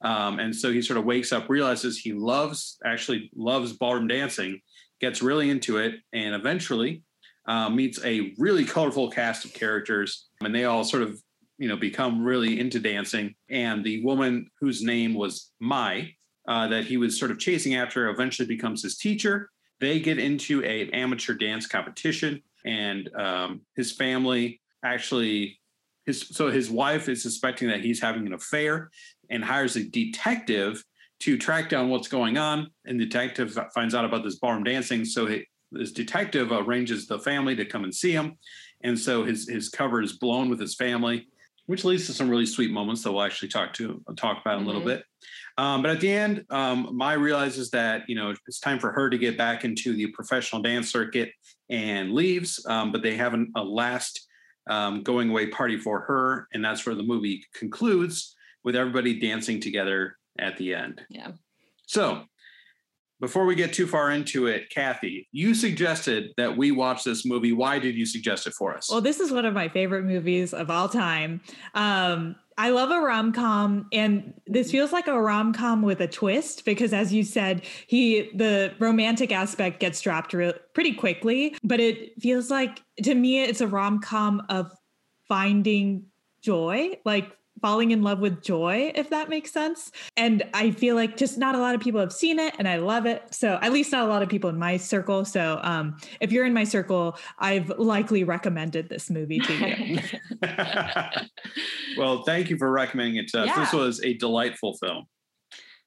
Um, 0.02 0.40
and 0.40 0.54
so 0.54 0.72
he 0.72 0.82
sort 0.82 0.98
of 0.98 1.04
wakes 1.04 1.32
up, 1.32 1.48
realizes 1.48 1.98
he 1.98 2.12
loves, 2.12 2.78
actually 2.84 3.30
loves 3.34 3.72
ballroom 3.72 4.08
dancing, 4.08 4.60
gets 5.00 5.22
really 5.22 5.48
into 5.48 5.78
it, 5.78 5.94
and 6.12 6.34
eventually 6.34 7.02
uh, 7.46 7.68
meets 7.68 8.04
a 8.04 8.34
really 8.38 8.64
colorful 8.64 9.10
cast 9.10 9.44
of 9.44 9.54
characters. 9.54 10.28
And 10.40 10.54
they 10.54 10.64
all 10.64 10.84
sort 10.84 11.02
of, 11.02 11.20
you 11.58 11.68
know, 11.68 11.76
become 11.76 12.24
really 12.24 12.58
into 12.58 12.80
dancing. 12.80 13.34
And 13.48 13.84
the 13.84 14.04
woman 14.04 14.50
whose 14.60 14.82
name 14.82 15.14
was 15.14 15.52
Mai, 15.60 16.14
uh, 16.48 16.66
that 16.68 16.84
he 16.84 16.96
was 16.96 17.18
sort 17.18 17.30
of 17.30 17.38
chasing 17.38 17.76
after, 17.76 18.08
eventually 18.08 18.48
becomes 18.48 18.82
his 18.82 18.98
teacher 18.98 19.50
they 19.82 19.98
get 19.98 20.18
into 20.18 20.62
a 20.64 20.88
amateur 20.92 21.34
dance 21.34 21.66
competition, 21.66 22.40
and 22.64 23.10
um, 23.16 23.62
his 23.76 23.92
family 23.92 24.60
actually 24.84 25.58
his 26.06 26.28
so 26.28 26.50
his 26.50 26.70
wife 26.70 27.08
is 27.08 27.20
suspecting 27.20 27.68
that 27.68 27.80
he's 27.80 28.00
having 28.00 28.26
an 28.26 28.32
affair 28.32 28.90
and 29.28 29.44
hires 29.44 29.74
a 29.74 29.82
detective 29.82 30.82
to 31.20 31.36
track 31.36 31.68
down 31.68 31.88
what's 31.88 32.08
going 32.08 32.38
on. 32.38 32.68
And 32.84 32.98
the 32.98 33.06
detective 33.06 33.58
finds 33.74 33.94
out 33.94 34.04
about 34.04 34.22
this 34.22 34.36
ballroom 34.36 34.64
dancing, 34.64 35.04
so 35.04 35.26
he, 35.26 35.46
this 35.72 35.92
detective 35.92 36.52
arranges 36.52 37.06
the 37.06 37.18
family 37.18 37.56
to 37.56 37.64
come 37.64 37.82
and 37.82 37.94
see 37.94 38.12
him, 38.12 38.38
and 38.84 38.96
so 38.96 39.24
his 39.24 39.48
his 39.48 39.68
cover 39.68 40.00
is 40.00 40.12
blown 40.12 40.48
with 40.48 40.60
his 40.60 40.76
family, 40.76 41.26
which 41.66 41.84
leads 41.84 42.06
to 42.06 42.12
some 42.12 42.30
really 42.30 42.46
sweet 42.46 42.70
moments 42.70 43.02
that 43.02 43.10
we'll 43.10 43.22
actually 43.22 43.48
talk 43.48 43.72
to 43.74 44.00
talk 44.16 44.40
about 44.40 44.58
in 44.58 44.62
a 44.62 44.66
little 44.66 44.80
mm-hmm. 44.80 44.90
bit. 44.90 45.04
Um, 45.58 45.82
but 45.82 45.90
at 45.90 46.00
the 46.00 46.12
end, 46.12 46.44
um, 46.50 46.88
Mai 46.92 47.14
realizes 47.14 47.70
that 47.70 48.02
you 48.08 48.14
know 48.14 48.34
it's 48.46 48.60
time 48.60 48.78
for 48.78 48.92
her 48.92 49.10
to 49.10 49.18
get 49.18 49.36
back 49.36 49.64
into 49.64 49.94
the 49.94 50.08
professional 50.08 50.62
dance 50.62 50.90
circuit 50.90 51.32
and 51.70 52.12
leaves. 52.12 52.64
Um, 52.66 52.92
but 52.92 53.02
they 53.02 53.16
have 53.16 53.34
an, 53.34 53.52
a 53.56 53.62
last 53.62 54.28
um, 54.68 55.02
going 55.02 55.30
away 55.30 55.48
party 55.48 55.78
for 55.78 56.00
her, 56.00 56.48
and 56.52 56.64
that's 56.64 56.86
where 56.86 56.94
the 56.94 57.02
movie 57.02 57.44
concludes 57.54 58.34
with 58.64 58.76
everybody 58.76 59.18
dancing 59.18 59.60
together 59.60 60.16
at 60.38 60.56
the 60.56 60.74
end. 60.74 61.02
Yeah. 61.10 61.32
So 61.86 62.24
before 63.22 63.44
we 63.44 63.54
get 63.54 63.72
too 63.72 63.86
far 63.86 64.10
into 64.10 64.48
it, 64.48 64.68
Kathy, 64.70 65.28
you 65.30 65.54
suggested 65.54 66.30
that 66.36 66.56
we 66.56 66.72
watch 66.72 67.04
this 67.04 67.24
movie. 67.24 67.52
Why 67.52 67.78
did 67.78 67.94
you 67.94 68.04
suggest 68.04 68.48
it 68.48 68.52
for 68.52 68.76
us? 68.76 68.88
Well, 68.90 69.00
this 69.00 69.20
is 69.20 69.30
one 69.30 69.44
of 69.44 69.54
my 69.54 69.68
favorite 69.68 70.04
movies 70.04 70.52
of 70.52 70.70
all 70.70 70.88
time. 70.88 71.40
Um, 71.74 72.34
I 72.58 72.70
love 72.70 72.90
a 72.90 73.00
rom 73.00 73.32
com, 73.32 73.86
and 73.92 74.34
this 74.46 74.70
feels 74.70 74.92
like 74.92 75.06
a 75.06 75.20
rom 75.20 75.52
com 75.52 75.82
with 75.82 76.00
a 76.00 76.08
twist 76.08 76.64
because, 76.64 76.92
as 76.92 77.12
you 77.12 77.24
said, 77.24 77.62
he 77.86 78.30
the 78.34 78.74
romantic 78.78 79.32
aspect 79.32 79.80
gets 79.80 80.00
dropped 80.00 80.32
re- 80.32 80.54
pretty 80.74 80.94
quickly, 80.94 81.56
but 81.64 81.80
it 81.80 82.20
feels 82.20 82.50
like 82.50 82.82
to 83.02 83.14
me 83.14 83.42
it's 83.42 83.60
a 83.60 83.66
rom 83.66 84.00
com 84.00 84.42
of 84.48 84.70
finding 85.28 86.06
joy, 86.42 86.98
like 87.04 87.36
falling 87.62 87.92
in 87.92 88.02
love 88.02 88.18
with 88.18 88.42
joy, 88.42 88.92
if 88.94 89.08
that 89.10 89.28
makes 89.28 89.52
sense. 89.52 89.92
And 90.16 90.42
I 90.52 90.72
feel 90.72 90.96
like 90.96 91.16
just 91.16 91.38
not 91.38 91.54
a 91.54 91.58
lot 91.58 91.74
of 91.74 91.80
people 91.80 92.00
have 92.00 92.12
seen 92.12 92.38
it 92.38 92.54
and 92.58 92.68
I 92.68 92.76
love 92.76 93.06
it. 93.06 93.22
So 93.30 93.58
at 93.62 93.72
least 93.72 93.92
not 93.92 94.04
a 94.04 94.08
lot 94.08 94.22
of 94.22 94.28
people 94.28 94.50
in 94.50 94.58
my 94.58 94.76
circle. 94.76 95.24
So 95.24 95.60
um, 95.62 95.96
if 96.20 96.32
you're 96.32 96.44
in 96.44 96.52
my 96.52 96.64
circle, 96.64 97.16
I've 97.38 97.70
likely 97.78 98.24
recommended 98.24 98.88
this 98.88 99.08
movie 99.08 99.38
to 99.38 99.54
you. 99.54 99.98
well, 101.96 102.24
thank 102.24 102.50
you 102.50 102.58
for 102.58 102.70
recommending 102.70 103.16
it 103.16 103.28
to 103.28 103.42
us. 103.42 103.46
Yeah. 103.46 103.60
This 103.60 103.72
was 103.72 104.02
a 104.02 104.14
delightful 104.14 104.76
film. 104.76 105.06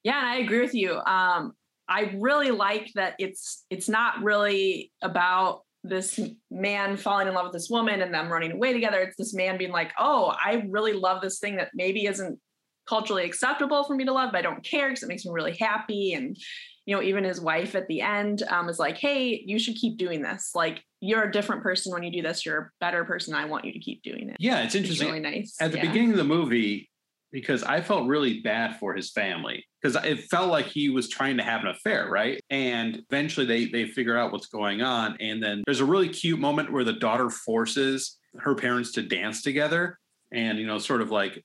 Yeah, 0.03 0.19
and 0.19 0.27
I 0.27 0.37
agree 0.37 0.61
with 0.61 0.73
you. 0.73 0.93
Um, 0.99 1.53
I 1.87 2.15
really 2.15 2.51
like 2.51 2.91
that 2.95 3.15
it's 3.19 3.65
it's 3.69 3.89
not 3.89 4.23
really 4.23 4.91
about 5.01 5.61
this 5.87 6.19
man 6.49 6.97
falling 6.97 7.27
in 7.27 7.33
love 7.33 7.45
with 7.45 7.53
this 7.53 7.69
woman 7.69 8.01
and 8.01 8.13
them 8.13 8.31
running 8.31 8.51
away 8.51 8.73
together. 8.73 8.99
It's 8.99 9.17
this 9.17 9.33
man 9.33 9.57
being 9.57 9.71
like, 9.71 9.91
oh, 9.99 10.33
I 10.43 10.65
really 10.69 10.93
love 10.93 11.21
this 11.21 11.39
thing 11.39 11.57
that 11.57 11.69
maybe 11.73 12.05
isn't 12.05 12.39
culturally 12.87 13.25
acceptable 13.25 13.83
for 13.83 13.95
me 13.95 14.05
to 14.05 14.13
love, 14.13 14.31
but 14.31 14.39
I 14.39 14.41
don't 14.41 14.63
care 14.63 14.89
because 14.89 15.03
it 15.03 15.09
makes 15.09 15.25
me 15.25 15.31
really 15.31 15.55
happy. 15.57 16.13
And, 16.13 16.37
you 16.85 16.95
know, 16.95 17.01
even 17.01 17.23
his 17.23 17.41
wife 17.41 17.75
at 17.75 17.87
the 17.87 18.01
end 18.01 18.43
um, 18.43 18.69
is 18.69 18.79
like, 18.79 18.97
hey, 18.97 19.43
you 19.45 19.57
should 19.57 19.75
keep 19.75 19.97
doing 19.97 20.21
this. 20.21 20.51
Like, 20.53 20.83
you're 21.01 21.23
a 21.23 21.31
different 21.31 21.63
person 21.63 21.93
when 21.93 22.03
you 22.03 22.11
do 22.11 22.21
this. 22.21 22.45
You're 22.45 22.57
a 22.59 22.69
better 22.79 23.05
person. 23.05 23.33
I 23.33 23.45
want 23.45 23.65
you 23.65 23.73
to 23.73 23.79
keep 23.79 24.03
doing 24.03 24.29
it. 24.29 24.37
Yeah, 24.39 24.63
it's 24.63 24.75
interesting. 24.75 25.07
It's 25.07 25.13
really 25.13 25.37
nice. 25.37 25.55
At 25.59 25.71
the 25.71 25.77
yeah. 25.77 25.87
beginning 25.87 26.11
of 26.11 26.17
the 26.17 26.23
movie, 26.23 26.89
because 27.35 27.63
I 27.63 27.81
felt 27.81 28.07
really 28.07 28.39
bad 28.39 28.79
for 28.79 28.95
his 28.95 29.11
family 29.11 29.65
because 29.81 30.01
it 30.05 30.23
felt 30.29 30.49
like 30.49 30.67
he 30.67 30.87
was 30.87 31.09
trying 31.09 31.35
to 31.35 31.43
have 31.43 31.63
an 31.63 31.67
affair, 31.67 32.07
right? 32.09 32.39
And 32.49 33.01
eventually 33.11 33.45
they 33.45 33.65
they 33.65 33.89
figure 33.89 34.17
out 34.17 34.31
what's 34.31 34.47
going 34.47 34.81
on, 34.81 35.17
and 35.19 35.43
then 35.43 35.61
there's 35.65 35.81
a 35.81 35.85
really 35.85 36.07
cute 36.07 36.39
moment 36.39 36.71
where 36.71 36.85
the 36.85 36.93
daughter 36.93 37.29
forces 37.29 38.17
her 38.37 38.55
parents 38.55 38.93
to 38.93 39.01
dance 39.01 39.41
together, 39.41 39.99
and 40.31 40.57
you 40.57 40.65
know, 40.65 40.77
sort 40.77 41.01
of 41.01 41.11
like 41.11 41.43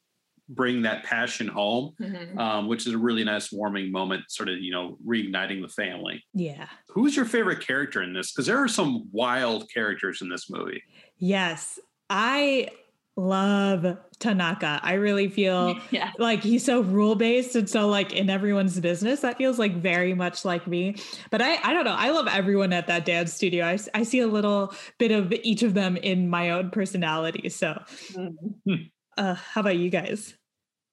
bring 0.48 0.83
that 0.83 1.03
passion 1.03 1.48
home, 1.48 1.92
mm-hmm. 2.00 2.38
um, 2.38 2.68
which 2.68 2.87
is 2.87 2.94
a 2.94 2.98
really 2.98 3.24
nice 3.24 3.50
warming 3.50 3.90
moment, 3.90 4.22
sort 4.29 4.48
of 4.48 4.61
you 4.61 4.70
know 4.70 4.96
reigniting 5.05 5.61
the 5.61 5.68
family. 5.68 6.22
Yeah. 6.33 6.68
Who's 6.90 7.16
your 7.16 7.24
favorite 7.24 7.66
character 7.66 8.00
in 8.00 8.12
this? 8.12 8.31
Because 8.31 8.46
there 8.46 8.62
are 8.62 8.68
some 8.68 9.09
wild 9.11 9.68
characters 9.74 10.22
in 10.22 10.29
this 10.29 10.48
movie. 10.48 10.85
Yes, 11.18 11.81
I 12.09 12.68
love 13.20 13.98
Tanaka. 14.18 14.80
I 14.83 14.94
really 14.94 15.28
feel 15.28 15.78
yeah. 15.90 16.11
like 16.18 16.42
he's 16.42 16.64
so 16.64 16.80
rule 16.80 17.14
based 17.14 17.54
and 17.54 17.68
so 17.68 17.88
like 17.88 18.12
in 18.12 18.30
everyone's 18.30 18.78
business. 18.80 19.20
That 19.20 19.38
feels 19.38 19.59
like 19.59 19.76
very 19.76 20.14
much 20.14 20.44
like 20.44 20.66
me. 20.66 20.96
But 21.30 21.42
I 21.42 21.59
I 21.62 21.72
don't 21.72 21.85
know. 21.85 21.96
I 21.96 22.11
love 22.11 22.28
everyone 22.28 22.72
at 22.72 22.87
that 22.87 23.04
dance 23.04 23.33
studio. 23.33 23.66
I, 23.66 23.78
I 23.94 24.02
see 24.02 24.20
a 24.20 24.26
little 24.26 24.74
bit 24.98 25.11
of 25.11 25.33
each 25.42 25.62
of 25.62 25.74
them 25.74 25.96
in 25.96 26.28
my 26.28 26.50
own 26.50 26.70
personality. 26.70 27.48
So 27.48 27.80
mm-hmm. 28.12 28.74
Uh, 29.16 29.35
how 29.35 29.61
about 29.61 29.76
you 29.76 29.90
guys? 29.90 30.35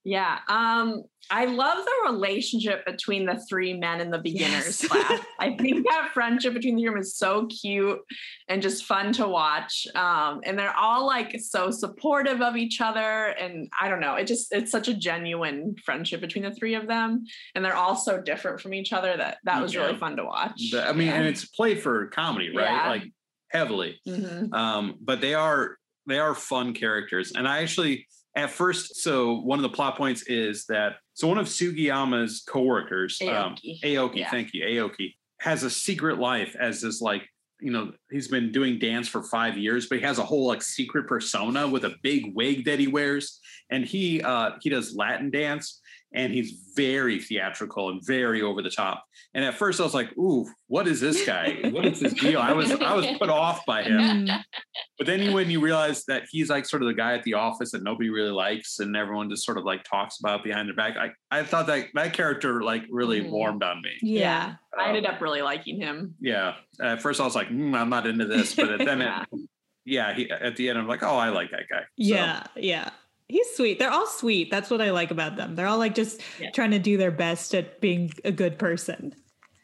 Yeah. 0.07 0.39
Um, 0.47 1.03
I 1.29 1.43
love 1.43 1.83
the 1.83 2.11
relationship 2.13 2.85
between 2.85 3.25
the 3.25 3.43
three 3.49 3.73
men 3.73 3.99
in 3.99 4.09
the 4.09 4.19
beginners 4.19 4.81
yes. 4.81 4.87
class. 4.87 5.19
I 5.39 5.57
think 5.57 5.85
that 5.85 6.11
friendship 6.13 6.53
between 6.53 6.77
the 6.77 6.87
room 6.87 6.97
is 6.97 7.17
so 7.17 7.47
cute 7.47 7.99
and 8.47 8.61
just 8.61 8.85
fun 8.85 9.11
to 9.13 9.27
watch. 9.27 9.85
Um, 9.95 10.39
and 10.45 10.57
they're 10.57 10.73
all 10.73 11.05
like 11.05 11.37
so 11.41 11.71
supportive 11.71 12.41
of 12.41 12.55
each 12.55 12.79
other. 12.79 13.01
And 13.01 13.67
I 13.77 13.89
don't 13.89 13.99
know, 13.99 14.15
it 14.15 14.27
just 14.27 14.53
it's 14.53 14.71
such 14.71 14.87
a 14.87 14.93
genuine 14.93 15.75
friendship 15.83 16.21
between 16.21 16.45
the 16.45 16.53
three 16.53 16.75
of 16.75 16.87
them. 16.87 17.25
And 17.53 17.65
they're 17.65 17.75
all 17.75 17.97
so 17.97 18.21
different 18.21 18.61
from 18.61 18.73
each 18.73 18.93
other 18.93 19.17
that 19.17 19.39
that 19.43 19.61
was 19.61 19.73
yeah. 19.73 19.81
really 19.81 19.97
fun 19.97 20.15
to 20.15 20.23
watch. 20.23 20.73
I 20.73 20.93
mean, 20.93 21.07
yeah. 21.07 21.15
and 21.15 21.25
it's 21.25 21.43
played 21.43 21.81
for 21.81 22.07
comedy, 22.07 22.55
right? 22.55 22.63
Yeah. 22.63 22.89
Like 22.89 23.11
heavily. 23.49 23.99
Mm-hmm. 24.07 24.53
Um, 24.53 24.95
but 25.01 25.19
they 25.19 25.33
are 25.33 25.75
they 26.05 26.19
are 26.19 26.33
fun 26.33 26.73
characters. 26.73 27.33
And 27.35 27.45
I 27.45 27.61
actually 27.61 28.07
at 28.37 28.51
first, 28.51 28.97
so 28.97 29.39
one 29.39 29.57
of 29.57 29.63
the 29.63 29.75
plot 29.75 29.97
points 29.97 30.21
is 30.27 30.65
that 30.65 30.97
so 31.15 31.27
one 31.27 31.39
of 31.39 31.47
Sugiyama's 31.47 32.43
coworkers, 32.47 33.17
Aoki, 33.17 33.33
um, 33.33 33.55
Aoki 33.83 34.17
yeah. 34.17 34.29
thank 34.29 34.53
you, 34.53 34.63
Aoki, 34.63 35.15
has 35.39 35.63
a 35.63 35.69
secret 35.71 36.19
life 36.19 36.55
as 36.59 36.81
this 36.81 37.01
like 37.01 37.27
you 37.59 37.71
know 37.71 37.91
he's 38.11 38.27
been 38.27 38.51
doing 38.51 38.77
dance 38.77 39.07
for 39.07 39.23
five 39.23 39.57
years, 39.57 39.87
but 39.87 39.97
he 39.97 40.03
has 40.03 40.19
a 40.19 40.23
whole 40.23 40.45
like 40.45 40.61
secret 40.61 41.07
persona 41.07 41.67
with 41.67 41.83
a 41.83 41.95
big 42.03 42.35
wig 42.35 42.65
that 42.65 42.77
he 42.77 42.85
wears, 42.87 43.39
and 43.71 43.83
he 43.83 44.21
uh 44.21 44.51
he 44.61 44.69
does 44.69 44.95
Latin 44.95 45.31
dance 45.31 45.81
and 46.13 46.33
he's 46.33 46.71
very 46.75 47.19
theatrical 47.19 47.89
and 47.89 48.05
very 48.05 48.41
over 48.41 48.61
the 48.61 48.69
top. 48.69 49.03
And 49.33 49.43
at 49.43 49.55
first 49.55 49.79
I 49.79 49.83
was 49.83 49.93
like, 49.93 50.15
ooh, 50.17 50.47
what 50.67 50.87
is 50.87 51.01
this 51.01 51.25
guy? 51.25 51.59
What 51.69 51.85
is 51.85 51.99
this 51.99 52.13
deal? 52.13 52.39
I 52.39 52.53
was 52.53 52.71
I 52.71 52.93
was 52.93 53.05
put 53.19 53.29
off 53.29 53.65
by 53.65 53.83
him. 53.83 54.29
But 54.97 55.05
then 55.05 55.33
when 55.33 55.51
you 55.51 55.59
realize 55.59 56.05
that 56.05 56.23
he's 56.31 56.49
like 56.49 56.65
sort 56.65 56.81
of 56.81 56.87
the 56.87 56.93
guy 56.93 57.13
at 57.13 57.23
the 57.23 57.35
office 57.35 57.71
that 57.71 57.83
nobody 57.83 58.09
really 58.09 58.31
likes 58.31 58.79
and 58.79 58.95
everyone 58.95 59.29
just 59.29 59.45
sort 59.45 59.57
of 59.57 59.63
like 59.63 59.83
talks 59.83 60.19
about 60.19 60.43
behind 60.43 60.67
their 60.67 60.75
back, 60.75 60.97
I, 60.97 61.11
I 61.39 61.43
thought 61.43 61.67
that 61.67 61.87
that 61.93 62.13
character 62.13 62.63
like 62.63 62.83
really 62.89 63.21
mm. 63.21 63.29
warmed 63.29 63.63
on 63.63 63.81
me. 63.81 63.91
Yeah. 64.01 64.45
Um, 64.45 64.57
I 64.79 64.87
ended 64.87 65.05
up 65.05 65.21
really 65.21 65.41
liking 65.41 65.79
him. 65.79 66.15
Yeah. 66.19 66.55
At 66.81 67.01
first 67.01 67.21
I 67.21 67.25
was 67.25 67.35
like, 67.35 67.49
mm, 67.49 67.77
I'm 67.77 67.89
not 67.89 68.07
into 68.07 68.25
this. 68.25 68.55
But 68.55 68.79
then 68.79 69.01
yeah. 69.01 69.25
It, 69.31 69.39
yeah, 69.85 70.13
he, 70.15 70.31
at 70.31 70.55
the 70.55 70.69
end 70.69 70.79
I'm 70.79 70.87
like, 70.87 71.03
oh, 71.03 71.15
I 71.15 71.29
like 71.29 71.51
that 71.51 71.69
guy. 71.69 71.81
So. 71.81 71.85
Yeah, 71.97 72.43
yeah 72.55 72.89
he's 73.27 73.47
sweet. 73.55 73.79
They're 73.79 73.91
all 73.91 74.07
sweet. 74.07 74.49
That's 74.49 74.69
what 74.69 74.81
I 74.81 74.91
like 74.91 75.11
about 75.11 75.35
them. 75.35 75.55
They're 75.55 75.67
all 75.67 75.77
like 75.77 75.95
just 75.95 76.21
yeah. 76.39 76.51
trying 76.51 76.71
to 76.71 76.79
do 76.79 76.97
their 76.97 77.11
best 77.11 77.53
at 77.53 77.81
being 77.81 78.11
a 78.23 78.31
good 78.31 78.57
person. 78.57 79.13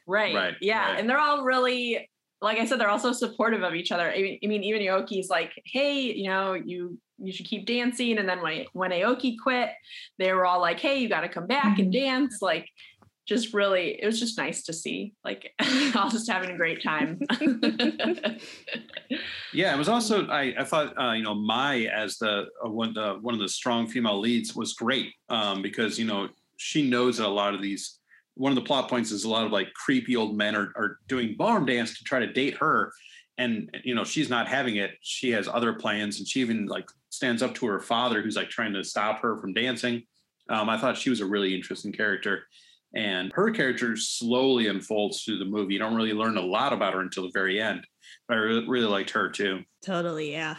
Right. 0.06 0.36
Right. 0.36 0.56
Yeah. 0.62 0.91
Right. 0.91 1.00
And 1.00 1.10
they're 1.10 1.19
all 1.19 1.43
really, 1.43 2.10
like 2.43 2.60
I 2.60 2.65
said, 2.65 2.79
they're 2.79 2.89
also 2.89 3.12
supportive 3.12 3.63
of 3.63 3.73
each 3.73 3.91
other. 3.91 4.12
I 4.12 4.21
mean, 4.21 4.39
I 4.43 4.47
mean, 4.47 4.63
even 4.63 4.82
Aoki's 4.82 5.29
like, 5.29 5.51
hey, 5.65 6.01
you 6.13 6.29
know, 6.29 6.53
you 6.53 6.99
you 7.17 7.32
should 7.32 7.45
keep 7.45 7.65
dancing. 7.65 8.17
And 8.17 8.27
then 8.27 8.41
when 8.41 8.65
when 8.73 8.91
Aoki 8.91 9.36
quit, 9.41 9.69
they 10.19 10.34
were 10.34 10.45
all 10.45 10.60
like, 10.60 10.79
hey, 10.79 10.99
you 10.99 11.10
got 11.10 11.21
to 11.21 11.29
come 11.29 11.47
back 11.47 11.73
mm-hmm. 11.73 11.84
and 11.84 11.93
dance. 11.93 12.41
Like, 12.41 12.67
just 13.25 13.53
really 13.53 14.01
it 14.01 14.06
was 14.06 14.19
just 14.19 14.38
nice 14.38 14.63
to 14.63 14.73
see 14.73 15.13
like 15.23 15.53
all 15.95 16.10
just 16.10 16.29
having 16.29 16.49
a 16.49 16.58
great 16.58 16.84
time 16.84 17.19
yeah 19.53 19.73
it 19.73 19.77
was 19.77 19.88
also 19.88 20.27
i 20.27 20.53
i 20.60 20.63
thought 20.63 20.93
uh, 21.01 21.13
you 21.13 21.23
know 21.23 21.34
mai 21.34 21.86
as 21.86 22.17
the 22.17 22.45
uh, 22.63 22.69
one 22.69 22.93
the 22.93 23.17
one 23.21 23.34
of 23.34 23.39
the 23.39 23.47
strong 23.47 23.88
female 23.88 24.19
leads 24.19 24.53
was 24.56 24.73
great 24.73 25.13
um, 25.29 25.62
because 25.62 25.97
you 25.97 26.06
know 26.06 26.27
she 26.58 26.88
knows 26.88 27.17
that 27.17 27.27
a 27.27 27.29
lot 27.29 27.53
of 27.53 27.62
these 27.62 27.99
one 28.36 28.52
of 28.52 28.56
the 28.56 28.62
plot 28.62 28.89
points 28.89 29.12
is 29.12 29.24
a 29.24 29.30
lot 29.30 29.46
of 29.46 29.52
like 29.52 29.74
creepy 29.74 30.15
old 30.15 30.36
men 30.36 30.56
are, 30.56 30.72
are 30.76 30.98
doing 31.08 31.36
barn 31.38 31.65
dance 31.65 31.98
to 31.98 32.04
try 32.04 32.19
to 32.19 32.32
date 32.32 32.58
her 32.58 32.91
and 33.38 33.69
you 33.84 33.96
know 33.96 34.04
she's 34.04 34.30
not 34.30 34.48
having 34.48 34.76
it 34.78 34.91
she 35.02 35.32
has 35.32 35.48
other 35.48 35.74
plans 35.74 36.19
and 36.19 36.28
she 36.28 36.39
even 36.39 36.65
like 36.65 36.88
stands 37.10 37.41
up 37.41 37.54
to 37.54 37.65
her 37.65 37.80
father 37.80 38.22
who's 38.22 38.36
like 38.36 38.50
trying 38.50 38.74
to 38.74 38.84
stop 38.84 39.22
her 39.22 39.38
from 39.38 39.54
dancing 39.54 40.04
um, 40.50 40.69
i 40.69 40.78
thought 40.78 40.98
she 40.98 41.10
was 41.10 41.22
a 41.22 41.26
really 41.26 41.56
interesting 41.56 41.91
character 41.91 42.43
and 42.96 43.32
her 43.34 43.52
character 43.52 43.96
slowly 43.96 44.67
unfolds 44.67 45.24
through 45.24 45.39
the 45.39 45.46
movie. 45.46 45.74
You 45.74 45.80
don't 45.80 45.96
really 45.96 46.13
learn 46.13 46.38
a 46.38 46.41
lot 46.41 46.74
about 46.74 46.93
her 46.93 47.02
until 47.02 47.24
the 47.24 47.32
very 47.34 47.60
end. 47.60 47.86
But 48.28 48.38
I 48.38 48.41
really, 48.41 48.67
really 48.67 48.86
liked 48.86 49.10
her 49.12 49.30
too. 49.30 49.63
Totally, 49.84 50.32
yeah. 50.32 50.56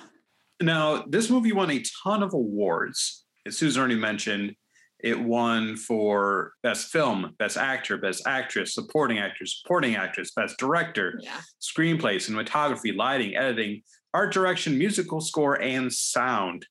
Now, 0.60 1.04
this 1.06 1.30
movie 1.30 1.52
won 1.52 1.70
a 1.70 1.82
ton 2.02 2.22
of 2.22 2.34
awards. 2.34 3.24
As 3.46 3.56
Susan 3.56 3.80
already 3.80 3.96
mentioned, 3.96 4.56
it 5.04 5.20
won 5.20 5.76
for 5.76 6.54
best 6.62 6.90
film, 6.90 7.34
best 7.38 7.58
actor, 7.58 7.98
best 7.98 8.26
actress, 8.26 8.74
supporting 8.74 9.18
actor, 9.18 9.44
supporting 9.44 9.96
actress, 9.96 10.32
best 10.34 10.56
director, 10.56 11.20
yeah. 11.22 11.40
screenplay, 11.60 12.16
cinematography, 12.16 12.96
lighting, 12.96 13.36
editing, 13.36 13.82
art 14.14 14.32
direction, 14.32 14.78
musical 14.78 15.20
score, 15.20 15.60
and 15.60 15.92
sound, 15.92 16.64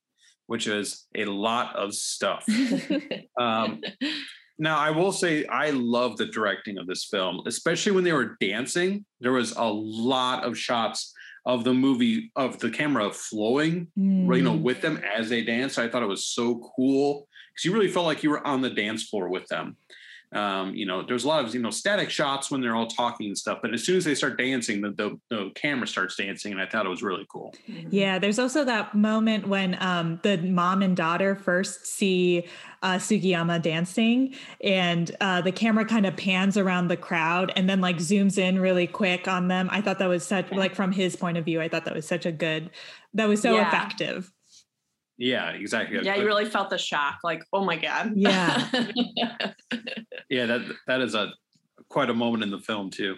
which 0.48 0.66
is 0.66 1.06
a 1.14 1.26
lot 1.26 1.76
of 1.76 1.94
stuff. 1.94 2.44
um, 3.40 3.80
now, 4.58 4.78
I 4.78 4.90
will 4.90 5.12
say 5.12 5.46
I 5.46 5.70
love 5.70 6.16
the 6.16 6.26
directing 6.26 6.76
of 6.76 6.88
this 6.88 7.04
film, 7.04 7.40
especially 7.46 7.92
when 7.92 8.02
they 8.02 8.12
were 8.12 8.36
dancing. 8.40 9.04
There 9.20 9.32
was 9.32 9.52
a 9.52 9.64
lot 9.64 10.42
of 10.42 10.58
shots 10.58 11.14
of 11.46 11.62
the 11.62 11.74
movie 11.74 12.32
of 12.34 12.58
the 12.58 12.70
camera 12.70 13.12
flowing, 13.12 13.86
mm. 13.96 14.36
you 14.36 14.42
know, 14.42 14.54
with 14.56 14.80
them 14.80 14.96
mm. 14.96 15.04
as 15.16 15.28
they 15.28 15.44
dance. 15.44 15.78
I 15.78 15.88
thought 15.88 16.02
it 16.02 16.06
was 16.06 16.26
so 16.26 16.72
cool 16.74 17.28
because 17.54 17.64
you 17.64 17.72
really 17.72 17.88
felt 17.88 18.06
like 18.06 18.22
you 18.22 18.30
were 18.30 18.44
on 18.46 18.60
the 18.60 18.70
dance 18.70 19.04
floor 19.04 19.28
with 19.28 19.46
them. 19.46 19.76
Um, 20.34 20.74
you 20.74 20.84
know, 20.84 21.02
there's 21.06 21.22
a 21.22 21.28
lot 21.28 21.44
of 21.44 21.54
you 21.54 21.62
know 21.62 21.70
static 21.70 22.10
shots 22.10 22.50
when 22.50 22.60
they're 22.60 22.74
all 22.74 22.88
talking 22.88 23.28
and 23.28 23.38
stuff, 23.38 23.58
but 23.62 23.72
as 23.72 23.84
soon 23.84 23.96
as 23.96 24.04
they 24.04 24.16
start 24.16 24.36
dancing, 24.36 24.80
the, 24.80 24.90
the, 24.90 25.20
the 25.30 25.50
camera 25.54 25.86
starts 25.86 26.16
dancing, 26.16 26.50
and 26.50 26.60
I 26.60 26.66
thought 26.66 26.86
it 26.86 26.88
was 26.88 27.04
really 27.04 27.24
cool. 27.30 27.54
Yeah, 27.88 28.18
there's 28.18 28.40
also 28.40 28.64
that 28.64 28.96
moment 28.96 29.46
when 29.46 29.80
um, 29.80 30.18
the 30.24 30.38
mom 30.38 30.82
and 30.82 30.96
daughter 30.96 31.36
first 31.36 31.86
see 31.86 32.48
uh, 32.82 32.94
Sugiyama 32.94 33.62
dancing, 33.62 34.34
and 34.60 35.14
uh, 35.20 35.40
the 35.40 35.52
camera 35.52 35.84
kind 35.84 36.04
of 36.04 36.16
pans 36.16 36.56
around 36.56 36.88
the 36.88 36.96
crowd 36.96 37.52
and 37.54 37.70
then 37.70 37.80
like 37.80 37.98
zooms 37.98 38.36
in 38.36 38.58
really 38.58 38.88
quick 38.88 39.28
on 39.28 39.46
them. 39.46 39.68
I 39.70 39.82
thought 39.82 40.00
that 40.00 40.08
was 40.08 40.26
such 40.26 40.50
like 40.50 40.74
from 40.74 40.90
his 40.90 41.14
point 41.14 41.38
of 41.38 41.44
view, 41.44 41.60
I 41.60 41.68
thought 41.68 41.84
that 41.84 41.94
was 41.94 42.08
such 42.08 42.26
a 42.26 42.32
good, 42.32 42.70
that 43.12 43.28
was 43.28 43.40
so 43.40 43.54
yeah. 43.54 43.68
effective. 43.68 44.32
Yeah, 45.16 45.50
exactly. 45.50 46.00
Yeah, 46.02 46.16
you 46.16 46.26
really 46.26 46.44
felt 46.44 46.70
the 46.70 46.78
shock, 46.78 47.18
like, 47.22 47.44
oh 47.52 47.64
my 47.64 47.76
god. 47.76 48.12
Yeah. 48.16 48.68
yeah, 50.28 50.46
that 50.46 50.62
that 50.86 51.00
is 51.00 51.14
a 51.14 51.32
quite 51.88 52.10
a 52.10 52.14
moment 52.14 52.42
in 52.42 52.50
the 52.50 52.58
film 52.58 52.90
too. 52.90 53.16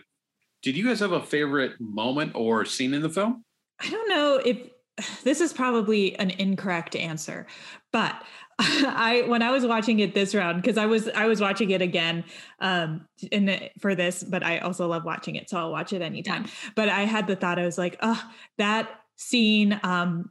Did 0.63 0.77
you 0.77 0.87
guys 0.87 1.01
have 1.01 1.13
a 1.13 1.23
favorite 1.23 1.81
moment 1.81 2.33
or 2.35 2.65
scene 2.65 2.93
in 2.93 3.03
the 3.03 3.09
film? 3.09 3.45
I 3.81 3.89
don't 3.89 4.09
know 4.09 4.41
if 4.45 4.59
this 5.25 5.41
is 5.41 5.53
probably 5.53 6.19
an 6.19 6.31
incorrect 6.31 6.97
answer, 6.97 7.47
but 7.93 8.23
I 8.59 9.25
when 9.27 9.43
I 9.43 9.51
was 9.51 9.67
watching 9.67 10.01
it 10.01 10.15
this 10.15 10.35
round 10.35 10.63
because 10.63 10.79
I 10.79 10.87
was 10.87 11.09
I 11.09 11.27
was 11.27 11.41
watching 11.41 11.71
it 11.71 11.83
again 11.83 12.25
um 12.61 13.07
in 13.31 13.69
for 13.81 13.95
this, 13.95 14.23
but 14.23 14.43
I 14.43 14.59
also 14.59 14.87
love 14.87 15.05
watching 15.05 15.37
it, 15.37 15.49
so 15.49 15.59
I'll 15.59 15.73
watch 15.73 15.93
it 15.93 16.03
anytime. 16.03 16.45
Yeah. 16.45 16.71
But 16.75 16.89
I 16.89 17.03
had 17.03 17.27
the 17.27 17.37
thought 17.37 17.59
I 17.59 17.65
was 17.65 17.79
like, 17.79 17.97
oh, 18.03 18.23
that 18.59 18.89
scene 19.17 19.79
um 19.83 20.31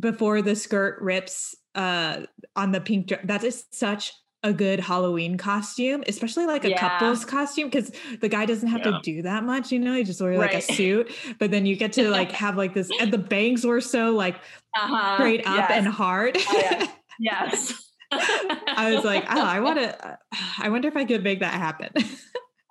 before 0.00 0.42
the 0.42 0.56
skirt 0.56 1.00
rips 1.00 1.54
uh 1.76 2.22
on 2.56 2.72
the 2.72 2.80
pink 2.80 3.06
dress 3.06 3.20
that 3.24 3.44
is 3.44 3.64
such 3.70 4.12
a 4.42 4.52
good 4.52 4.80
Halloween 4.80 5.36
costume, 5.36 6.02
especially 6.06 6.46
like 6.46 6.64
a 6.64 6.70
yeah. 6.70 6.78
couple's 6.78 7.24
costume, 7.24 7.68
because 7.68 7.92
the 8.20 8.28
guy 8.28 8.46
doesn't 8.46 8.68
have 8.68 8.80
yeah. 8.80 8.92
to 8.92 9.00
do 9.02 9.22
that 9.22 9.44
much, 9.44 9.70
you 9.70 9.78
know, 9.78 9.94
he 9.94 10.02
just 10.02 10.20
wear 10.20 10.38
like 10.38 10.54
right. 10.54 10.68
a 10.70 10.74
suit, 10.74 11.12
but 11.38 11.50
then 11.50 11.66
you 11.66 11.76
get 11.76 11.92
to 11.94 12.08
like 12.10 12.32
have 12.32 12.56
like 12.56 12.72
this, 12.72 12.90
and 13.00 13.12
the 13.12 13.18
bangs 13.18 13.66
were 13.66 13.80
so 13.80 14.12
like 14.12 14.36
uh-huh. 14.76 15.16
straight 15.16 15.46
up 15.46 15.68
yes. 15.68 15.70
and 15.72 15.86
hard. 15.86 16.38
Oh, 16.38 16.62
yeah. 16.62 16.86
yes. 17.18 17.90
I 18.12 18.92
was 18.94 19.04
like, 19.04 19.24
oh, 19.30 19.44
I 19.44 19.60
want 19.60 19.78
to, 19.78 20.18
I 20.58 20.68
wonder 20.70 20.88
if 20.88 20.96
I 20.96 21.04
could 21.04 21.22
make 21.22 21.40
that 21.40 21.54
happen. 21.54 21.90
uh, 21.96 22.02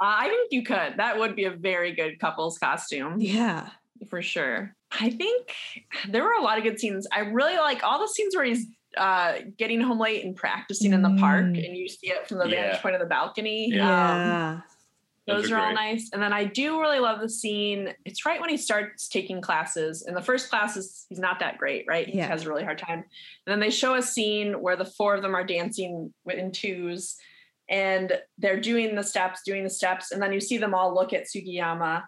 I 0.02 0.28
think 0.28 0.52
you 0.52 0.64
could. 0.64 0.96
That 0.98 1.20
would 1.20 1.36
be 1.36 1.46
a 1.46 1.52
very 1.52 1.94
good 1.94 2.20
couple's 2.20 2.58
costume. 2.58 3.22
Yeah. 3.22 3.70
For 4.08 4.22
sure. 4.22 4.76
I 4.92 5.10
think 5.10 5.54
there 6.08 6.24
were 6.24 6.34
a 6.34 6.42
lot 6.42 6.58
of 6.58 6.64
good 6.64 6.80
scenes. 6.80 7.08
I 7.12 7.20
really 7.20 7.58
like 7.58 7.84
all 7.84 8.00
the 8.00 8.08
scenes 8.08 8.36
where 8.36 8.46
he's 8.46 8.66
uh, 8.98 9.40
getting 9.58 9.82
home 9.82 10.00
late 10.00 10.26
and 10.26 10.36
practicing 10.36 10.92
mm. 10.92 10.96
in 10.96 11.02
the 11.02 11.16
park, 11.20 11.46
mm. 11.46 11.66
and 11.66 11.78
you 11.78 11.88
see 11.88 12.08
it 12.08 12.28
from 12.28 12.40
the 12.40 12.48
yeah. 12.48 12.62
vantage 12.62 12.82
point 12.82 12.96
of 12.96 13.02
the 13.02 13.08
balcony. 13.08 13.70
Yeah. 13.72 14.52
Um, 14.54 14.64
those, 15.28 15.44
those 15.44 15.52
are, 15.52 15.58
are 15.58 15.68
all 15.68 15.74
nice. 15.74 16.10
And 16.12 16.22
then 16.22 16.34
I 16.34 16.44
do 16.44 16.80
really 16.82 16.98
love 17.00 17.20
the 17.22 17.30
scene. 17.30 17.94
It's 18.04 18.26
right 18.26 18.42
when 18.42 18.50
he 18.50 18.58
starts 18.58 19.08
taking 19.08 19.42
classes. 19.42 20.04
In 20.08 20.16
the 20.16 20.24
first 20.24 20.50
classes, 20.50 21.06
he's 21.08 21.20
not 21.20 21.40
that 21.40 21.60
great, 21.60 21.86
right? 21.88 22.08
He 22.08 22.18
yeah. 22.18 22.28
has 22.28 22.46
a 22.46 22.50
really 22.50 22.64
hard 22.64 22.80
time. 22.80 23.00
And 23.00 23.04
then 23.46 23.60
they 23.60 23.70
show 23.70 23.94
a 23.94 24.02
scene 24.02 24.54
where 24.54 24.76
the 24.76 24.86
four 24.86 25.14
of 25.14 25.22
them 25.22 25.36
are 25.36 25.44
dancing 25.44 26.12
in 26.28 26.52
twos 26.52 27.16
and 27.70 28.20
they're 28.40 28.60
doing 28.60 28.96
the 28.96 29.04
steps, 29.04 29.42
doing 29.46 29.64
the 29.64 29.70
steps. 29.70 30.12
And 30.12 30.20
then 30.20 30.34
you 30.34 30.40
see 30.40 30.58
them 30.58 30.74
all 30.74 30.96
look 30.96 31.14
at 31.14 31.26
Sugiyama 31.26 32.04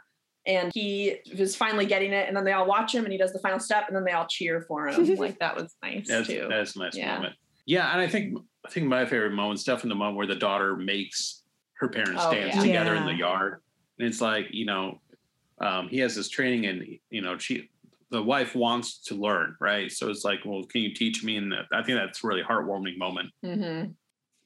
and 0.45 0.71
he 0.73 1.17
was 1.37 1.55
finally 1.55 1.85
getting 1.85 2.13
it 2.13 2.27
and 2.27 2.35
then 2.35 2.43
they 2.43 2.53
all 2.53 2.65
watch 2.65 2.93
him 2.93 3.03
and 3.03 3.11
he 3.11 3.17
does 3.17 3.31
the 3.33 3.39
final 3.39 3.59
step 3.59 3.85
and 3.87 3.95
then 3.95 4.03
they 4.03 4.11
all 4.11 4.27
cheer 4.27 4.61
for 4.61 4.87
him 4.87 5.15
like 5.17 5.37
that 5.39 5.55
was 5.55 5.75
nice 5.83 6.07
that's, 6.07 6.27
too 6.27 6.47
that's 6.49 6.75
a 6.75 6.79
nice 6.79 6.95
yeah. 6.95 7.15
moment 7.15 7.35
yeah 7.65 7.91
and 7.91 8.01
i 8.01 8.07
think 8.07 8.37
i 8.65 8.69
think 8.69 8.87
my 8.87 9.05
favorite 9.05 9.33
moment 9.33 9.59
is 9.59 9.65
definitely 9.65 9.89
the 9.89 9.95
moment 9.95 10.17
where 10.17 10.27
the 10.27 10.35
daughter 10.35 10.75
makes 10.75 11.43
her 11.73 11.87
parents 11.87 12.21
oh, 12.25 12.33
dance 12.33 12.55
yeah. 12.55 12.61
together 12.61 12.95
yeah. 12.95 13.01
in 13.01 13.05
the 13.05 13.15
yard 13.15 13.61
and 13.99 14.07
it's 14.07 14.21
like 14.21 14.47
you 14.51 14.65
know 14.65 14.99
um, 15.59 15.89
he 15.89 15.99
has 15.99 16.15
this 16.15 16.27
training 16.27 16.65
and 16.65 16.83
you 17.11 17.21
know 17.21 17.37
she 17.37 17.69
the 18.11 18.21
wife 18.21 18.55
wants 18.55 18.97
to 18.99 19.15
learn, 19.15 19.55
right? 19.59 19.89
So 19.89 20.09
it's 20.09 20.25
like, 20.25 20.39
well, 20.45 20.63
can 20.63 20.81
you 20.81 20.93
teach 20.93 21.23
me? 21.23 21.37
And 21.37 21.53
I 21.73 21.81
think 21.81 21.97
that's 21.97 22.23
a 22.23 22.27
really 22.27 22.43
heartwarming 22.43 22.97
moment. 22.97 23.29
Mm-hmm. 23.43 23.91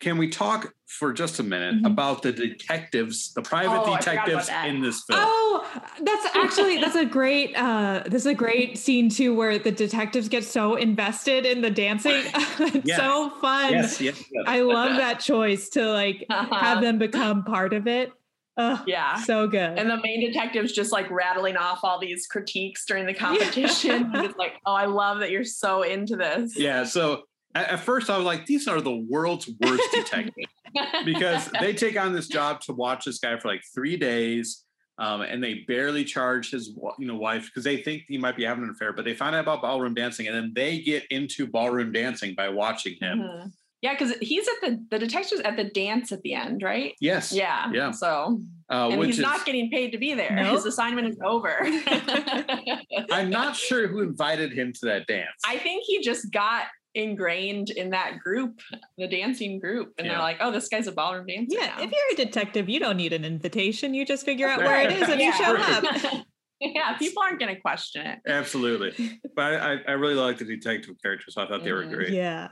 Can 0.02 0.18
we 0.18 0.30
talk 0.30 0.74
for 0.88 1.14
just 1.14 1.40
a 1.40 1.44
minute 1.44 1.76
mm-hmm. 1.76 1.86
about 1.86 2.22
the 2.22 2.32
detectives, 2.32 3.34
the 3.34 3.42
private 3.42 3.82
oh, 3.82 3.96
detectives 3.96 4.50
in 4.66 4.82
this 4.82 5.04
film? 5.08 5.20
Oh, 5.24 5.82
that's 6.02 6.36
actually 6.36 6.80
that's 6.80 6.96
a 6.96 7.06
great 7.06 7.56
uh 7.56 8.04
this 8.06 8.24
is 8.24 8.28
a 8.28 8.34
great 8.34 8.78
scene 8.78 9.10
too 9.10 9.34
where 9.34 9.58
the 9.58 9.72
detectives 9.72 10.28
get 10.30 10.44
so 10.44 10.76
invested 10.76 11.46
in 11.46 11.62
the 11.62 11.72
dancing. 11.72 12.24
it's 12.60 12.86
yes. 12.86 13.00
so 13.00 13.30
fun. 13.42 13.74
Yes, 13.74 14.02
yes, 14.02 14.24
yes. 14.32 14.44
I 14.48 14.62
love 14.62 14.98
that 14.98 15.20
choice 15.20 15.70
to 15.70 15.86
like 15.86 16.26
uh-huh. 16.30 16.56
have 16.56 16.82
them 16.82 16.98
become 16.98 17.44
part 17.44 17.74
of 17.74 17.88
it. 17.88 18.12
Oh, 18.58 18.82
yeah. 18.88 19.16
So 19.18 19.48
good. 19.48 19.78
And 19.78 19.90
the 19.90 19.98
main 19.98 20.22
detective's 20.22 20.72
just 20.72 20.92
like 20.92 21.10
rattling 21.12 21.58
off 21.58 21.80
all 21.84 22.00
these 22.00 22.26
critiques 22.26 22.86
during 22.86 23.06
the 23.06 23.14
competition. 23.26 24.12
Yeah. 24.14 24.24
it's 24.24 24.38
like, 24.38 24.54
oh, 24.66 24.74
I 24.74 24.86
love 24.86 25.20
that 25.20 25.32
you're 25.32 25.44
so 25.44 25.84
into 25.84 26.16
this. 26.16 26.58
Yeah. 26.58 26.86
So 26.86 27.24
at, 27.56 27.70
at 27.70 27.80
first 27.80 28.10
I 28.10 28.18
was 28.18 28.26
like, 28.26 28.46
these 28.46 28.68
are 28.68 28.82
the 28.82 28.96
world's 29.10 29.50
worst 29.62 29.84
detectives 29.92 30.48
because 31.06 31.50
they 31.60 31.74
take 31.86 32.00
on 32.00 32.14
this 32.14 32.28
job 32.28 32.62
to 32.62 32.74
watch 32.74 33.06
this 33.06 33.20
guy 33.20 33.38
for 33.40 33.48
like 33.48 33.64
three 33.74 33.98
days. 33.98 34.64
Um, 34.98 35.22
and 35.22 35.44
they 35.44 35.66
barely 35.68 36.06
charge 36.06 36.52
his 36.52 36.70
you 36.98 37.06
know 37.06 37.18
wife 37.18 37.48
because 37.48 37.66
they 37.66 37.82
think 37.82 38.04
he 38.08 38.18
might 38.18 38.38
be 38.38 38.46
having 38.46 38.64
an 38.64 38.70
affair, 38.70 38.94
but 38.94 39.04
they 39.04 39.14
find 39.14 39.36
out 39.36 39.42
about 39.42 39.62
ballroom 39.62 39.94
dancing, 39.94 40.28
and 40.28 40.34
then 40.34 40.54
they 40.56 40.80
get 40.80 41.04
into 41.10 41.46
ballroom 41.46 41.92
dancing 41.92 42.34
by 42.34 42.48
watching 42.48 42.96
him. 43.02 43.20
Mm-hmm. 43.20 43.48
Yeah, 43.82 43.94
because 43.94 44.14
he's 44.22 44.48
at 44.48 44.54
the 44.62 44.86
the 44.92 44.98
detective's 44.98 45.42
at 45.42 45.58
the 45.58 45.66
dance 45.66 46.14
at 46.14 46.22
the 46.22 46.34
end, 46.34 46.64
right? 46.64 46.94
Yes. 47.02 47.34
Yeah. 47.34 47.70
Yeah. 47.74 47.92
So 47.92 48.42
uh, 48.72 48.90
and 48.90 49.04
he's 49.04 49.20
is, 49.20 49.22
not 49.22 49.46
getting 49.46 49.70
paid 49.70 49.92
to 49.92 49.98
be 49.98 50.14
there. 50.14 50.32
Nope. 50.34 50.56
His 50.56 50.66
assignment 50.66 51.10
is 51.10 51.18
over. 51.24 51.58
I'm 53.12 53.30
not 53.30 53.56
sure 53.56 53.88
who 53.88 54.02
invited 54.02 54.54
him 54.54 54.72
to 54.74 54.86
that 54.86 55.08
dance. 55.08 55.42
I 55.46 55.58
think 55.58 55.84
he 55.86 56.02
just 56.02 56.32
got 56.32 56.68
ingrained 56.96 57.70
in 57.70 57.92
that 57.92 58.20
group, 58.20 58.62
the 58.98 59.08
dancing 59.08 59.60
group, 59.60 59.94
and 59.98 60.08
yeah. 60.08 60.14
they're 60.14 60.22
like, 60.22 60.38
"Oh, 60.40 60.52
this 60.52 60.68
guy's 60.68 60.88
a 60.88 60.92
ballroom 60.92 61.28
dancer." 61.28 61.58
Yeah, 61.60 61.68
now. 61.78 61.84
if 61.84 61.92
you're 61.92 62.14
a 62.14 62.26
detective, 62.26 62.70
you 62.70 62.80
don't 62.80 62.98
need 62.98 63.14
an 63.14 63.26
invitation. 63.26 63.94
You 63.94 64.06
just 64.06 64.26
figure 64.26 64.48
out 64.48 64.60
where 64.60 64.82
it 64.82 64.92
is 64.92 65.08
and 65.08 65.20
yeah. 65.20 65.28
you 65.28 65.34
show 65.34 65.56
up. 65.58 66.26
yeah, 66.60 66.98
people 66.98 67.22
aren't 67.22 67.40
going 67.40 67.54
to 67.54 67.62
question 67.62 68.06
it. 68.06 68.20
Absolutely, 68.28 69.20
but 69.36 69.56
I, 69.56 69.78
I 69.88 69.92
really 69.92 70.16
like 70.16 70.38
the 70.38 70.46
detective 70.46 70.96
characters. 71.02 71.36
So 71.36 71.44
I 71.44 71.48
thought 71.48 71.64
they 71.64 71.70
mm-hmm. 71.70 71.90
were 71.90 71.96
great. 71.96 72.14
Yeah. 72.14 72.50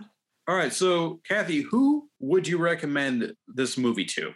All 0.48 0.56
right, 0.56 0.74
so 0.74 1.22
Kathy, 1.26 1.62
who 1.62 2.10
would 2.20 2.48
you 2.48 2.58
recommend 2.58 3.34
this 3.48 3.78
movie 3.78 4.06
to? 4.06 4.34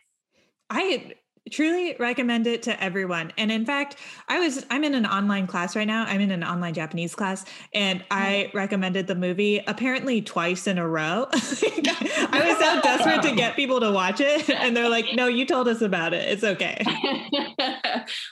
I 0.69 1.13
truly 1.49 1.95
recommend 1.99 2.47
it 2.47 2.63
to 2.63 2.83
everyone. 2.83 3.31
And 3.37 3.51
in 3.51 3.65
fact 3.65 3.97
i 4.27 4.39
was 4.39 4.65
i'm 4.69 4.83
in 4.83 4.93
an 4.93 5.05
online 5.05 5.47
class 5.47 5.75
right 5.75 5.87
now. 5.87 6.05
I'm 6.05 6.21
in 6.21 6.31
an 6.31 6.43
online 6.43 6.73
japanese 6.73 7.15
class 7.15 7.45
and 7.73 8.03
i 8.11 8.47
mm-hmm. 8.47 8.57
recommended 8.57 9.07
the 9.07 9.15
movie 9.15 9.61
apparently 9.67 10.21
twice 10.21 10.67
in 10.67 10.77
a 10.77 10.87
row. 10.87 11.27
I 11.33 12.43
was 12.45 12.57
so 12.57 12.81
desperate 12.81 13.21
to 13.23 13.35
get 13.35 13.55
people 13.55 13.79
to 13.79 13.91
watch 13.91 14.19
it 14.19 14.49
and 14.49 14.75
they're 14.75 14.89
like 14.89 15.05
no 15.13 15.27
you 15.27 15.45
told 15.45 15.67
us 15.67 15.81
about 15.81 16.13
it. 16.13 16.27
It's 16.29 16.43
okay. 16.43 16.83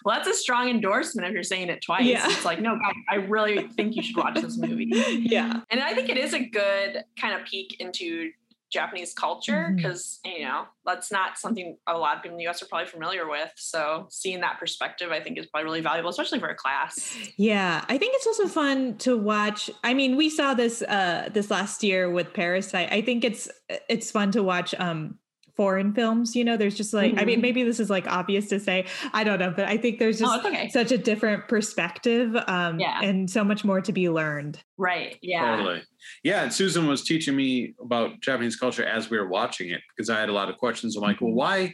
Well 0.06 0.16
that's 0.16 0.28
a 0.28 0.34
strong 0.34 0.70
endorsement 0.70 1.28
if 1.28 1.34
you're 1.34 1.44
saying 1.44 1.70
it 1.70 1.82
twice. 1.82 2.06
Yeah. 2.06 2.26
it's 2.30 2.46
like 2.46 2.62
no 2.62 2.80
i 3.10 3.16
really 3.16 3.68
think 3.70 3.96
you 3.96 4.04
should 4.04 4.16
watch 4.16 4.36
this 4.36 4.58
movie. 4.58 4.88
Yeah. 4.90 5.62
And 5.70 5.82
i 5.82 5.94
think 5.94 6.10
it 6.10 6.18
is 6.18 6.34
a 6.34 6.40
good 6.40 7.04
kind 7.20 7.40
of 7.40 7.46
peek 7.46 7.80
into 7.80 8.32
Japanese 8.76 9.14
culture 9.14 9.74
because 9.76 10.20
mm-hmm. 10.26 10.42
you 10.42 10.46
know 10.46 10.66
that's 10.86 11.12
not 11.12 11.38
something 11.38 11.78
a 11.88 11.98
lot 11.98 12.18
of 12.18 12.22
people 12.22 12.38
in 12.38 12.44
the 12.44 12.48
US 12.50 12.62
are 12.62 12.68
probably 12.68 12.88
familiar 12.88 13.28
with. 13.28 13.52
So 13.56 14.08
seeing 14.10 14.42
that 14.42 14.60
perspective, 14.60 15.12
I 15.12 15.22
think, 15.22 15.40
is 15.40 15.46
probably 15.48 15.66
really 15.66 15.82
valuable, 15.82 16.10
especially 16.10 16.40
for 16.40 16.50
a 16.50 16.56
class. 16.56 17.18
Yeah, 17.38 17.84
I 17.88 17.98
think 17.98 18.14
it's 18.16 18.28
also 18.28 18.48
fun 18.48 18.98
to 19.00 19.18
watch. 19.18 19.70
I 19.84 19.94
mean, 19.94 20.18
we 20.18 20.30
saw 20.30 20.54
this 20.54 20.82
uh, 20.82 21.30
this 21.34 21.50
last 21.50 21.84
year 21.84 22.12
with 22.12 22.34
Parasite. 22.34 22.92
I 22.92 23.02
think 23.02 23.24
it's 23.24 23.50
it's 23.90 24.12
fun 24.12 24.32
to 24.32 24.44
watch 24.44 24.76
um, 24.78 25.18
foreign 25.56 25.94
films 25.94 26.36
you 26.36 26.44
know 26.44 26.58
there's 26.58 26.76
just 26.76 26.94
like 26.94 27.12
mm-hmm. 27.12 27.20
i 27.20 27.26
mean 27.26 27.36
mm-hmm. 27.36 27.44
maybe 27.44 27.64
this 27.64 27.80
is 27.80 27.90
like 27.90 28.06
obvious 28.08 28.48
to 28.50 28.60
say 28.60 28.86
i 29.14 29.24
don't 29.24 29.40
know 29.40 29.54
but 29.56 29.66
i 29.68 29.78
think 29.78 30.00
there's 30.00 30.20
just 30.20 30.46
oh, 30.46 30.48
okay. 30.48 30.70
such 30.70 30.92
a 30.92 30.98
different 30.98 31.48
perspective 31.48 32.36
um 32.48 32.80
yeah. 32.80 33.02
and 33.02 33.30
so 33.30 33.44
much 33.44 33.64
more 33.64 33.82
to 33.82 33.92
be 33.92 34.10
learned 34.10 34.62
right 34.78 35.18
yeah 35.22 35.56
totally 35.56 35.82
yeah 36.24 36.44
and 36.44 36.54
susan 36.54 36.88
was 36.88 37.04
teaching 37.04 37.36
me 37.36 37.74
about 37.82 38.20
japanese 38.20 38.56
culture 38.56 38.86
as 38.86 39.10
we 39.10 39.18
were 39.18 39.30
watching 39.30 39.70
it 39.70 39.82
because 39.96 40.10
i 40.10 40.20
had 40.20 40.30
a 40.30 40.34
lot 40.34 40.50
of 40.50 40.58
questions 40.58 40.96
i'm 40.96 41.04
like 41.04 41.22
well 41.22 41.30
mm-hmm. 41.30 41.38
why 41.38 41.74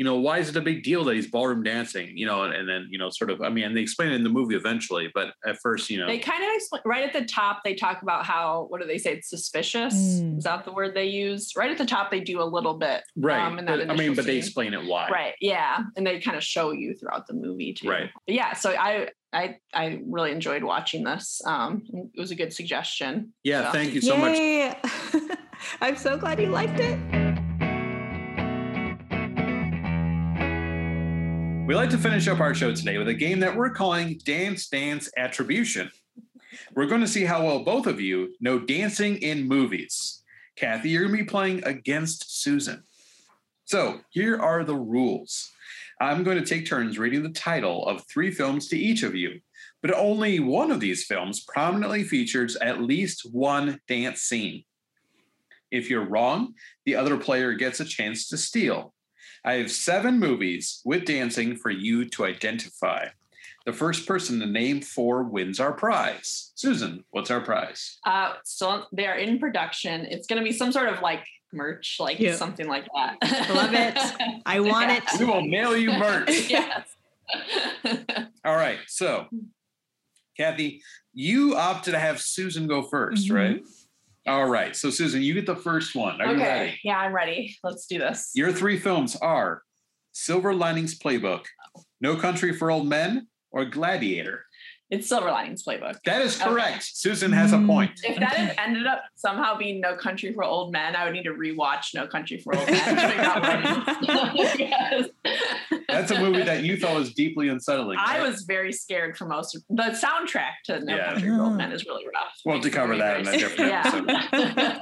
you 0.00 0.04
know, 0.04 0.16
why 0.16 0.38
is 0.38 0.48
it 0.48 0.56
a 0.56 0.62
big 0.62 0.82
deal 0.82 1.04
that 1.04 1.14
he's 1.14 1.26
ballroom 1.26 1.62
dancing? 1.62 2.16
You 2.16 2.24
know, 2.24 2.44
and, 2.44 2.54
and 2.54 2.66
then 2.66 2.88
you 2.88 2.98
know, 2.98 3.10
sort 3.10 3.30
of. 3.30 3.42
I 3.42 3.50
mean, 3.50 3.74
they 3.74 3.82
explain 3.82 4.12
it 4.12 4.14
in 4.14 4.22
the 4.22 4.30
movie 4.30 4.56
eventually, 4.56 5.10
but 5.12 5.34
at 5.44 5.58
first, 5.58 5.90
you 5.90 5.98
know, 5.98 6.06
they 6.06 6.18
kind 6.18 6.42
of 6.42 6.48
explain 6.54 6.80
right 6.86 7.04
at 7.04 7.12
the 7.12 7.26
top. 7.26 7.60
They 7.66 7.74
talk 7.74 8.00
about 8.00 8.24
how 8.24 8.64
what 8.70 8.80
do 8.80 8.86
they 8.86 8.96
say? 8.96 9.12
It's 9.12 9.28
suspicious. 9.28 9.92
Mm. 9.92 10.38
Is 10.38 10.44
that 10.44 10.64
the 10.64 10.72
word 10.72 10.94
they 10.94 11.04
use? 11.04 11.52
Right 11.54 11.70
at 11.70 11.76
the 11.76 11.84
top, 11.84 12.10
they 12.10 12.20
do 12.20 12.40
a 12.40 12.48
little 12.48 12.78
bit. 12.78 13.02
Right. 13.14 13.44
Um, 13.44 13.56
but, 13.56 13.90
I 13.90 13.94
mean, 13.94 14.14
but 14.14 14.24
scene. 14.24 14.26
they 14.32 14.38
explain 14.38 14.72
it 14.72 14.86
why. 14.86 15.10
Right. 15.10 15.34
Yeah, 15.38 15.82
and 15.98 16.06
they 16.06 16.18
kind 16.18 16.38
of 16.38 16.42
show 16.42 16.70
you 16.70 16.94
throughout 16.94 17.26
the 17.26 17.34
movie 17.34 17.74
too. 17.74 17.90
Right. 17.90 18.08
But 18.26 18.34
yeah. 18.34 18.54
So 18.54 18.70
I 18.70 19.08
I 19.34 19.56
I 19.74 20.00
really 20.06 20.32
enjoyed 20.32 20.64
watching 20.64 21.04
this. 21.04 21.42
Um, 21.44 21.82
it 21.92 22.18
was 22.18 22.30
a 22.30 22.36
good 22.36 22.54
suggestion. 22.54 23.34
Yeah. 23.44 23.66
So. 23.66 23.72
Thank 23.72 23.92
you 23.92 24.00
so 24.00 24.16
Yay. 24.16 24.78
much. 24.82 25.38
I'm 25.82 25.96
so 25.96 26.16
glad 26.16 26.40
you 26.40 26.46
liked 26.46 26.80
it. 26.80 27.19
We 31.70 31.76
like 31.76 31.90
to 31.90 31.98
finish 31.98 32.26
up 32.26 32.40
our 32.40 32.52
show 32.52 32.74
today 32.74 32.98
with 32.98 33.06
a 33.06 33.14
game 33.14 33.38
that 33.38 33.54
we're 33.54 33.70
calling 33.70 34.18
Dance 34.24 34.66
Dance 34.66 35.08
Attribution. 35.16 35.88
We're 36.74 36.88
going 36.88 37.00
to 37.00 37.06
see 37.06 37.22
how 37.22 37.46
well 37.46 37.62
both 37.62 37.86
of 37.86 38.00
you 38.00 38.34
know 38.40 38.58
dancing 38.58 39.18
in 39.18 39.46
movies. 39.46 40.24
Kathy, 40.56 40.88
you're 40.88 41.04
going 41.04 41.16
to 41.16 41.22
be 41.22 41.30
playing 41.30 41.62
against 41.62 42.42
Susan. 42.42 42.82
So 43.66 44.00
here 44.10 44.36
are 44.36 44.64
the 44.64 44.74
rules. 44.74 45.52
I'm 46.00 46.24
going 46.24 46.38
to 46.38 46.44
take 46.44 46.66
turns 46.66 46.98
reading 46.98 47.22
the 47.22 47.28
title 47.28 47.86
of 47.86 48.04
three 48.08 48.32
films 48.32 48.66
to 48.70 48.76
each 48.76 49.04
of 49.04 49.14
you, 49.14 49.38
but 49.80 49.94
only 49.94 50.40
one 50.40 50.72
of 50.72 50.80
these 50.80 51.04
films 51.04 51.38
prominently 51.38 52.02
features 52.02 52.56
at 52.56 52.82
least 52.82 53.30
one 53.30 53.80
dance 53.86 54.22
scene. 54.22 54.64
If 55.70 55.88
you're 55.88 56.04
wrong, 56.04 56.54
the 56.84 56.96
other 56.96 57.16
player 57.16 57.52
gets 57.52 57.78
a 57.78 57.84
chance 57.84 58.26
to 58.30 58.36
steal. 58.36 58.92
I 59.44 59.54
have 59.54 59.70
seven 59.70 60.18
movies 60.18 60.80
with 60.84 61.04
dancing 61.04 61.56
for 61.56 61.70
you 61.70 62.04
to 62.10 62.24
identify. 62.24 63.08
The 63.66 63.72
first 63.72 64.06
person 64.06 64.40
to 64.40 64.46
name 64.46 64.80
four 64.80 65.22
wins 65.22 65.60
our 65.60 65.72
prize. 65.72 66.52
Susan, 66.54 67.04
what's 67.10 67.30
our 67.30 67.40
prize? 67.40 67.98
Uh, 68.06 68.34
so 68.44 68.84
they 68.92 69.06
are 69.06 69.16
in 69.16 69.38
production. 69.38 70.06
It's 70.06 70.26
going 70.26 70.42
to 70.42 70.44
be 70.44 70.52
some 70.52 70.72
sort 70.72 70.88
of 70.88 71.02
like 71.02 71.24
merch, 71.52 71.96
like 72.00 72.18
yeah. 72.18 72.36
something 72.36 72.68
like 72.68 72.86
that. 72.94 73.50
Love 73.50 73.74
it. 73.74 74.42
I 74.46 74.60
want 74.60 74.90
yeah. 74.90 74.96
it. 74.96 75.20
We 75.20 75.26
will 75.26 75.46
mail 75.46 75.76
you 75.76 75.90
merch. 75.90 76.28
yes. 76.50 76.88
All 78.44 78.56
right. 78.56 78.78
So, 78.86 79.26
Kathy, 80.36 80.82
you 81.12 81.56
opted 81.56 81.94
to 81.94 82.00
have 82.00 82.20
Susan 82.20 82.66
go 82.66 82.82
1st 82.82 83.12
mm-hmm. 83.12 83.34
right? 83.34 83.62
All 84.30 84.46
right. 84.46 84.76
So, 84.76 84.90
Susan, 84.90 85.22
you 85.22 85.34
get 85.34 85.44
the 85.44 85.56
first 85.56 85.96
one. 85.96 86.20
Are 86.20 86.28
okay. 86.28 86.34
you 86.34 86.40
ready? 86.40 86.80
Yeah, 86.84 86.98
I'm 86.98 87.12
ready. 87.12 87.56
Let's 87.64 87.86
do 87.86 87.98
this. 87.98 88.30
Your 88.36 88.52
three 88.52 88.78
films 88.78 89.16
are 89.16 89.62
Silver 90.12 90.54
Linings 90.54 90.96
Playbook, 90.96 91.46
No 92.00 92.14
Country 92.14 92.52
for 92.52 92.70
Old 92.70 92.86
Men, 92.86 93.26
or 93.50 93.64
Gladiator. 93.64 94.44
It's 94.88 95.08
Silver 95.08 95.32
Linings 95.32 95.64
Playbook. 95.64 95.98
That 96.04 96.22
is 96.22 96.36
correct. 96.36 96.68
Okay. 96.68 96.80
Susan 96.80 97.32
has 97.32 97.52
a 97.52 97.56
mm. 97.56 97.66
point. 97.66 97.90
If 98.04 98.20
that 98.20 98.32
had 98.32 98.54
ended 98.58 98.86
up 98.86 99.02
somehow 99.16 99.58
being 99.58 99.80
No 99.80 99.96
Country 99.96 100.32
for 100.32 100.44
Old 100.44 100.70
Men, 100.70 100.94
I 100.94 101.04
would 101.04 101.12
need 101.12 101.24
to 101.24 101.34
rewatch 101.34 101.92
No 101.92 102.06
Country 102.06 102.38
for 102.38 102.56
Old 102.56 102.70
Men 102.70 102.76
yes. 104.58 105.08
That's 106.00 106.12
a 106.12 106.20
movie 106.20 106.42
that 106.42 106.64
you 106.64 106.76
thought 106.76 106.94
was 106.94 107.12
deeply 107.14 107.48
unsettling. 107.48 107.98
I 107.98 108.18
right? 108.18 108.28
was 108.28 108.42
very 108.42 108.72
scared 108.72 109.16
for 109.16 109.26
most 109.26 109.54
of 109.54 109.62
the 109.68 109.82
soundtrack 109.82 110.52
to 110.64 110.80
No 110.84 110.96
yeah. 110.96 111.12
Country 111.12 111.30
for 111.30 111.42
Old 111.42 111.56
Men 111.56 111.72
is 111.72 111.84
really 111.84 112.04
rough. 112.06 112.32
Well, 112.44 112.60
to 112.60 112.70
cover 112.70 112.96
that 112.96 113.20
in 113.20 113.28
a 113.28 113.38
different 113.38 113.72
episode. 113.72 114.10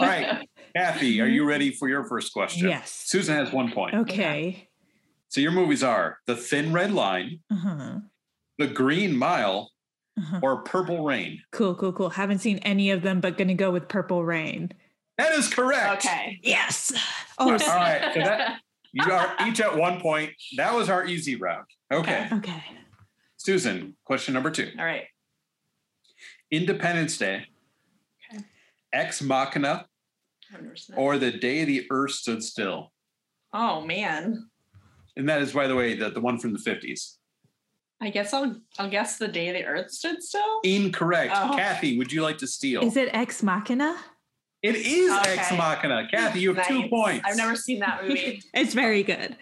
All 0.00 0.06
right. 0.06 0.48
Kathy, 0.76 1.20
are 1.20 1.26
you 1.26 1.44
ready 1.44 1.72
for 1.72 1.88
your 1.88 2.04
first 2.04 2.32
question? 2.32 2.68
Yes. 2.68 3.02
Susan 3.06 3.34
has 3.34 3.52
one 3.52 3.72
point. 3.72 3.94
Okay. 3.94 4.68
So 5.28 5.40
your 5.40 5.52
movies 5.52 5.82
are 5.82 6.18
The 6.26 6.36
Thin 6.36 6.72
Red 6.72 6.92
Line, 6.92 7.40
uh-huh. 7.50 8.00
The 8.56 8.66
Green 8.66 9.16
Mile, 9.16 9.70
uh-huh. 10.18 10.40
or 10.42 10.62
Purple 10.62 11.04
Rain. 11.04 11.42
Cool, 11.52 11.74
cool, 11.74 11.92
cool. 11.92 12.10
Haven't 12.10 12.38
seen 12.38 12.58
any 12.58 12.90
of 12.90 13.02
them, 13.02 13.20
but 13.20 13.36
gonna 13.36 13.54
go 13.54 13.70
with 13.70 13.88
Purple 13.88 14.24
Rain. 14.24 14.72
That 15.18 15.32
is 15.32 15.48
correct. 15.48 16.06
Okay. 16.06 16.40
Yes. 16.42 16.92
Oh, 17.38 17.44
all 17.44 17.50
right. 17.50 18.14
So 18.14 18.20
that, 18.20 18.60
you 18.92 19.10
are 19.10 19.34
each 19.46 19.60
at 19.60 19.76
one 19.76 20.00
point. 20.00 20.32
That 20.56 20.74
was 20.74 20.88
our 20.88 21.06
easy 21.06 21.36
round. 21.36 21.66
Okay. 21.92 22.28
Okay. 22.32 22.62
Susan, 23.36 23.96
question 24.04 24.34
number 24.34 24.50
two. 24.50 24.70
All 24.78 24.84
right. 24.84 25.04
Independence 26.50 27.18
Day, 27.18 27.44
okay. 28.32 28.42
Ex 28.92 29.20
Machina, 29.20 29.86
or 30.96 31.18
The 31.18 31.30
Day 31.30 31.64
the 31.64 31.86
Earth 31.90 32.12
Stood 32.12 32.42
Still. 32.42 32.92
Oh 33.52 33.82
man. 33.82 34.48
And 35.16 35.28
that 35.28 35.42
is, 35.42 35.52
by 35.52 35.66
the 35.66 35.74
way, 35.74 35.94
the, 35.94 36.10
the 36.10 36.20
one 36.20 36.38
from 36.38 36.52
the 36.52 36.58
50s. 36.58 37.16
I 38.00 38.10
guess 38.10 38.32
I'll 38.32 38.56
I'll 38.78 38.88
guess 38.88 39.18
the 39.18 39.26
day 39.26 39.50
the 39.52 39.64
Earth 39.64 39.90
stood 39.90 40.22
still. 40.22 40.60
Incorrect. 40.62 41.32
Oh. 41.34 41.54
Kathy, 41.56 41.98
would 41.98 42.12
you 42.12 42.22
like 42.22 42.38
to 42.38 42.46
steal? 42.46 42.84
Is 42.84 42.96
it 42.96 43.08
Ex 43.12 43.42
Machina? 43.42 43.96
It 44.62 44.74
is 44.76 45.10
okay. 45.18 45.36
Ex 45.38 45.52
Machina. 45.52 46.08
Kathy, 46.10 46.40
you 46.40 46.48
have 46.48 46.56
nice. 46.56 46.66
two 46.68 46.88
points. 46.88 47.24
I've 47.28 47.36
never 47.36 47.54
seen 47.54 47.80
that 47.80 48.02
movie. 48.02 48.42
it's 48.54 48.74
very 48.74 49.02
good. 49.02 49.36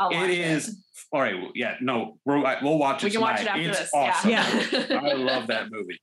It 0.00 0.30
is. 0.30 0.68
It. 0.68 0.74
All 1.12 1.20
right. 1.20 1.34
Yeah. 1.54 1.76
No, 1.80 2.18
we'll, 2.24 2.42
we'll 2.62 2.78
watch 2.78 3.02
it. 3.02 3.06
We 3.06 3.10
can 3.10 3.20
tonight. 3.20 3.32
watch 3.32 3.40
it 3.42 3.46
after 3.48 3.60
it's 3.62 3.78
this. 3.78 3.90
Awesome. 3.94 4.30
Yeah. 4.30 5.00
I 5.02 5.12
love 5.14 5.46
that 5.48 5.70
movie. 5.70 5.98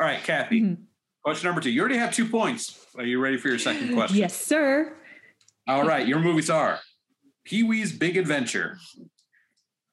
All 0.00 0.06
right, 0.06 0.22
Kathy. 0.22 0.60
Mm-hmm. 0.60 0.82
Question 1.24 1.48
number 1.48 1.62
two. 1.62 1.70
You 1.70 1.80
already 1.80 1.96
have 1.96 2.12
two 2.12 2.28
points. 2.28 2.86
Are 2.96 3.04
you 3.04 3.18
ready 3.18 3.38
for 3.38 3.48
your 3.48 3.58
second 3.58 3.94
question? 3.94 4.18
Yes, 4.18 4.36
sir. 4.36 4.94
All 5.66 5.86
right. 5.86 6.06
Your 6.06 6.20
movies 6.20 6.50
are 6.50 6.80
Pee 7.44 7.62
Wee's 7.62 7.92
Big 7.92 8.18
Adventure, 8.18 8.78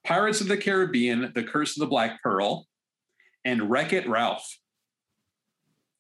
Pirates 0.04 0.42
of 0.42 0.50
the 0.50 0.58
Caribbean, 0.58 1.32
The 1.34 1.44
Curse 1.44 1.78
of 1.78 1.82
the 1.82 1.88
Black 1.88 2.22
Pearl, 2.22 2.68
and 3.46 3.70
Wreck 3.70 3.94
It 3.94 4.08
Ralph. 4.08 4.58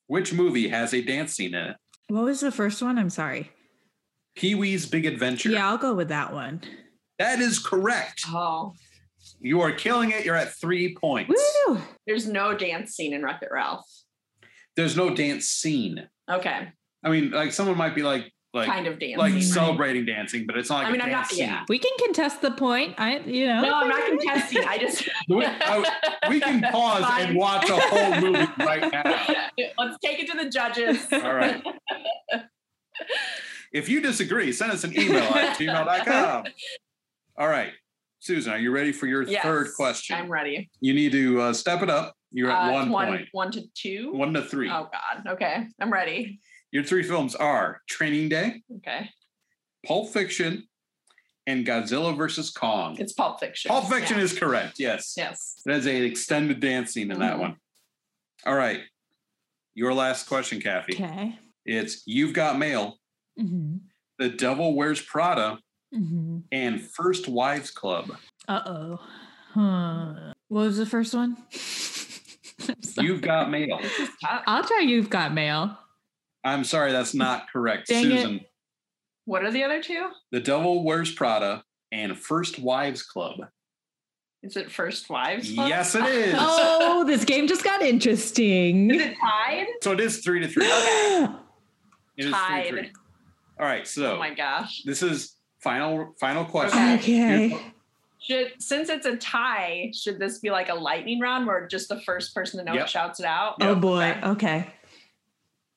Which 0.08 0.34
movie 0.34 0.67
has 0.67 0.93
a 0.93 1.02
dance 1.02 1.34
scene 1.34 1.56
in 1.56 1.69
it? 1.69 1.78
What 2.12 2.26
was 2.26 2.41
the 2.41 2.52
first 2.52 2.82
one? 2.82 2.97
I'm 3.00 3.10
sorry. 3.10 3.52
Pee 4.36 4.54
Wee's 4.54 4.86
Big 4.86 5.06
Adventure. 5.06 5.47
Yeah, 5.47 5.69
I'll 5.69 5.78
go 5.78 5.93
with 5.93 6.10
that 6.10 6.34
one. 6.34 6.62
That 7.19 7.39
is 7.39 7.58
correct. 7.58 8.26
Oh. 8.28 8.74
You 9.39 9.62
are 9.62 9.71
killing 9.71 10.12
it. 10.12 10.26
You're 10.26 10.36
at 10.36 10.54
three 10.60 10.93
points. 10.93 11.41
Woo! 11.67 11.78
There's 12.06 12.28
no 12.28 12.54
dance 12.54 12.95
scene 12.95 13.13
in 13.13 13.24
Wreck 13.24 13.41
It 13.41 13.47
Ralph. 13.50 13.86
There's 14.76 14.97
no 14.97 15.15
dance 15.15 15.47
scene. 15.47 16.10
Okay. 16.30 16.67
I 17.02 17.10
mean, 17.10 17.32
like 17.32 17.54
someone 17.54 17.78
might 17.78 17.95
be 17.95 18.04
like, 18.04 18.30
like 18.54 18.68
kind 18.68 18.86
of 18.86 19.00
dancing, 19.00 19.18
like 19.18 19.42
celebrating 19.42 20.06
dancing, 20.06 20.46
but 20.46 20.58
it's 20.58 20.70
not. 20.70 20.80
Like 20.80 20.88
I 20.88 20.92
mean, 20.92 21.02
I'm 21.02 21.12
not. 21.12 21.28
Scene. 21.28 21.40
Yeah, 21.40 21.64
we 21.70 21.80
can 21.80 21.92
contest 22.00 22.42
the 22.42 22.52
point. 22.52 22.96
I, 22.98 23.20
you 23.20 23.48
know. 23.48 23.62
No, 23.62 23.74
I'm 23.74 23.88
not 23.88 24.06
contesting. 24.06 24.66
I 24.66 24.78
just. 24.78 25.08
we, 25.30 25.46
I, 25.46 26.30
we, 26.30 26.42
can 26.42 26.62
pause 26.72 27.04
Fine. 27.04 27.28
and 27.30 27.38
watch 27.38 27.70
a 27.70 27.80
whole 27.80 28.22
movie 28.22 28.52
right 28.60 28.92
now. 28.92 29.04
Let's 29.78 29.98
take 30.04 30.20
it 30.20 30.30
to 30.32 30.38
the 30.38 30.50
judges. 30.50 31.06
All 31.14 31.34
right. 31.34 31.64
if 33.72 33.88
you 33.88 34.02
disagree, 34.02 34.52
send 34.52 34.74
us 34.74 34.84
an 34.84 35.00
email 35.00 35.24
at 35.24 35.58
gmail.com. 35.58 36.46
All 37.38 37.48
right, 37.48 37.72
Susan, 38.20 38.52
are 38.52 38.60
you 38.60 38.72
ready 38.72 38.92
for 38.92 39.08
your 39.08 39.24
yes, 39.24 39.44
third 39.44 39.68
question? 39.78 40.18
I'm 40.18 40.30
ready. 40.30 40.70
You 40.82 40.94
need 40.94 41.14
to 41.14 41.40
uh, 41.40 41.54
step 41.54 41.84
it 41.84 41.90
up. 41.90 42.16
You're 42.34 42.52
at 42.52 42.70
uh, 42.70 42.74
one, 42.74 42.90
one 42.90 43.08
point. 43.08 43.28
One 43.32 43.52
to 43.52 43.62
two. 43.74 44.12
One 44.14 44.34
to 44.34 44.42
three. 44.42 44.70
Oh 44.70 44.90
God. 44.92 45.34
Okay, 45.34 45.68
I'm 45.80 45.92
ready. 45.92 46.40
Your 46.72 46.84
three 46.84 47.04
films 47.04 47.36
are 47.36 47.82
Training 47.88 48.30
Day, 48.30 48.64
okay, 48.78 49.10
Pulp 49.86 50.10
Fiction, 50.10 50.68
and 51.48 51.66
Godzilla 51.66 52.16
versus 52.16 52.52
Kong. 52.52 52.96
It's 53.00 53.14
Pulp 53.14 53.40
Fiction. 53.40 53.70
Pulp 53.70 53.86
Fiction 53.86 54.18
yeah. 54.18 54.24
is 54.24 54.38
correct. 54.38 54.80
Yes. 54.80 55.16
Yes. 55.18 55.62
There's 55.66 55.86
an 55.86 56.04
extended 56.04 56.60
dance 56.60 56.94
scene 56.94 57.12
in 57.12 57.18
mm-hmm. 57.18 57.22
that 57.22 57.40
one. 57.40 57.58
All 58.46 58.56
right. 58.56 58.82
Your 59.74 59.94
last 59.94 60.28
question, 60.28 60.62
Kathy. 60.62 60.94
Okay. 60.94 61.38
It's 61.66 62.04
You've 62.06 62.34
Got 62.34 62.58
Mail, 62.58 62.98
mm-hmm. 63.40 63.78
The 64.18 64.30
Devil 64.30 64.76
Wears 64.76 65.02
Prada, 65.02 65.60
mm-hmm. 65.94 66.40
and 66.52 66.82
First 66.82 67.28
Wives 67.28 67.72
Club. 67.72 68.12
Uh 68.48 68.62
oh. 68.66 69.00
Huh. 69.54 70.34
What 70.48 70.62
was 70.62 70.78
the 70.78 70.86
first 70.86 71.14
one? 71.14 71.38
You've 72.98 73.22
Got 73.22 73.50
Mail. 73.50 73.80
I'll 74.24 74.64
try 74.64 74.82
You've 74.82 75.10
Got 75.10 75.34
Mail. 75.34 75.78
I'm 76.44 76.64
sorry, 76.64 76.92
that's 76.92 77.14
not 77.14 77.50
correct, 77.52 77.88
Dang 77.88 78.04
Susan. 78.04 78.36
It. 78.38 78.52
What 79.26 79.44
are 79.44 79.52
the 79.52 79.64
other 79.64 79.82
two? 79.82 80.10
The 80.32 80.40
Devil 80.40 80.84
Wears 80.84 81.12
Prada 81.12 81.64
and 81.92 82.18
First 82.18 82.60
Wives 82.60 83.04
Club. 83.04 83.38
Is 84.44 84.58
it 84.58 84.72
First 84.72 85.10
Wives? 85.10 85.54
Club? 85.54 85.70
Yes, 85.70 85.94
it 85.94 86.06
is. 86.06 86.36
oh, 86.40 87.04
this 87.06 87.26
game 87.26 87.48
just 87.48 87.64
got 87.64 87.82
interesting. 87.82 88.90
Is 88.90 89.02
it 89.02 89.16
tied? 89.22 89.68
So 89.84 89.92
it 89.92 90.00
is 90.00 90.20
three 90.20 90.40
to 90.40 90.48
three. 90.48 90.70
Okay. 92.18 92.26
It 92.26 92.26
is 92.26 92.34
tied. 92.34 92.68
three, 92.68 92.80
three. 92.82 92.92
All 93.60 93.66
right. 93.66 93.88
So. 93.88 94.16
Oh 94.16 94.20
my 94.20 94.34
gosh. 94.34 94.84
This 94.84 95.02
is 95.02 95.38
final 95.60 96.14
final 96.20 96.44
question. 96.44 96.94
Okay. 97.00 97.54
okay. 97.54 97.74
Should 98.20 98.54
since 98.60 98.90
it's 98.90 99.06
a 99.06 99.16
tie, 99.16 99.92
should 99.96 100.20
this 100.20 100.40
be 100.40 100.50
like 100.50 100.70
a 100.70 100.76
lightning 100.76 101.20
round 101.20 101.48
where 101.48 101.66
just 101.68 101.90
the 101.90 102.02
first 102.02 102.36
person 102.36 102.60
to 102.60 102.66
know 102.66 102.74
yep. 102.74 102.84
it 102.84 102.90
shouts 102.90 103.20
it 103.20 103.26
out? 103.26 103.56
Oh 103.62 103.76
boy. 103.76 104.18
Okay. 104.24 104.68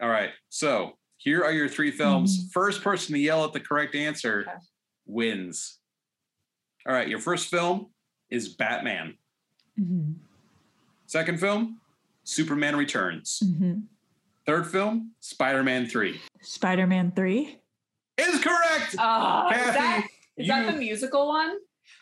All 0.05 0.11
right. 0.11 0.33
So 0.51 0.99
here 1.17 1.43
are 1.43 1.51
your 1.51 1.67
three 1.67 1.91
films. 1.91 2.39
Mm-hmm. 2.39 2.49
First 2.49 2.85
person 2.85 3.15
to 3.15 3.19
yell 3.19 3.43
at 3.47 3.55
the 3.55 3.61
correct 3.61 3.95
answer 3.95 4.45
okay. 4.47 4.59
wins. 5.07 5.79
All 6.87 6.95
right. 6.95 7.09
Your 7.09 7.21
first 7.21 7.49
film 7.49 7.87
is 8.29 8.51
Batman. 8.51 9.15
Mm-hmm. 9.81 10.13
Second 11.07 11.41
film, 11.41 11.81
Superman 12.25 12.77
Returns. 12.77 13.41
Mm-hmm. 13.43 13.81
Third 14.45 14.67
film, 14.67 15.13
Spider 15.21 15.63
Man 15.63 15.87
3. 15.87 16.21
Spider 16.43 16.87
Man 16.87 17.11
3 17.17 17.59
is 18.19 18.45
correct. 18.45 18.97
Oh, 18.99 19.47
Kathy, 19.49 19.69
is, 19.69 19.75
that, 19.75 20.07
is 20.37 20.47
you, 20.49 20.53
that 20.53 20.71
the 20.71 20.79
musical 20.79 21.29
one? 21.29 21.57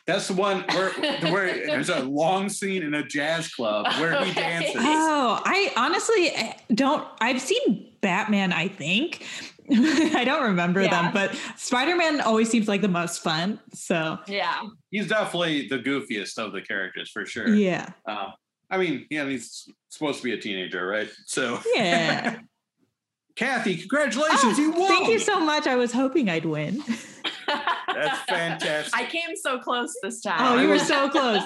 That's 0.08 0.26
the 0.26 0.34
one 0.34 0.64
where, 0.70 0.90
where 1.32 1.66
there's 1.66 1.88
a 1.88 2.00
long 2.00 2.48
scene 2.48 2.82
in 2.82 2.94
a 2.94 3.06
jazz 3.06 3.54
club 3.54 3.86
where 4.00 4.24
he 4.24 4.32
dances. 4.32 4.74
Oh, 4.76 5.40
I 5.44 5.72
honestly 5.76 6.30
eh, 6.30 6.54
don't. 6.74 7.06
I've 7.20 7.40
seen 7.40 7.91
Batman, 8.02 8.52
I 8.52 8.68
think. 8.68 9.24
I 9.70 10.24
don't 10.24 10.42
remember 10.42 10.82
yeah. 10.82 11.02
them, 11.02 11.12
but 11.14 11.34
Spider 11.56 11.96
Man 11.96 12.20
always 12.20 12.50
seems 12.50 12.68
like 12.68 12.82
the 12.82 12.88
most 12.88 13.22
fun. 13.22 13.60
So, 13.72 14.18
yeah. 14.26 14.62
He's 14.90 15.08
definitely 15.08 15.68
the 15.68 15.78
goofiest 15.78 16.36
of 16.38 16.52
the 16.52 16.60
characters 16.60 17.10
for 17.10 17.24
sure. 17.24 17.48
Yeah. 17.48 17.88
Uh, 18.06 18.32
I 18.68 18.78
mean, 18.78 19.06
yeah, 19.08 19.24
he's 19.26 19.68
supposed 19.88 20.18
to 20.18 20.24
be 20.24 20.32
a 20.32 20.38
teenager, 20.38 20.86
right? 20.86 21.08
So, 21.26 21.60
yeah. 21.74 22.40
Kathy, 23.36 23.76
congratulations. 23.76 24.58
Oh, 24.58 24.60
you 24.60 24.70
won. 24.72 24.88
Thank 24.88 25.08
you 25.08 25.18
so 25.18 25.40
much. 25.40 25.66
I 25.66 25.76
was 25.76 25.92
hoping 25.92 26.28
I'd 26.28 26.44
win. 26.44 26.82
That's 27.46 28.18
fantastic. 28.28 28.94
I 28.94 29.05
came 29.05 29.37
so 29.37 29.59
close 29.59 29.94
this 30.02 30.20
time. 30.20 30.38
Oh, 30.40 30.61
you 30.61 30.68
were 30.68 30.78
so 30.78 31.09
close. 31.11 31.42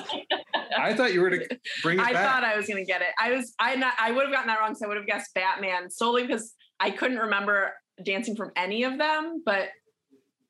I 0.78 0.94
thought 0.94 1.12
you 1.12 1.20
were 1.20 1.30
going 1.30 1.42
to 1.48 1.58
bring 1.82 1.98
it 1.98 2.06
I 2.06 2.12
back. 2.12 2.24
thought 2.24 2.44
I 2.44 2.56
was 2.56 2.66
going 2.66 2.84
to 2.84 2.86
get 2.86 3.02
it. 3.02 3.08
I 3.20 3.32
was, 3.32 3.54
I 3.58 3.76
not, 3.76 3.94
I 3.98 4.12
would 4.12 4.24
have 4.24 4.32
gotten 4.32 4.48
that 4.48 4.60
wrong. 4.60 4.74
So 4.74 4.86
I 4.86 4.88
would 4.88 4.96
have 4.96 5.06
guessed 5.06 5.34
Batman 5.34 5.90
solely 5.90 6.26
because 6.26 6.54
I 6.80 6.90
couldn't 6.90 7.18
remember 7.18 7.72
dancing 8.02 8.36
from 8.36 8.52
any 8.56 8.84
of 8.84 8.98
them, 8.98 9.42
but 9.44 9.68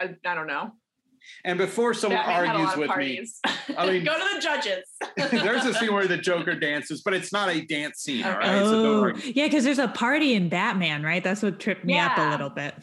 I, 0.01 0.15
I 0.25 0.35
don't 0.35 0.47
know. 0.47 0.73
And 1.45 1.59
before 1.59 1.95
someone 1.95 2.25
Batman 2.25 2.57
argues 2.57 2.77
with 2.77 2.97
me, 2.97 3.27
I 3.77 3.87
mean, 3.91 4.05
go 4.05 4.15
to 4.15 4.35
the 4.35 4.41
judges. 4.41 4.85
there's 5.17 5.65
a 5.65 5.75
scene 5.75 5.93
where 5.93 6.07
the 6.07 6.17
Joker 6.17 6.55
dances, 6.55 7.03
but 7.03 7.15
it's 7.15 7.33
not 7.33 7.49
a 7.49 7.63
dance 7.63 8.01
scene. 8.01 8.25
Okay. 8.25 8.31
All 8.31 8.39
right. 8.39 8.63
Oh, 8.63 9.13
so 9.15 9.31
yeah, 9.35 9.47
because 9.47 9.65
there's 9.65 9.79
a 9.79 9.89
party 9.89 10.35
in 10.35 10.49
Batman, 10.49 11.03
right? 11.03 11.23
That's 11.23 11.43
what 11.43 11.59
tripped 11.59 11.85
me 11.85 11.95
yeah. 11.95 12.07
up 12.07 12.19
a 12.19 12.31
little 12.31 12.51
bit. 12.51 12.75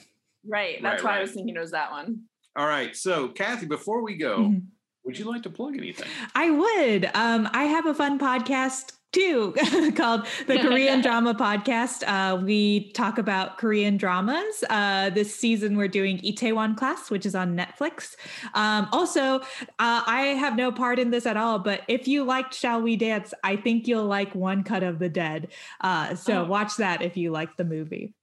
Right. 0.46 0.82
That's 0.82 1.04
right, 1.04 1.04
why 1.04 1.12
right. 1.12 1.20
I 1.20 1.22
was 1.22 1.32
thinking 1.32 1.56
it 1.56 1.60
was 1.60 1.72
that 1.72 1.92
one. 1.92 2.24
All 2.56 2.68
right. 2.68 2.96
So, 2.96 3.30
Kathy, 3.30 3.66
before 3.66 4.04
we 4.04 4.16
go, 4.16 4.40
mm-hmm. 4.40 4.60
would 5.06 5.18
you 5.18 5.26
like 5.26 5.44
to 5.44 5.50
plug 5.50 5.76
anything? 5.76 6.08
I 6.36 6.52
would. 6.52 7.10
Um, 7.14 7.50
I 7.52 7.64
have 7.66 7.88
a 7.88 7.94
fun 7.94 8.20
podcast 8.20 8.94
too 9.12 9.54
called 9.96 10.28
the 10.48 10.60
Korean 10.60 11.02
Drama 11.04 11.34
Podcast. 11.34 12.04
Uh, 12.06 12.36
we 12.38 12.92
talk 12.92 13.18
about 13.18 13.58
Korean 13.58 13.96
dramas. 13.96 14.64
Uh, 14.70 15.10
this 15.12 15.34
season, 15.34 15.78
we're 15.78 15.88
doing 15.88 16.18
Itaewon 16.20 16.76
Class, 16.76 17.10
which 17.10 17.26
is 17.26 17.36
on 17.36 17.56
Netflix. 17.56 18.16
Um, 18.56 18.88
also, 18.92 19.40
uh, 19.40 20.04
I 20.06 20.36
have 20.40 20.56
no 20.56 20.72
part 20.72 21.00
in 21.00 21.12
this 21.12 21.26
at 21.26 21.38
all, 21.38 21.60
but 21.60 21.82
if 21.88 22.08
you 22.08 22.24
liked 22.24 22.54
Shall 22.54 22.82
We 22.82 22.96
Dance, 22.98 23.34
I 23.44 23.56
think 23.56 23.88
you'll 23.88 24.06
like 24.06 24.36
One 24.36 24.64
Cut 24.64 24.84
of 24.84 25.00
the 25.00 25.10
Dead. 25.10 25.50
Uh, 25.80 26.16
so 26.16 26.42
oh. 26.42 26.46
watch 26.46 26.78
that 26.78 27.02
if 27.02 27.16
you 27.16 27.32
like 27.32 27.56
the 27.56 27.66
movie. 27.66 28.14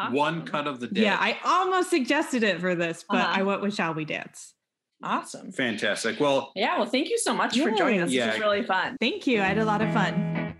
Awesome. 0.00 0.14
One 0.14 0.46
Cut 0.46 0.66
of 0.66 0.80
the 0.80 0.86
Dead. 0.86 1.02
Yeah, 1.02 1.18
I 1.20 1.38
almost 1.44 1.90
suggested 1.90 2.42
it 2.42 2.58
for 2.58 2.74
this, 2.74 3.04
but 3.08 3.18
uh-huh. 3.18 3.40
I 3.40 3.42
went 3.42 3.60
with 3.60 3.74
Shall 3.74 3.92
We 3.92 4.06
Dance. 4.06 4.54
Awesome. 5.02 5.52
Fantastic. 5.52 6.18
Well, 6.18 6.52
yeah. 6.54 6.78
Well, 6.78 6.86
thank 6.86 7.10
you 7.10 7.18
so 7.18 7.34
much 7.34 7.58
for 7.58 7.70
joining 7.70 8.00
us. 8.00 8.10
Yeah. 8.10 8.26
This 8.26 8.34
was 8.36 8.40
really 8.40 8.62
fun. 8.62 8.96
Thank 8.98 9.26
you. 9.26 9.42
I 9.42 9.46
had 9.46 9.58
a 9.58 9.64
lot 9.64 9.82
of 9.82 9.92
fun. 9.92 10.54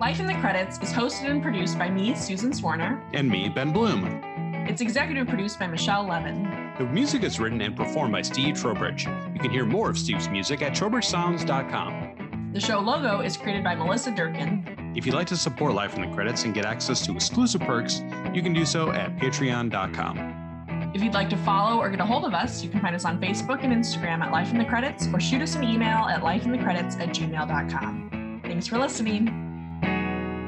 Life 0.00 0.20
in 0.20 0.26
the 0.26 0.34
Credits 0.34 0.78
is 0.78 0.92
hosted 0.92 1.30
and 1.30 1.42
produced 1.42 1.78
by 1.78 1.90
me, 1.90 2.14
Susan 2.14 2.50
Swarner. 2.50 3.02
And 3.14 3.28
me, 3.28 3.48
Ben 3.48 3.72
Bloom. 3.72 4.22
It's 4.66 4.80
executive 4.80 5.28
produced 5.28 5.58
by 5.58 5.66
Michelle 5.66 6.06
Levin. 6.06 6.72
The 6.78 6.84
music 6.86 7.22
is 7.22 7.38
written 7.38 7.60
and 7.60 7.76
performed 7.76 8.12
by 8.12 8.22
Steve 8.22 8.54
Trowbridge. 8.54 9.06
You 9.06 9.40
can 9.40 9.50
hear 9.50 9.64
more 9.64 9.90
of 9.90 9.98
Steve's 9.98 10.28
music 10.28 10.62
at 10.62 10.72
trowbridgesounds.com. 10.72 12.50
The 12.54 12.60
show 12.60 12.80
logo 12.80 13.20
is 13.20 13.36
created 13.36 13.64
by 13.64 13.74
Melissa 13.74 14.10
Durkin. 14.10 14.73
If 14.94 15.04
you'd 15.06 15.14
like 15.14 15.26
to 15.28 15.36
support 15.36 15.74
Life 15.74 15.96
in 15.96 16.02
the 16.02 16.14
Credits 16.14 16.44
and 16.44 16.54
get 16.54 16.64
access 16.64 17.04
to 17.06 17.12
exclusive 17.14 17.60
perks, 17.62 18.02
you 18.32 18.42
can 18.42 18.52
do 18.52 18.64
so 18.64 18.92
at 18.92 19.16
patreon.com. 19.16 20.92
If 20.94 21.02
you'd 21.02 21.14
like 21.14 21.28
to 21.30 21.36
follow 21.38 21.80
or 21.80 21.90
get 21.90 21.98
a 21.98 22.04
hold 22.04 22.24
of 22.24 22.34
us, 22.34 22.62
you 22.62 22.70
can 22.70 22.80
find 22.80 22.94
us 22.94 23.04
on 23.04 23.20
Facebook 23.20 23.64
and 23.64 23.72
Instagram 23.72 24.20
at 24.20 24.30
Life 24.30 24.52
in 24.52 24.58
the 24.58 24.64
Credits 24.64 25.08
or 25.12 25.18
shoot 25.18 25.42
us 25.42 25.56
an 25.56 25.64
email 25.64 26.06
at 26.06 26.22
lifeinthecredits 26.22 27.00
at 27.00 27.08
gmail.com. 27.08 28.40
Thanks 28.44 28.68
for 28.68 28.78
listening. 28.78 29.26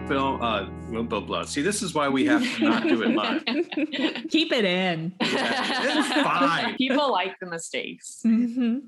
Film, 0.07 0.40
uh, 0.40 0.66
blah, 1.03 1.18
blah. 1.18 1.42
See, 1.44 1.62
this 1.62 1.82
is 1.82 1.94
why 1.94 2.09
we 2.09 2.26
have 2.26 2.44
to 2.59 2.64
not 2.64 2.84
do 2.84 3.03
it 3.03 3.09
live. 3.16 3.42
Keep 4.30 4.53
it 4.53 4.64
in. 4.64 5.12
it's 5.18 6.12
fine. 6.22 6.76
People 6.76 7.11
like 7.11 7.34
the 7.40 7.47
mistakes. 7.47 8.20
Mm-hmm. 8.24 8.78